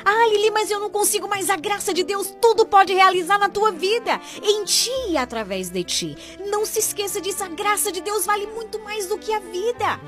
Ah, 0.04 0.28
Lili, 0.28 0.52
mas 0.52 0.70
eu 0.70 0.78
não 0.78 0.90
consigo 0.90 1.28
mais 1.28 1.50
a 1.50 1.56
graça 1.56 1.92
de 1.92 2.04
Deus. 2.04 2.32
Tudo 2.40 2.64
pode 2.64 2.94
realizar 2.94 3.36
na 3.36 3.48
tua 3.48 3.72
vida, 3.72 4.20
em 4.44 4.64
ti 4.64 4.92
e 5.08 5.16
através 5.16 5.68
de 5.68 5.82
ti. 5.82 6.16
Não 6.48 6.64
se 6.64 6.78
esqueça 6.78 7.20
disso. 7.20 7.42
A 7.42 7.48
graça 7.48 7.90
de 7.90 8.00
Deus 8.00 8.24
vale 8.24 8.46
muito 8.46 8.78
mais 8.78 9.08
do 9.08 9.18
que 9.18 9.32
a 9.32 9.40
vida. 9.40 10.00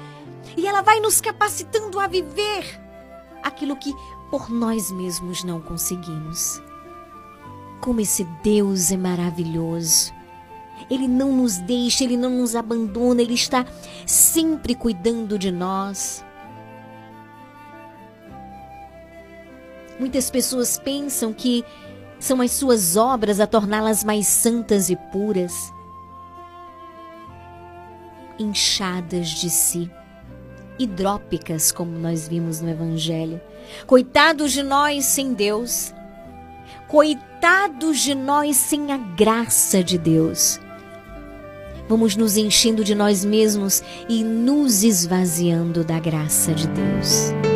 E 0.56 0.64
ela 0.64 0.80
vai 0.80 1.00
nos 1.00 1.20
capacitando 1.20 1.98
a 1.98 2.06
viver 2.06 2.80
aquilo 3.42 3.74
que 3.74 3.92
por 4.30 4.48
nós 4.48 4.92
mesmos 4.92 5.42
não 5.42 5.60
conseguimos. 5.60 6.62
Como 7.80 8.00
esse 8.00 8.24
Deus 8.42 8.92
é 8.92 8.96
maravilhoso. 8.96 10.12
Ele 10.90 11.06
não 11.06 11.32
nos 11.32 11.58
deixa, 11.58 12.04
ele 12.04 12.16
não 12.16 12.30
nos 12.30 12.56
abandona, 12.56 13.22
ele 13.22 13.34
está 13.34 13.64
sempre 14.06 14.74
cuidando 14.74 15.38
de 15.38 15.50
nós. 15.50 16.24
Muitas 19.98 20.30
pessoas 20.30 20.78
pensam 20.78 21.32
que 21.32 21.64
são 22.18 22.40
as 22.40 22.52
suas 22.52 22.96
obras 22.96 23.38
a 23.38 23.46
torná-las 23.46 24.02
mais 24.02 24.26
santas 24.26 24.90
e 24.90 24.96
puras, 24.96 25.72
inchadas 28.38 29.28
de 29.28 29.50
si, 29.50 29.90
hidrópicas, 30.78 31.70
como 31.70 31.98
nós 31.98 32.26
vimos 32.26 32.60
no 32.60 32.70
Evangelho. 32.70 33.40
Coitados 33.86 34.52
de 34.52 34.62
nós 34.62 35.04
sem 35.04 35.34
Deus, 35.34 35.94
coitados 36.90 38.00
de 38.00 38.16
nós 38.16 38.56
sem 38.56 38.90
a 38.90 38.96
graça 38.96 39.82
de 39.82 39.96
Deus. 39.96 40.60
Vamos 41.88 42.16
nos 42.16 42.36
enchendo 42.36 42.82
de 42.82 42.96
nós 42.96 43.24
mesmos 43.24 43.80
e 44.08 44.24
nos 44.24 44.82
esvaziando 44.82 45.84
da 45.84 46.00
graça 46.00 46.52
de 46.52 46.66
Deus. 46.66 47.49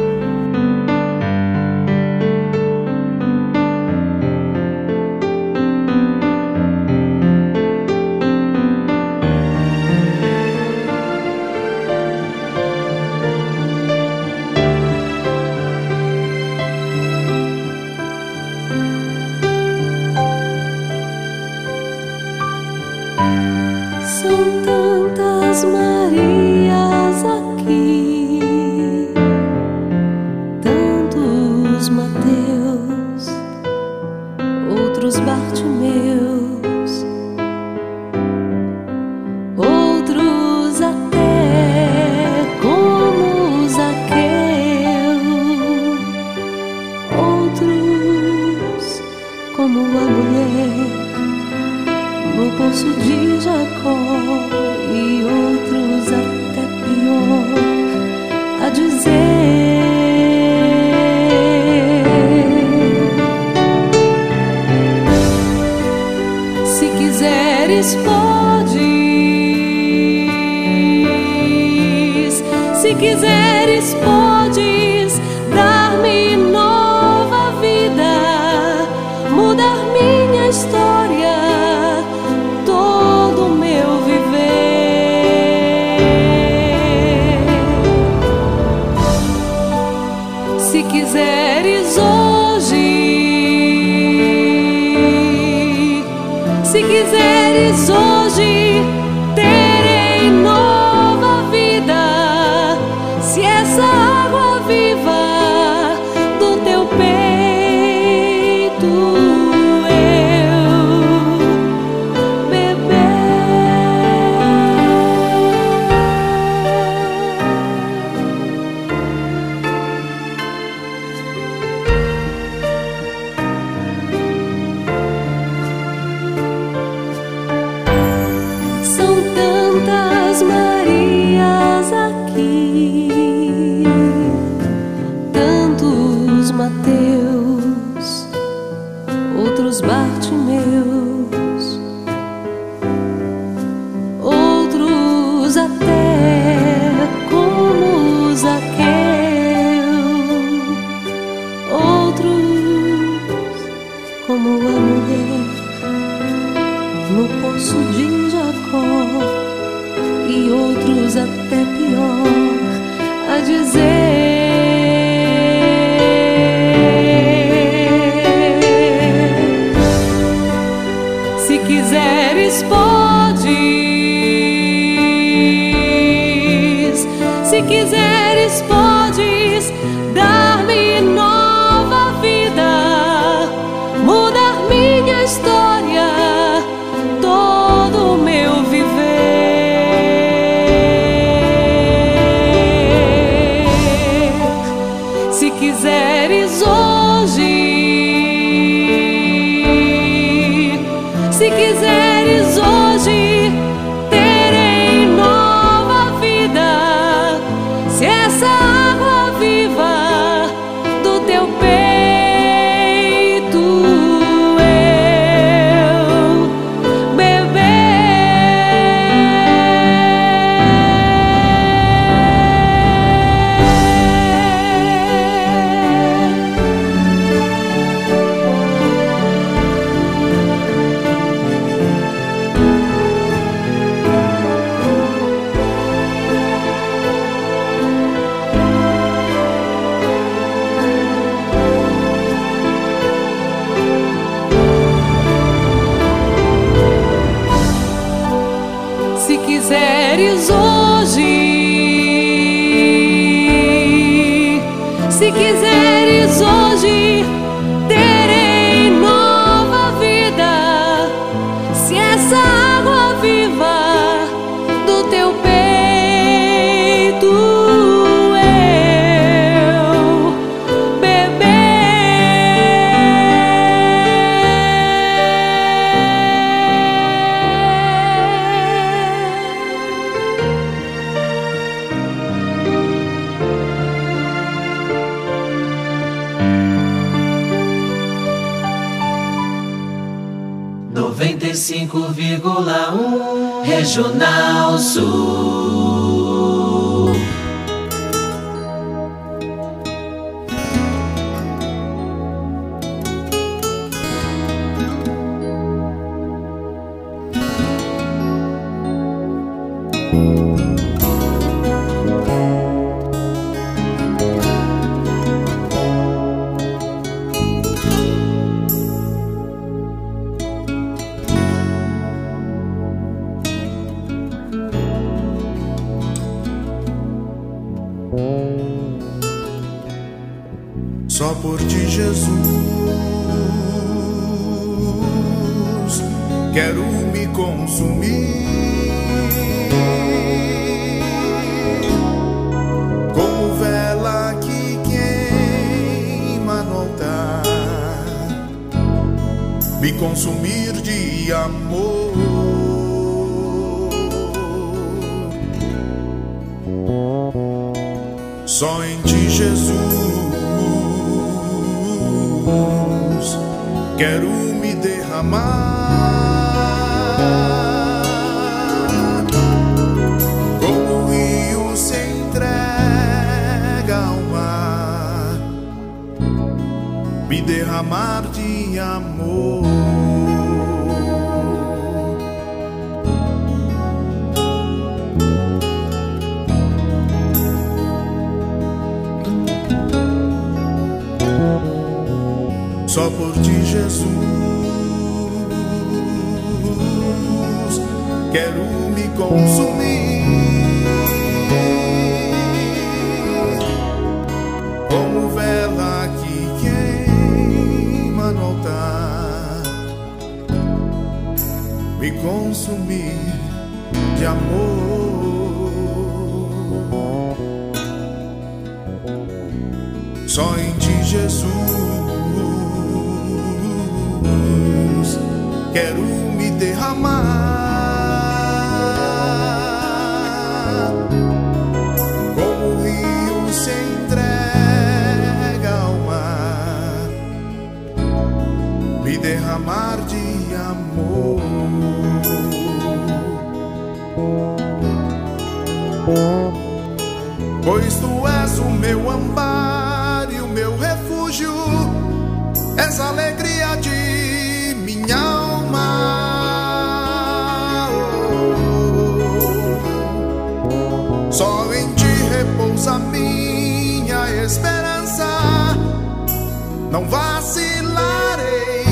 não 466.94 467.04
vacilarei, 467.06 468.84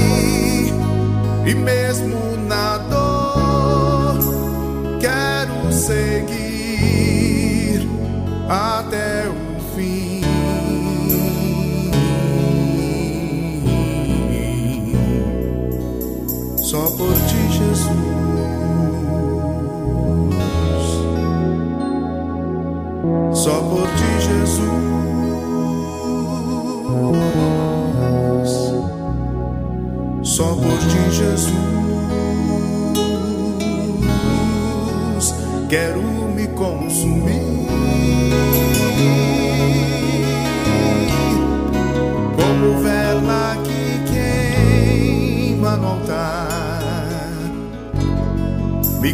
e 1.46 1.54
mesmo 1.54 2.36
na 2.48 2.78
dor, 2.78 4.18
quero 4.98 5.72
seguir 5.72 6.28
a 8.48 8.81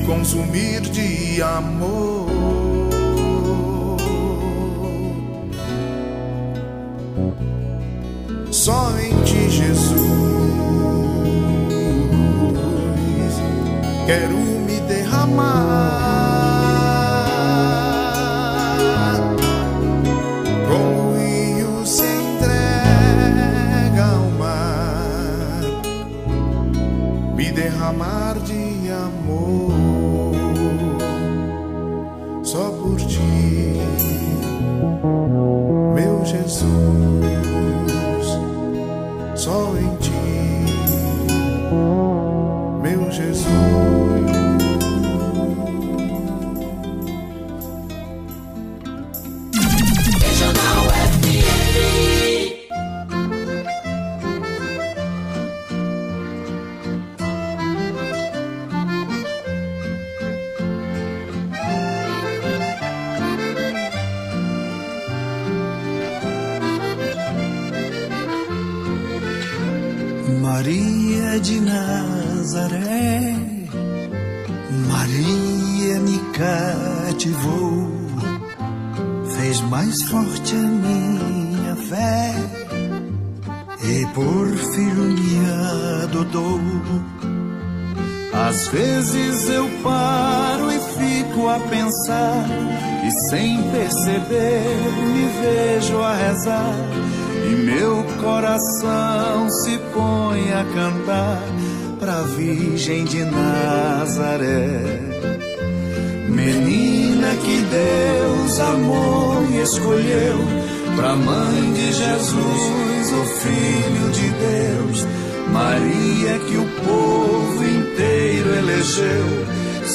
consumir 0.09 0.81
de 0.81 1.43
amor. 1.43 2.18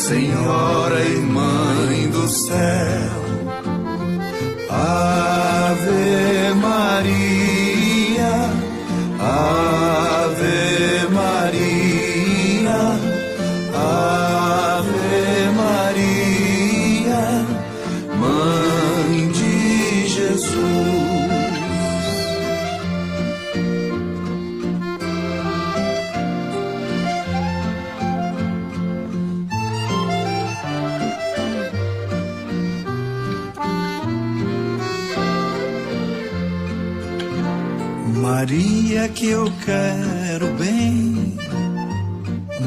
Senhor. 0.03 0.62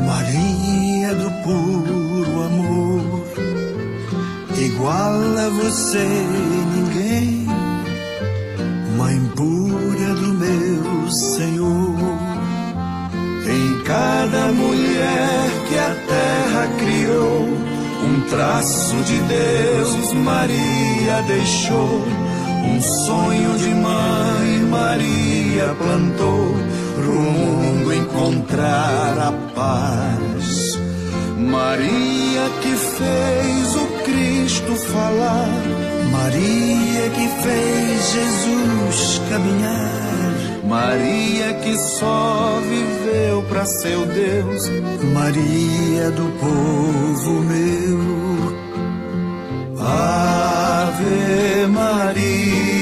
Maria 0.05 1.14
do 1.14 1.31
puro 1.43 2.43
amor, 2.43 3.27
igual 4.59 5.14
a 5.39 5.48
você 5.48 6.06
ninguém, 6.74 7.47
Mãe 8.97 9.20
pura 9.36 10.14
do 10.14 10.35
meu 10.35 11.10
Senhor, 11.10 12.18
em 13.47 13.82
cada 13.85 14.52
mulher 14.52 15.51
que 15.68 15.78
a 15.78 15.94
terra 16.09 16.68
criou, 16.78 17.48
um 18.05 18.20
traço 18.28 18.97
de 18.97 19.18
Deus 19.20 20.12
Maria 20.12 21.23
deixou, 21.27 22.02
um 22.64 22.81
sonho 22.81 23.59
de 23.59 23.68
mãe 23.68 24.59
Maria 24.70 25.74
plantou 25.78 26.56
rumo 26.97 27.65
encontrar 28.27 29.19
a 29.19 29.32
paz. 29.55 30.78
Maria 31.39 32.51
que 32.62 32.74
fez 32.74 33.77
o 33.77 33.86
Cristo 34.05 34.74
falar, 34.93 35.62
Maria 36.11 37.11
que 37.11 37.28
fez 37.43 38.12
Jesus 38.12 39.20
caminhar, 39.31 40.65
Maria 40.65 41.55
que 41.62 41.77
só 41.77 42.61
viveu 42.62 43.43
para 43.48 43.65
seu 43.66 44.07
Deus, 44.07 44.69
Maria 45.15 46.11
do 46.11 46.27
povo 46.40 47.32
meu. 47.43 48.57
Ave 49.78 51.66
Maria. 51.69 52.76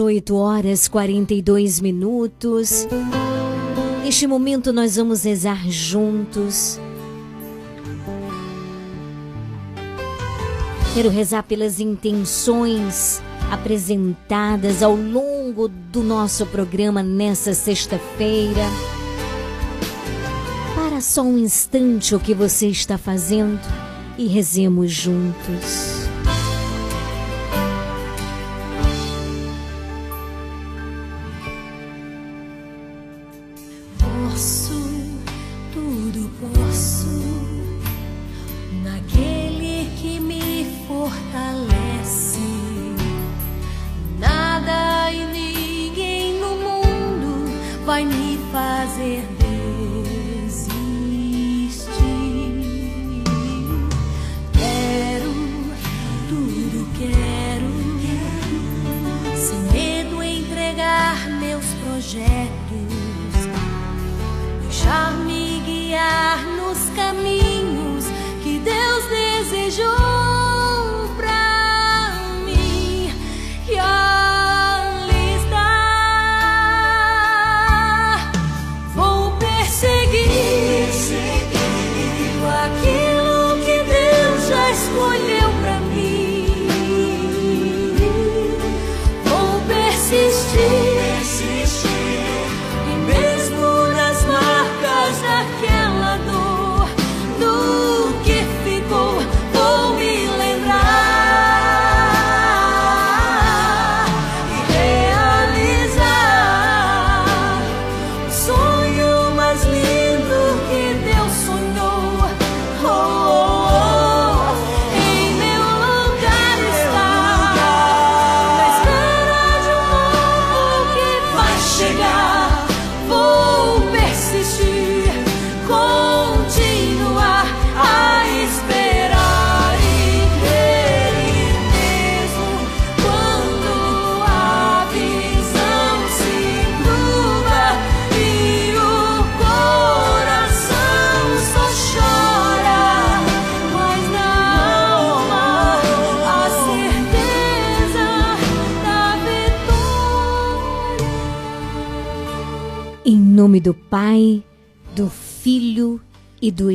18 0.00 0.34
horas 0.34 0.88
42 0.88 1.78
minutos. 1.78 2.88
Neste 4.02 4.26
momento 4.26 4.72
nós 4.72 4.96
vamos 4.96 5.24
rezar 5.24 5.68
juntos. 5.68 6.80
Quero 10.94 11.10
rezar 11.10 11.42
pelas 11.42 11.80
intenções 11.80 13.20
apresentadas 13.52 14.82
ao 14.82 14.96
longo 14.96 15.68
do 15.68 16.02
nosso 16.02 16.46
programa 16.46 17.02
nessa 17.02 17.52
sexta-feira. 17.52 18.64
Para 20.74 21.02
só 21.02 21.20
um 21.20 21.36
instante 21.36 22.14
o 22.14 22.20
que 22.20 22.32
você 22.32 22.68
está 22.68 22.96
fazendo 22.96 23.60
e 24.16 24.26
rezemos 24.26 24.90
juntos. 24.90 25.89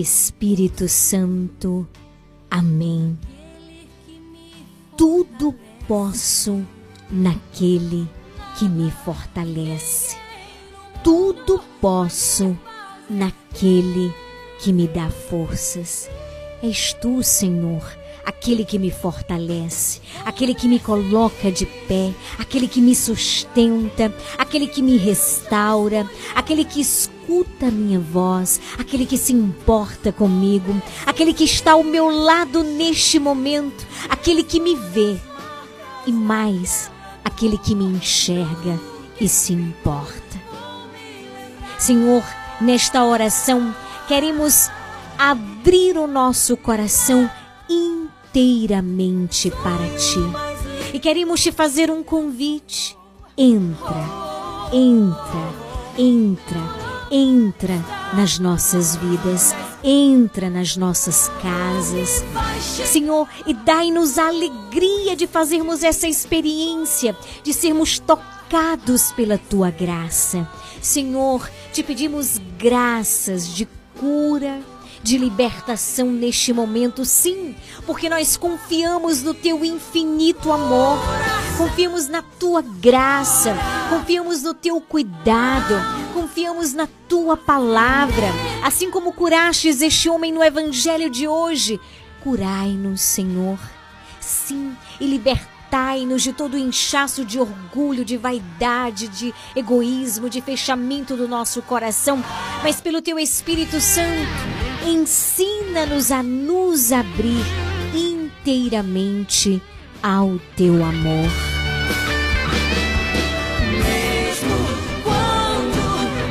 Espírito 0.06 0.88
Santo. 0.88 1.88
Amém. 2.52 3.18
Tudo 4.96 5.56
posso 5.88 6.64
naquele 7.10 8.08
que 8.56 8.70
me 8.70 8.92
fortalece. 8.92 10.16
Tudo 11.04 11.60
posso 11.82 12.56
naquele 13.10 14.14
que 14.60 14.72
me 14.72 14.88
dá 14.88 15.10
forças. 15.10 16.08
És 16.62 16.94
tu, 16.94 17.24
Senhor, 17.24 17.82
aquele 18.24 18.64
que 18.64 18.78
me 18.78 18.92
fortalece, 18.92 20.02
aquele 20.24 20.54
que 20.54 20.68
me 20.68 20.78
coloca 20.78 21.52
de 21.52 21.66
pé, 21.66 22.14
aquele 22.38 22.68
que 22.68 22.80
me 22.80 22.96
sustenta, 22.96 24.14
aquele 24.38 24.68
que 24.68 24.84
me 24.84 24.98
restaura, 24.98 26.08
aquele 26.36 26.64
que 26.64 26.82
escuta 26.82 27.15
a 27.66 27.72
minha 27.72 28.00
voz, 28.00 28.62
aquele 28.78 29.06
que 29.06 29.18
se 29.18 29.34
importa 29.34 30.12
comigo, 30.12 30.80
aquele 31.06 31.34
que 31.34 31.44
está 31.44 31.72
ao 31.72 31.84
meu 31.84 32.10
lado 32.10 32.64
neste 32.64 33.18
momento, 33.18 33.86
aquele 34.10 34.44
que 34.44 34.60
me 34.60 34.76
vê 34.76 35.18
e 36.06 36.12
mais, 36.12 36.92
aquele 37.24 37.58
que 37.58 37.74
me 37.74 37.86
enxerga 37.86 38.80
e 39.20 39.28
se 39.28 39.54
importa. 39.54 40.40
Senhor, 41.80 42.24
nesta 42.62 43.04
oração, 43.04 43.76
queremos 44.08 44.70
abrir 45.18 45.98
o 45.98 46.08
nosso 46.08 46.56
coração 46.56 47.30
inteiramente 47.70 49.50
para 49.50 49.88
ti. 49.98 50.94
E 50.94 51.00
queremos 51.00 51.42
te 51.42 51.52
fazer 51.52 51.90
um 51.90 52.04
convite. 52.04 52.96
Entra, 53.38 54.06
entra, 54.72 55.54
entra, 55.98 56.75
entra 57.12 57.84
nas 58.14 58.40
nossas 58.40 58.96
vidas, 58.96 59.54
entra 59.84 60.50
nas 60.50 60.76
nossas 60.76 61.30
casas. 61.42 62.24
Senhor, 62.86 63.28
e 63.46 63.54
dai-nos 63.54 64.18
a 64.18 64.28
alegria 64.28 65.16
de 65.16 65.28
fazermos 65.28 65.84
essa 65.84 66.08
experiência, 66.08 67.16
de 67.44 67.54
sermos 67.54 68.00
tocados 68.00 69.12
pela 69.12 69.38
tua 69.38 69.70
graça. 69.70 70.48
Senhor, 70.82 71.50
te 71.72 71.84
pedimos 71.84 72.40
graças 72.58 73.48
de 73.48 73.68
cura, 74.00 74.60
de 75.06 75.20
libertação 75.20 76.12
neste 76.12 76.52
momento, 76.52 77.06
sim, 77.06 77.56
porque 77.86 78.10
nós 78.10 78.36
confiamos 78.36 79.22
no 79.22 79.36
teu 79.36 79.64
infinito 79.64 80.52
amor, 80.52 80.98
confiamos 81.60 82.08
na 82.08 82.24
tua 82.24 82.64
graça, 82.64 83.56
confiamos 83.88 84.42
no 84.42 84.56
teu 84.56 84.82
cuidado, 84.82 85.76
confiamos 86.12 86.74
na 86.74 86.88
tua 87.08 87.38
palavra, 87.38 88.26
assim 88.64 88.90
como 88.90 89.14
curastes 89.14 89.80
este 89.80 90.10
homem 90.10 90.32
no 90.32 90.44
evangelho 90.44 91.08
de 91.08 91.28
hoje. 91.28 91.80
Curai-nos, 92.24 93.02
Senhor. 93.02 93.60
Sim, 94.20 94.76
e 95.00 95.06
libertai-nos 95.06 96.24
de 96.24 96.34
todo 96.34 96.56
o 96.56 96.58
inchaço 96.58 97.24
de 97.24 97.40
orgulho, 97.40 98.04
de 98.04 98.18
vaidade, 98.18 99.08
de 99.08 99.32
egoísmo, 99.56 100.32
de 100.32 100.42
fechamento 100.42 101.16
do 101.16 101.28
nosso 101.28 101.62
coração, 101.62 102.26
mas 102.64 102.82
pelo 102.82 103.04
teu 103.04 103.20
Espírito 103.20 103.80
Santo, 103.80 104.65
Ensina-nos 104.88 106.12
a 106.12 106.22
nos 106.22 106.92
abrir 106.92 107.44
inteiramente 107.96 109.60
ao 110.04 110.38
teu 110.56 110.76
amor. 110.86 111.28
Mesmo 113.72 114.56
quando 115.04 115.82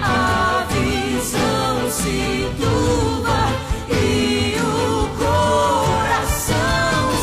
a 0.02 0.68
visão 0.70 1.90
se 1.90 2.46
e 3.90 4.54
o 4.60 5.08
coração 5.18 6.46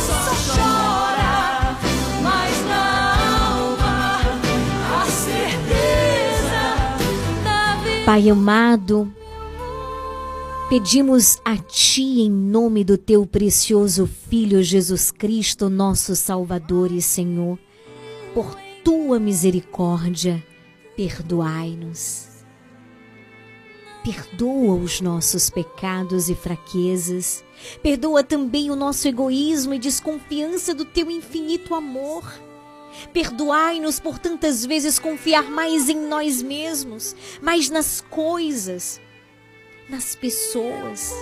só 0.05 0.35
chora, 0.53 1.77
mas 2.21 2.55
certeza. 5.05 6.61
Pai 8.05 8.29
amado, 8.29 9.09
pedimos 10.71 11.37
a 11.43 11.57
Ti, 11.57 12.21
em 12.21 12.31
nome 12.31 12.85
do 12.85 12.97
Teu 12.97 13.25
precioso 13.25 14.07
Filho 14.07 14.63
Jesus 14.63 15.11
Cristo, 15.11 15.69
nosso 15.69 16.15
Salvador 16.15 16.93
e 16.93 17.01
Senhor, 17.01 17.59
por 18.33 18.55
Tua 18.81 19.19
misericórdia, 19.19 20.41
perdoai-nos. 20.95 22.45
Perdoa 24.01 24.75
os 24.75 25.01
nossos 25.01 25.49
pecados 25.49 26.29
e 26.29 26.35
fraquezas. 26.35 27.43
Perdoa 27.83 28.23
também 28.23 28.71
o 28.71 28.75
nosso 28.75 29.05
egoísmo 29.09 29.73
e 29.73 29.77
desconfiança 29.77 30.73
do 30.73 30.85
Teu 30.85 31.11
infinito 31.11 31.75
amor. 31.75 32.23
Perdoai-nos 33.11 33.99
por 33.99 34.17
tantas 34.17 34.65
vezes 34.65 34.97
confiar 34.97 35.51
mais 35.51 35.89
em 35.89 36.07
nós 36.07 36.41
mesmos, 36.41 37.13
mais 37.41 37.69
nas 37.69 37.99
coisas, 38.09 39.00
nas 39.89 40.15
pessoas. 40.15 41.13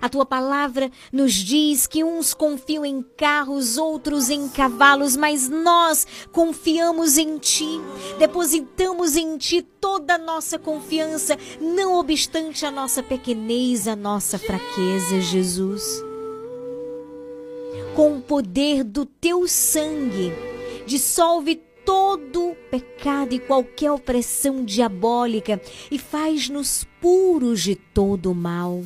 A 0.00 0.08
tua 0.08 0.26
palavra 0.26 0.90
nos 1.12 1.32
diz 1.32 1.86
que 1.86 2.02
uns 2.02 2.34
confiam 2.34 2.84
em 2.84 3.02
carros, 3.16 3.78
outros 3.78 4.28
em 4.28 4.48
cavalos, 4.48 5.16
mas 5.16 5.48
nós 5.48 6.06
confiamos 6.32 7.16
em 7.16 7.38
ti, 7.38 7.80
depositamos 8.18 9.16
em 9.16 9.38
ti 9.38 9.62
toda 9.62 10.14
a 10.14 10.18
nossa 10.18 10.58
confiança, 10.58 11.38
não 11.60 11.98
obstante 11.98 12.66
a 12.66 12.70
nossa 12.70 13.02
pequenez, 13.02 13.86
a 13.86 13.96
nossa 13.96 14.38
fraqueza, 14.38 15.20
Jesus 15.20 16.02
com 17.94 18.16
o 18.16 18.20
poder 18.20 18.82
do 18.82 19.06
teu 19.06 19.46
sangue, 19.46 20.32
dissolve 20.84 21.54
todo 21.84 22.56
pecado 22.70 23.34
e 23.34 23.38
qualquer 23.38 23.90
opressão 23.90 24.64
diabólica 24.64 25.60
e 25.90 25.98
faz-nos 25.98 26.86
puros 27.00 27.62
de 27.62 27.74
todo 27.74 28.32
o 28.32 28.34
mal. 28.34 28.82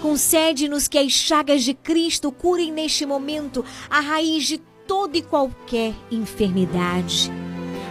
Concede-nos 0.00 0.88
que 0.88 0.98
as 0.98 1.12
chagas 1.12 1.64
de 1.64 1.74
Cristo 1.74 2.30
curem 2.30 2.72
neste 2.72 3.04
momento 3.04 3.64
a 3.90 4.00
raiz 4.00 4.46
de 4.46 4.58
toda 4.86 5.18
e 5.18 5.22
qualquer 5.22 5.94
enfermidade. 6.10 7.30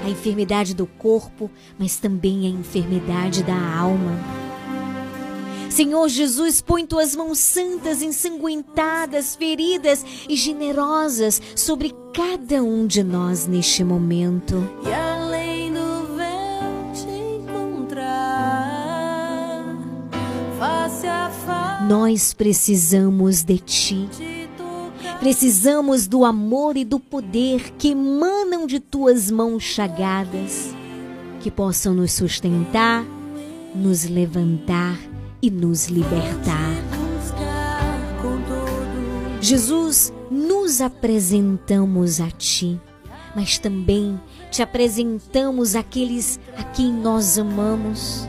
A 0.05 0.09
enfermidade 0.09 0.73
do 0.73 0.85
corpo, 0.85 1.51
mas 1.77 1.97
também 1.97 2.47
a 2.47 2.49
enfermidade 2.49 3.43
da 3.43 3.77
alma. 3.77 4.46
Senhor 5.77 6.09
Jesus, 6.09 6.59
põe 6.59 6.87
tuas 6.87 7.15
mãos 7.15 7.37
santas, 7.37 8.01
ensanguentadas, 8.01 9.35
feridas 9.35 10.03
e 10.27 10.35
generosas 10.35 11.39
sobre 11.55 11.93
cada 12.11 12.63
um 12.63 12.87
de 12.87 13.03
nós 13.03 13.45
neste 13.45 13.83
momento. 13.83 14.55
E 14.83 14.91
além 14.91 15.71
do 15.71 16.15
véu 16.15 16.91
te 16.95 17.07
encontrar, 17.43 18.07
face 20.57 21.05
a 21.05 21.29
face. 21.45 21.83
Nós 21.83 22.33
precisamos 22.33 23.43
de 23.43 23.59
ti. 23.59 24.09
Precisamos 25.19 26.07
do 26.07 26.25
amor 26.25 26.75
e 26.75 26.83
do 26.83 26.99
poder 26.99 27.75
que 27.77 27.89
emanam 27.89 28.65
de 28.65 28.79
tuas 28.79 29.29
mãos 29.29 29.61
chagadas, 29.61 30.73
que 31.39 31.51
possam 31.51 31.93
nos 31.93 32.13
sustentar, 32.13 33.05
nos 33.75 34.05
levantar 34.05 34.97
e 35.41 35.49
nos 35.49 35.87
libertar. 35.87 36.75
Jesus, 39.41 40.11
nos 40.29 40.81
apresentamos 40.81 42.19
a 42.19 42.29
Ti, 42.29 42.79
mas 43.35 43.57
também 43.57 44.19
te 44.51 44.61
apresentamos 44.61 45.75
aqueles 45.75 46.39
a 46.57 46.63
quem 46.63 46.91
nós 46.91 47.37
amamos. 47.37 48.27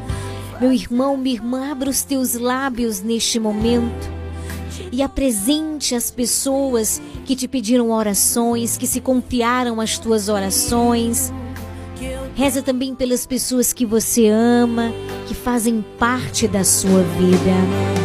Meu 0.61 0.73
irmão, 0.73 1.17
minha 1.17 1.37
irmã, 1.37 1.71
abra 1.71 1.89
os 1.89 2.03
teus 2.03 2.35
lábios 2.35 3.01
neste 3.01 3.39
momento 3.39 4.19
e 4.93 5.03
apresente 5.03 5.95
as 5.95 6.11
pessoas 6.11 7.01
que 7.25 7.37
te 7.37 7.47
pediram 7.47 7.91
orações, 7.91 8.77
que 8.77 8.87
se 8.87 9.01
confiaram 9.01 9.81
às 9.81 9.99
tuas 9.99 10.29
orações. 10.29 11.33
Reza 12.35 12.63
também 12.63 12.95
pelas 12.95 13.27
pessoas 13.27 13.73
que 13.73 13.85
você 13.85 14.29
ama, 14.29 14.93
que 15.27 15.35
fazem 15.35 15.85
parte 15.99 16.47
da 16.47 16.63
sua 16.63 17.03
vida. 17.03 17.98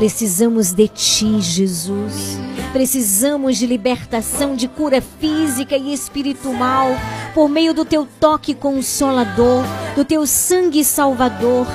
Precisamos 0.00 0.72
de 0.72 0.88
ti, 0.88 1.42
Jesus. 1.42 2.38
Precisamos 2.72 3.58
de 3.58 3.66
libertação, 3.66 4.56
de 4.56 4.66
cura 4.66 5.02
física 5.02 5.76
e 5.76 5.92
espiritual, 5.92 6.88
por 7.34 7.50
meio 7.50 7.74
do 7.74 7.84
teu 7.84 8.08
toque 8.18 8.54
consolador, 8.54 9.62
do 9.94 10.02
teu 10.02 10.26
sangue 10.26 10.82
salvador, 10.84 11.66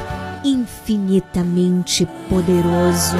infinitamente 0.43 2.07
poderoso. 2.27 3.15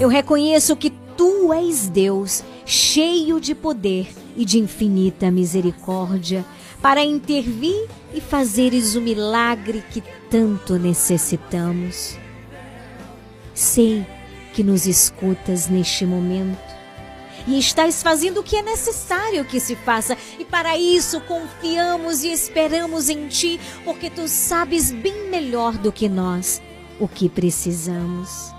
Eu 0.00 0.08
reconheço 0.08 0.74
que 0.74 0.90
tu 1.16 1.52
és 1.52 1.88
Deus, 1.88 2.42
cheio 2.66 3.38
de 3.38 3.54
poder 3.54 4.08
e 4.36 4.44
de 4.44 4.58
infinita 4.58 5.30
misericórdia, 5.30 6.44
para 6.82 7.04
intervir 7.04 7.86
e 8.12 8.20
fazeres 8.20 8.96
o 8.96 9.00
milagre 9.00 9.84
que 9.92 10.02
tanto 10.28 10.80
necessitamos. 10.80 12.23
Sei 13.54 14.04
que 14.52 14.62
nos 14.62 14.86
escutas 14.86 15.68
neste 15.68 16.04
momento 16.04 16.74
e 17.46 17.58
estás 17.58 18.02
fazendo 18.02 18.40
o 18.40 18.42
que 18.42 18.56
é 18.56 18.62
necessário 18.62 19.44
que 19.44 19.60
se 19.60 19.76
faça, 19.76 20.16
e 20.38 20.44
para 20.44 20.78
isso 20.78 21.20
confiamos 21.22 22.24
e 22.24 22.32
esperamos 22.32 23.08
em 23.08 23.28
Ti, 23.28 23.60
porque 23.84 24.10
Tu 24.10 24.26
sabes 24.28 24.90
bem 24.90 25.28
melhor 25.28 25.76
do 25.76 25.92
que 25.92 26.08
nós 26.08 26.62
o 26.98 27.06
que 27.06 27.28
precisamos. 27.28 28.52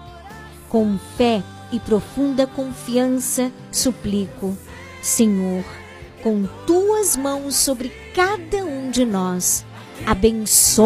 Com 0.70 1.00
fé 1.18 1.42
e 1.72 1.80
profunda 1.80 2.46
confiança, 2.46 3.52
suplico, 3.72 4.56
Senhor, 5.02 5.64
com 6.22 6.46
Tuas 6.68 7.16
mãos 7.16 7.56
sobre 7.56 7.90
cada 8.14 8.64
um 8.64 8.92
de 8.92 9.06
nós, 9.06 9.66
abençoa-nos. 10.06 10.86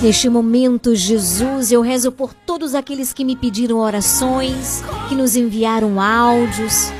Neste 0.00 0.28
momento, 0.28 0.94
Jesus, 0.94 1.72
eu 1.72 1.80
rezo 1.80 2.12
por 2.12 2.32
todos 2.32 2.72
aqueles 2.76 3.12
que 3.12 3.24
me 3.24 3.34
pediram 3.34 3.78
orações, 3.78 4.80
que 5.08 5.14
nos 5.16 5.34
enviaram 5.34 6.00
áudios. 6.00 6.92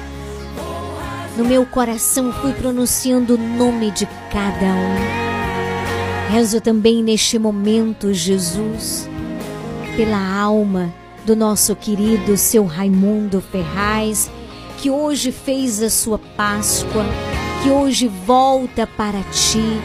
No 1.37 1.45
meu 1.45 1.65
coração 1.65 2.33
fui 2.33 2.53
pronunciando 2.55 3.37
o 3.37 3.39
nome 3.39 3.93
de 3.93 4.05
cada 4.33 4.67
um. 4.67 6.33
Rezo 6.33 6.61
também 6.61 7.01
neste 7.01 7.39
momento, 7.39 8.13
Jesus, 8.13 9.09
pela 9.97 10.37
alma 10.37 10.93
do 11.25 11.37
nosso 11.37 11.77
querido 11.77 12.37
seu 12.37 12.65
Raimundo 12.65 13.41
Ferraz, 13.41 14.29
que 14.79 14.91
hoje 14.91 15.31
fez 15.31 15.81
a 15.81 15.89
sua 15.89 16.19
Páscoa, 16.19 17.07
que 17.63 17.71
hoje 17.71 18.09
volta 18.09 18.89
para 18.89 19.23
ti, 19.31 19.81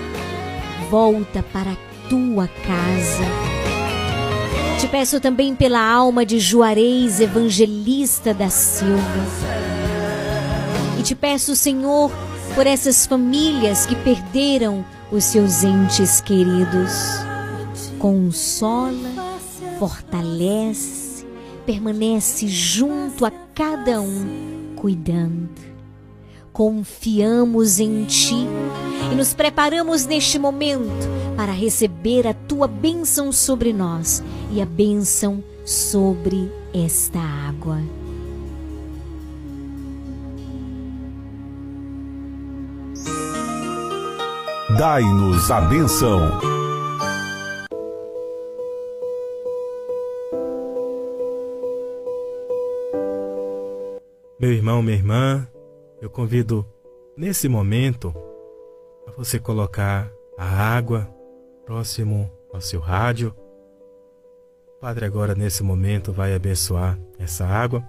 volta 0.90 1.44
para 1.54 1.78
tua 2.10 2.48
casa. 2.48 3.24
Te 4.80 4.88
peço 4.88 5.20
também 5.20 5.56
pela 5.56 5.80
alma 5.80 6.26
de 6.26 6.40
Juarez 6.40 7.20
Evangelista 7.20 8.34
da 8.34 8.50
Silva. 8.50 9.02
E 11.00 11.04
te 11.04 11.16
peço, 11.16 11.56
Senhor, 11.56 12.12
por 12.54 12.68
essas 12.68 13.06
famílias 13.06 13.86
que 13.86 13.96
perderam 13.96 14.86
os 15.12 15.24
seus 15.24 15.64
entes 15.64 16.20
queridos. 16.22 16.92
Consola, 17.98 19.40
fortalece, 19.80 21.26
permanece 21.66 22.48
junto 22.48 23.26
a 23.26 23.32
cada 23.32 24.02
um, 24.02 24.74
cuidando. 24.76 25.50
Confiamos 26.52 27.80
em 27.80 28.04
Ti 28.04 28.48
e 29.12 29.16
nos 29.16 29.34
preparamos 29.34 30.06
neste 30.06 30.38
momento 30.38 31.08
para 31.36 31.52
receber 31.52 32.28
a 32.28 32.34
tua 32.34 32.68
bênção 32.68 33.32
sobre 33.32 33.74
nós 33.74 34.24
e 34.52 34.62
a 34.62 34.66
bênção 34.66 35.44
sobre 35.66 36.52
esta 36.74 37.20
água. 37.20 37.80
Dai-nos 44.78 45.52
a 45.52 45.62
benção. 45.62 46.54
Meu 54.40 54.52
irmão, 54.52 54.82
minha 54.82 54.98
irmã, 54.98 55.48
eu 56.02 56.10
convido 56.10 56.66
nesse 57.16 57.48
momento 57.48 58.14
a 59.08 59.12
você 59.12 59.40
colocar 59.40 60.12
a 60.38 60.46
água 60.46 61.08
próximo 61.66 62.32
ao 62.54 62.62
seu 62.62 62.80
rádio. 62.80 63.36
O 64.68 64.80
Padre 64.80 65.06
agora 65.06 65.36
nesse 65.36 65.64
momento 65.64 66.12
vai 66.12 66.34
abençoar 66.34 67.00
essa 67.18 67.46
água. 67.46 67.84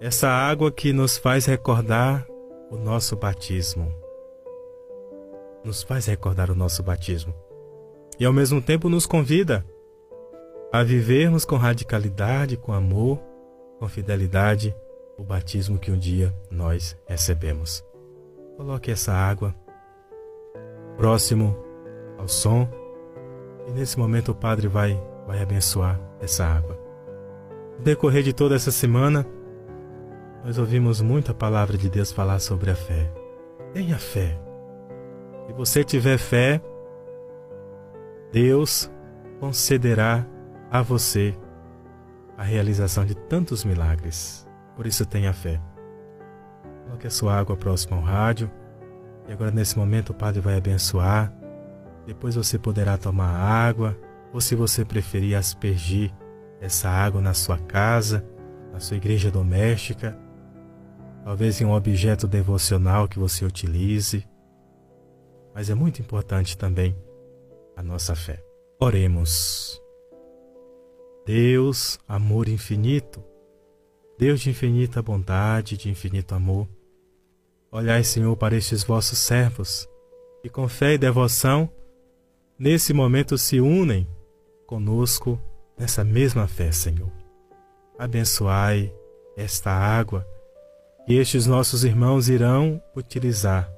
Essa 0.00 0.28
água 0.28 0.72
que 0.72 0.92
nos 0.92 1.16
faz 1.16 1.46
recordar 1.46 2.26
o 2.70 2.76
nosso 2.76 3.16
batismo. 3.16 3.94
Nos 5.64 5.82
faz 5.82 6.06
recordar 6.06 6.50
o 6.50 6.54
nosso 6.54 6.82
batismo. 6.82 7.34
E 8.18 8.24
ao 8.24 8.32
mesmo 8.32 8.60
tempo 8.60 8.88
nos 8.88 9.06
convida 9.06 9.64
a 10.72 10.82
vivermos 10.82 11.44
com 11.44 11.56
radicalidade, 11.56 12.56
com 12.56 12.72
amor, 12.72 13.20
com 13.78 13.88
fidelidade 13.88 14.74
o 15.18 15.22
batismo 15.22 15.78
que 15.78 15.90
um 15.90 15.98
dia 15.98 16.34
nós 16.50 16.96
recebemos. 17.06 17.84
Coloque 18.56 18.90
essa 18.90 19.12
água 19.12 19.54
próximo 20.96 21.56
ao 22.18 22.28
som 22.28 22.68
e 23.66 23.72
nesse 23.72 23.98
momento 23.98 24.32
o 24.32 24.34
Padre 24.34 24.68
vai, 24.68 25.00
vai 25.26 25.42
abençoar 25.42 26.00
essa 26.20 26.44
água. 26.44 26.78
No 27.78 27.84
decorrer 27.84 28.22
de 28.22 28.32
toda 28.32 28.54
essa 28.54 28.70
semana, 28.70 29.26
nós 30.44 30.58
ouvimos 30.58 31.00
muita 31.00 31.32
palavra 31.32 31.78
de 31.78 31.88
Deus 31.88 32.10
falar 32.10 32.38
sobre 32.40 32.70
a 32.70 32.74
fé. 32.74 33.12
Tenha 33.72 33.98
fé. 33.98 34.38
Se 35.46 35.52
você 35.52 35.84
tiver 35.84 36.18
fé, 36.18 36.60
Deus 38.32 38.90
concederá 39.38 40.26
a 40.70 40.82
você 40.82 41.34
a 42.36 42.42
realização 42.42 43.04
de 43.04 43.14
tantos 43.14 43.64
milagres. 43.64 44.46
Por 44.74 44.86
isso 44.86 45.06
tenha 45.06 45.32
fé. 45.32 45.60
Coloque 46.84 47.06
a 47.06 47.10
sua 47.10 47.36
água 47.36 47.56
próxima 47.56 47.96
ao 47.96 48.02
rádio. 48.02 48.50
E 49.28 49.32
agora 49.32 49.50
nesse 49.50 49.78
momento 49.78 50.10
o 50.10 50.14
Padre 50.14 50.40
vai 50.40 50.56
abençoar. 50.56 51.32
Depois 52.06 52.34
você 52.34 52.58
poderá 52.58 52.98
tomar 52.98 53.30
água, 53.30 53.96
ou 54.32 54.40
se 54.40 54.54
você 54.54 54.84
preferir 54.84 55.36
aspergir 55.36 56.12
essa 56.60 56.88
água 56.88 57.20
na 57.20 57.34
sua 57.34 57.58
casa, 57.58 58.24
na 58.72 58.80
sua 58.80 58.96
igreja 58.96 59.30
doméstica, 59.30 60.18
talvez 61.24 61.60
em 61.60 61.64
um 61.64 61.72
objeto 61.72 62.26
devocional 62.26 63.06
que 63.06 63.18
você 63.18 63.44
utilize. 63.44 64.26
Mas 65.54 65.70
é 65.70 65.74
muito 65.74 66.00
importante 66.00 66.56
também 66.56 66.96
a 67.76 67.82
nossa 67.82 68.14
fé. 68.14 68.42
Oremos. 68.80 69.80
Deus, 71.24 72.00
amor 72.08 72.48
infinito, 72.48 73.22
Deus 74.18 74.40
de 74.40 74.50
infinita 74.50 75.00
bondade, 75.00 75.76
de 75.76 75.88
infinito 75.88 76.34
amor, 76.34 76.68
olhai, 77.72 78.04
Senhor, 78.04 78.36
para 78.36 78.54
estes 78.54 78.84
vossos 78.84 79.18
servos, 79.18 79.88
que 80.42 80.50
com 80.50 80.68
fé 80.68 80.92
e 80.92 80.98
devoção, 80.98 81.70
nesse 82.58 82.92
momento 82.92 83.38
se 83.38 83.60
unem 83.60 84.06
conosco 84.66 85.40
nessa 85.78 86.04
mesma 86.04 86.46
fé, 86.46 86.70
Senhor. 86.70 87.10
Abençoai 87.98 88.94
esta 89.36 89.70
água 89.70 90.26
que 91.06 91.14
estes 91.14 91.46
nossos 91.46 91.82
irmãos 91.82 92.28
irão 92.28 92.80
utilizar 92.94 93.72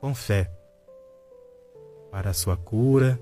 com 0.00 0.14
fé 0.14 0.50
para 2.10 2.30
a 2.30 2.34
sua 2.34 2.56
cura, 2.56 3.20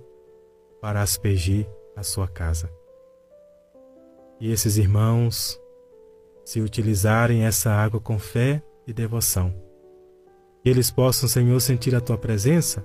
para 0.81 1.01
aspergir 1.01 1.67
a 1.97 2.03
sua 2.03 2.29
casa. 2.29 2.71
E 4.39 4.53
esses 4.53 4.77
irmãos, 4.77 5.59
se 6.45 6.61
utilizarem 6.61 7.45
essa 7.45 7.73
água 7.73 7.99
com 7.99 8.19
fé 8.19 8.63
e 8.87 8.93
devoção, 8.93 9.64
que 10.65 10.71
eles 10.71 10.91
possam, 10.91 11.29
Senhor, 11.29 11.61
sentir 11.61 11.95
a 11.95 12.01
tua 12.01 12.17
presença, 12.17 12.83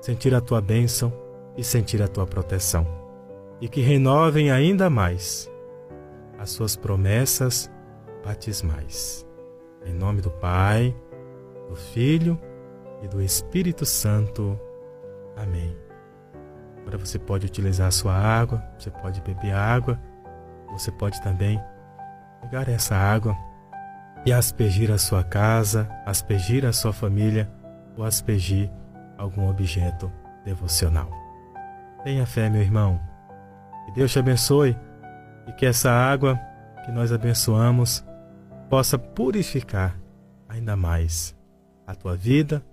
sentir 0.00 0.34
a 0.34 0.40
tua 0.40 0.60
bênção 0.60 1.12
e 1.56 1.62
sentir 1.62 2.02
a 2.02 2.08
tua 2.08 2.26
proteção, 2.26 2.84
e 3.60 3.68
que 3.68 3.80
renovem 3.80 4.50
ainda 4.50 4.90
mais 4.90 5.48
as 6.36 6.50
suas 6.50 6.74
promessas 6.74 7.70
batismais. 8.24 9.24
Em 9.86 9.94
nome 9.94 10.22
do 10.22 10.30
Pai, 10.30 10.92
do 11.68 11.76
Filho 11.76 12.36
e 13.00 13.06
do 13.06 13.22
Espírito 13.22 13.86
Santo. 13.86 14.58
Amém. 15.36 15.76
Agora 16.80 16.98
você 16.98 17.16
pode 17.16 17.46
utilizar 17.46 17.86
a 17.86 17.92
sua 17.92 18.14
água, 18.14 18.60
você 18.76 18.90
pode 18.90 19.20
beber 19.20 19.52
água, 19.52 20.00
você 20.72 20.90
pode 20.90 21.22
também 21.22 21.60
pegar 22.40 22.68
essa 22.68 22.96
água 22.96 23.36
e 24.24 24.32
aspergir 24.32 24.90
a 24.90 24.98
sua 24.98 25.22
casa, 25.22 25.88
aspergir 26.06 26.64
a 26.64 26.72
sua 26.72 26.92
família 26.92 27.50
ou 27.96 28.04
aspergir 28.04 28.70
algum 29.18 29.48
objeto 29.48 30.10
devocional. 30.44 31.10
Tenha 32.02 32.26
fé, 32.26 32.48
meu 32.48 32.62
irmão. 32.62 33.00
Que 33.86 33.92
Deus 33.92 34.12
te 34.12 34.18
abençoe 34.18 34.76
e 35.46 35.52
que 35.52 35.66
essa 35.66 35.90
água 35.90 36.40
que 36.84 36.90
nós 36.90 37.12
abençoamos 37.12 38.04
possa 38.68 38.98
purificar 38.98 39.98
ainda 40.48 40.76
mais 40.76 41.36
a 41.86 41.94
tua 41.94 42.16
vida, 42.16 42.64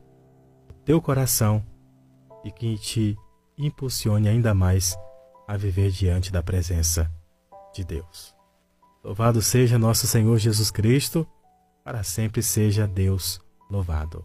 o 0.70 0.74
teu 0.86 1.02
coração 1.02 1.64
e 2.44 2.52
que 2.52 2.78
te 2.78 3.18
impulsione 3.58 4.28
ainda 4.28 4.54
mais 4.54 4.98
a 5.48 5.58
viver 5.58 5.92
diante 5.92 6.32
da 6.32 6.42
presença 6.42 7.12
de 7.74 7.84
Deus. 7.84 8.36
Louvado 9.04 9.42
seja 9.42 9.80
nosso 9.80 10.08
Senhor 10.08 10.38
Jesus 10.38 10.70
Cristo, 10.70 11.28
para 11.84 12.04
sempre 12.04 12.42
seja 12.42 12.88
Deus 12.88 13.42
louvado. 13.70 14.24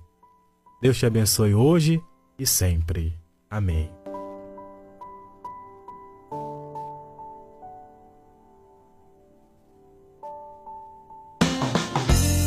Deus 0.81 0.99
te 0.99 1.07
abençoe 1.07 1.55
hoje 1.55 2.01
e 2.39 2.47
sempre. 2.47 3.19
Amém. 3.51 3.91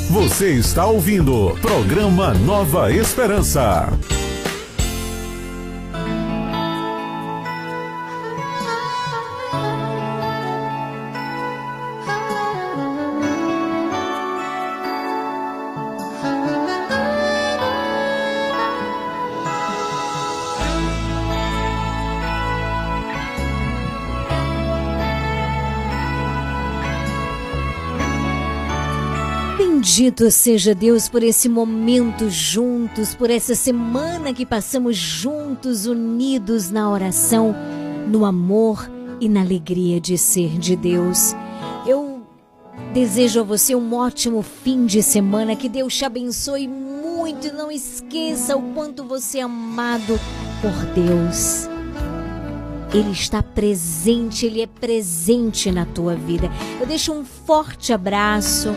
Você 0.09 0.53
está 0.53 0.85
ouvindo 0.85 1.55
programa 1.61 2.33
Nova 2.33 2.91
Esperança. 2.91 3.87
Bendito 29.99 30.31
seja 30.31 30.73
Deus 30.73 31.09
por 31.09 31.21
esse 31.23 31.49
momento 31.49 32.29
juntos, 32.29 33.13
por 33.13 33.29
essa 33.29 33.53
semana 33.53 34.33
que 34.33 34.45
passamos 34.45 34.95
juntos, 34.95 35.85
unidos 35.85 36.71
na 36.71 36.89
oração, 36.89 37.53
no 38.07 38.23
amor 38.23 38.89
e 39.19 39.27
na 39.27 39.41
alegria 39.41 39.99
de 39.99 40.17
ser 40.17 40.57
de 40.57 40.77
Deus. 40.77 41.35
Eu 41.85 42.21
desejo 42.93 43.41
a 43.41 43.43
você 43.43 43.75
um 43.75 43.93
ótimo 43.93 44.41
fim 44.41 44.85
de 44.85 45.03
semana, 45.03 45.53
que 45.53 45.67
Deus 45.67 45.93
te 45.97 46.05
abençoe 46.05 46.65
muito 46.65 47.47
e 47.47 47.51
não 47.51 47.69
esqueça 47.69 48.55
o 48.55 48.73
quanto 48.73 49.03
você 49.03 49.39
é 49.39 49.41
amado 49.41 50.17
por 50.61 50.71
Deus. 50.93 51.67
Ele 52.93 53.11
está 53.11 53.43
presente, 53.43 54.45
ele 54.45 54.61
é 54.61 54.67
presente 54.67 55.69
na 55.73 55.85
tua 55.85 56.15
vida. 56.15 56.49
Eu 56.79 56.87
deixo 56.87 57.11
um 57.11 57.25
forte 57.25 57.91
abraço 57.91 58.69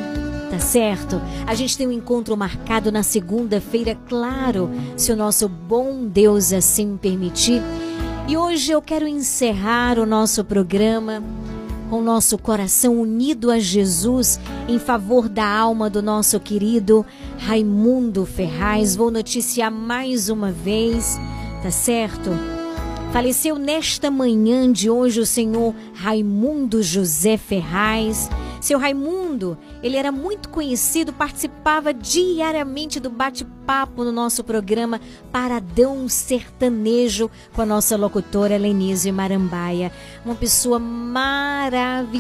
tá 0.53 0.59
certo? 0.59 1.19
A 1.47 1.55
gente 1.55 1.79
tem 1.79 1.89
um 1.89 1.93
encontro 1.93 2.37
marcado 2.37 2.93
na 2.93 3.03
segunda-feira, 3.03 3.97
claro, 4.07 4.71
se 4.99 5.11
o 5.11 5.17
nosso 5.17 5.49
bom 5.49 6.05
Deus 6.05 6.53
assim 6.53 6.99
permitir. 6.99 7.63
E 8.29 8.37
hoje 8.37 8.71
eu 8.71 8.83
quero 8.83 9.09
encerrar 9.09 9.99
o 9.99 10.05
nosso 10.05 10.45
programa 10.45 11.25
com 11.89 12.01
o 12.01 12.05
nosso 12.05 12.37
coração 12.37 13.01
unido 13.01 13.51
a 13.51 13.59
Jesus 13.59 14.39
em 14.69 14.79
favor 14.79 15.27
da 15.27 15.47
alma 15.47 15.89
do 15.89 16.03
nosso 16.03 16.39
querido 16.39 17.03
Raimundo 17.39 18.27
Ferraz. 18.27 18.95
Vou 18.95 19.11
noticiar 19.11 19.71
mais 19.71 20.29
uma 20.29 20.53
vez, 20.53 21.19
tá 21.63 21.71
certo? 21.71 22.29
Faleceu 23.11 23.59
nesta 23.59 24.11
manhã 24.11 24.71
de 24.71 24.91
hoje 24.91 25.19
o 25.19 25.27
senhor 25.27 25.75
Raimundo 25.95 26.83
José 26.83 27.39
Ferraz. 27.39 28.29
Seu 28.63 28.79
Raimundo, 28.79 29.59
ele 29.83 29.97
era 29.97 30.13
muito 30.13 30.49
conhecido, 30.49 31.13
participava 31.13 31.93
diariamente 31.93 33.01
do 33.01 33.11
bate-papo 33.11 34.05
no 34.05 34.13
nosso 34.13 34.45
programa 34.45 35.01
Paradão 35.33 36.09
Sertanejo 36.09 37.29
com 37.53 37.61
a 37.61 37.67
nossa 37.67 37.97
locutora 37.97 38.57
Lenise 38.57 39.11
Marambaia. 39.11 39.91
Uma 40.25 40.37
pessoa 40.37 40.79
maravilhosa, 40.79 42.15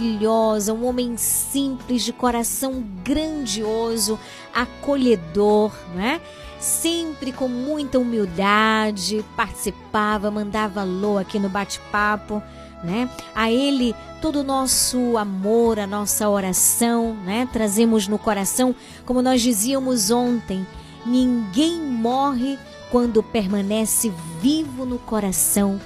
um 0.74 0.85
homem 0.85 1.16
simples, 1.16 2.02
de 2.02 2.12
coração 2.12 2.82
grandioso, 3.05 4.19
acolhedor, 4.52 5.73
né? 5.94 6.20
sempre 6.59 7.31
com 7.31 7.47
muita 7.47 8.01
humildade, 8.01 9.24
participava, 9.36 10.28
mandava 10.28 10.81
alô 10.81 11.19
aqui 11.19 11.39
no 11.39 11.48
bate-papo, 11.48 12.43
né? 12.83 13.09
A 13.35 13.51
ele 13.51 13.95
todo 14.21 14.41
o 14.41 14.45
nosso 14.45 15.17
amor, 15.17 15.79
a 15.79 15.87
nossa 15.87 16.29
oração, 16.29 17.15
né? 17.25 17.49
Trazemos 17.53 18.07
no 18.07 18.19
coração, 18.19 18.75
como 19.05 19.23
nós 19.23 19.43
dizíamos 19.43 20.11
ontem, 20.11 20.67
ninguém 21.05 21.81
morre 21.81 22.59
quando 22.91 23.23
permanece 23.23 24.13
vivo 24.41 24.85
no 24.85 24.99
coração 24.99 25.81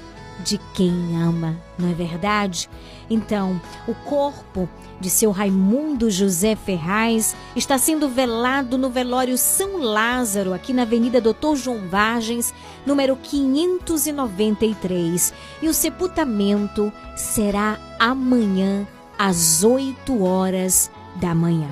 de 0.45 0.59
quem 0.75 1.17
ama, 1.21 1.57
não 1.79 1.89
é 1.89 1.95
verdade? 1.95 2.69
Então, 3.09 3.61
o 3.87 3.95
corpo 3.95 4.69
de 5.01 5.09
seu 5.09 5.31
Raimundo 5.31 6.11
José 6.11 6.57
Ferraz 6.57 7.37
está 7.55 7.79
sendo 7.79 8.09
velado 8.09 8.77
no 8.77 8.91
velório 8.91 9.39
São 9.39 9.79
Lázaro, 9.79 10.53
aqui 10.53 10.73
na 10.73 10.83
Avenida 10.83 11.21
Doutor 11.21 11.57
João 11.57 11.89
Vargens, 11.89 12.53
número 12.87 13.17
593. 13.17 15.35
E 15.61 15.69
o 15.69 15.75
sepultamento 15.75 16.93
será 17.17 17.81
amanhã, 17.99 18.87
às 19.19 19.65
8 19.65 20.23
horas 20.23 20.89
da 21.17 21.35
manhã. 21.35 21.71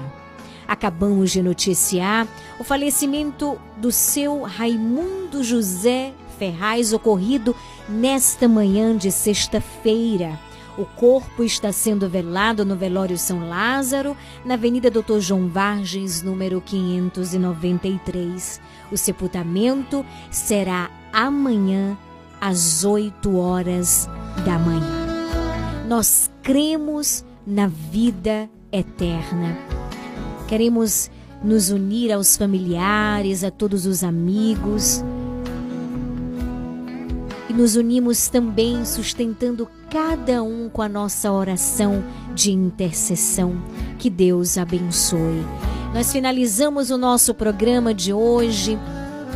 Acabamos 0.66 1.30
de 1.30 1.40
noticiar 1.42 2.26
o 2.58 2.64
falecimento 2.64 3.56
do 3.76 3.92
seu 3.92 4.42
Raimundo 4.42 5.44
José 5.44 6.12
Ferraz, 6.38 6.92
ocorrido 6.92 7.54
nesta 7.88 8.48
manhã 8.48 8.96
de 8.96 9.12
sexta-feira. 9.12 10.36
O 10.76 10.84
corpo 10.84 11.44
está 11.44 11.70
sendo 11.70 12.08
velado 12.08 12.64
no 12.64 12.74
velório 12.74 13.16
São 13.16 13.48
Lázaro, 13.48 14.16
na 14.44 14.54
Avenida 14.54 14.90
Doutor 14.90 15.20
João 15.20 15.46
Vargens, 15.48 16.20
número 16.20 16.60
593. 16.60 18.60
O 18.90 18.96
sepultamento 18.96 20.04
será 20.30 20.90
amanhã, 21.12 21.96
às 22.40 22.84
8 22.84 23.36
horas 23.36 24.08
da 24.44 24.58
manhã. 24.58 25.04
Nós 25.88 26.30
cremos 26.42 27.24
na 27.46 27.66
vida 27.66 28.48
eterna. 28.72 29.56
Queremos 30.48 31.10
nos 31.42 31.70
unir 31.70 32.12
aos 32.12 32.36
familiares, 32.36 33.44
a 33.44 33.50
todos 33.50 33.86
os 33.86 34.02
amigos. 34.02 35.04
E 37.48 37.52
nos 37.52 37.76
unimos 37.76 38.28
também 38.28 38.84
sustentando 38.84 39.68
cada 39.90 40.42
um 40.42 40.68
com 40.68 40.82
a 40.82 40.88
nossa 40.88 41.30
oração 41.30 42.02
de 42.34 42.50
intercessão. 42.50 43.54
Que 43.98 44.10
Deus 44.10 44.58
abençoe. 44.58 45.44
Nós 45.94 46.10
finalizamos 46.10 46.90
o 46.90 46.98
nosso 46.98 47.32
programa 47.32 47.94
de 47.94 48.12
hoje 48.12 48.76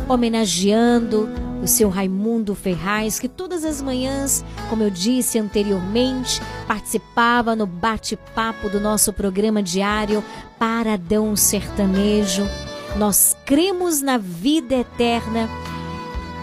homenageando 0.09 1.29
o 1.63 1.67
seu 1.67 1.87
Raimundo 1.87 2.53
Ferraz, 2.53 3.17
que 3.17 3.29
todas 3.29 3.63
as 3.63 3.81
manhãs, 3.81 4.43
como 4.69 4.83
eu 4.83 4.89
disse 4.89 5.39
anteriormente, 5.39 6.41
participava 6.67 7.55
no 7.55 7.65
bate-papo 7.65 8.69
do 8.69 8.77
nosso 8.77 9.13
programa 9.13 9.63
diário 9.63 10.21
Paradão 10.59 11.33
Sertanejo. 11.33 12.45
Nós 12.97 13.37
cremos 13.45 14.01
na 14.01 14.17
vida 14.17 14.75
eterna 14.75 15.47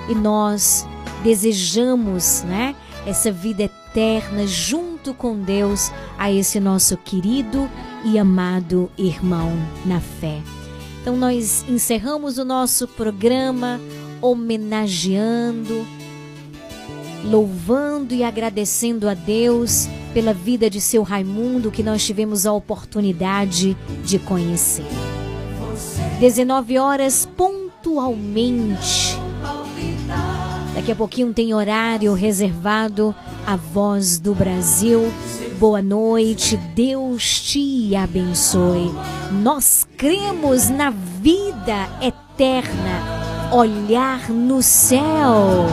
e 0.09 0.14
nós 0.14 0.86
desejamos, 1.22 2.43
né, 2.44 2.74
essa 3.06 3.30
vida 3.30 3.64
eterna 3.64 4.47
junto 4.47 5.12
com 5.12 5.38
Deus 5.38 5.93
a 6.16 6.32
esse 6.32 6.59
nosso 6.59 6.97
querido 6.97 7.68
e 8.06 8.18
amado 8.18 8.88
irmão 8.96 9.52
na 9.84 10.00
fé. 10.00 10.40
Então 11.02 11.16
nós 11.16 11.64
encerramos 11.68 12.38
o 12.38 12.44
nosso 12.44 12.86
programa 12.86 13.80
homenageando, 14.22 15.84
louvando 17.24 18.14
e 18.14 18.22
agradecendo 18.22 19.08
a 19.08 19.14
Deus 19.14 19.88
pela 20.14 20.32
vida 20.32 20.70
de 20.70 20.80
seu 20.80 21.02
Raimundo 21.02 21.70
que 21.70 21.82
nós 21.82 22.04
tivemos 22.04 22.46
a 22.46 22.52
oportunidade 22.52 23.76
de 24.04 24.18
conhecer. 24.20 24.86
19 26.20 26.78
horas 26.78 27.28
pontualmente. 27.36 29.18
Daqui 30.74 30.92
a 30.92 30.96
pouquinho 30.96 31.32
tem 31.34 31.52
horário 31.52 32.14
reservado 32.14 33.14
à 33.47 33.56
Voz 33.56 34.18
do 34.18 34.35
Brasil. 34.35 35.10
Boa 35.59 35.81
noite, 35.81 36.56
Deus 36.74 37.40
te 37.40 37.94
abençoe. 37.94 38.93
Nós 39.43 39.86
cremos 39.97 40.68
na 40.68 40.90
vida 40.90 41.89
eterna, 42.02 43.52
olhar 43.52 44.28
no 44.28 44.62
céu. 44.62 45.66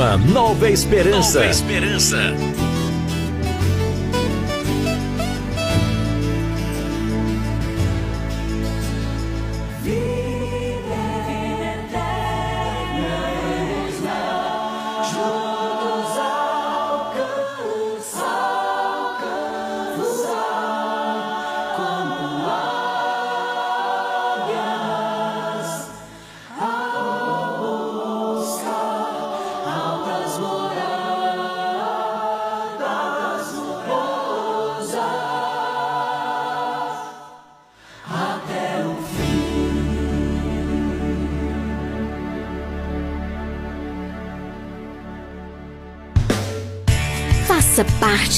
Programa 0.00 0.16
Nova 0.16 0.70
Esperança. 0.70 1.40
Nova 1.40 1.50
Esperança. 1.50 2.59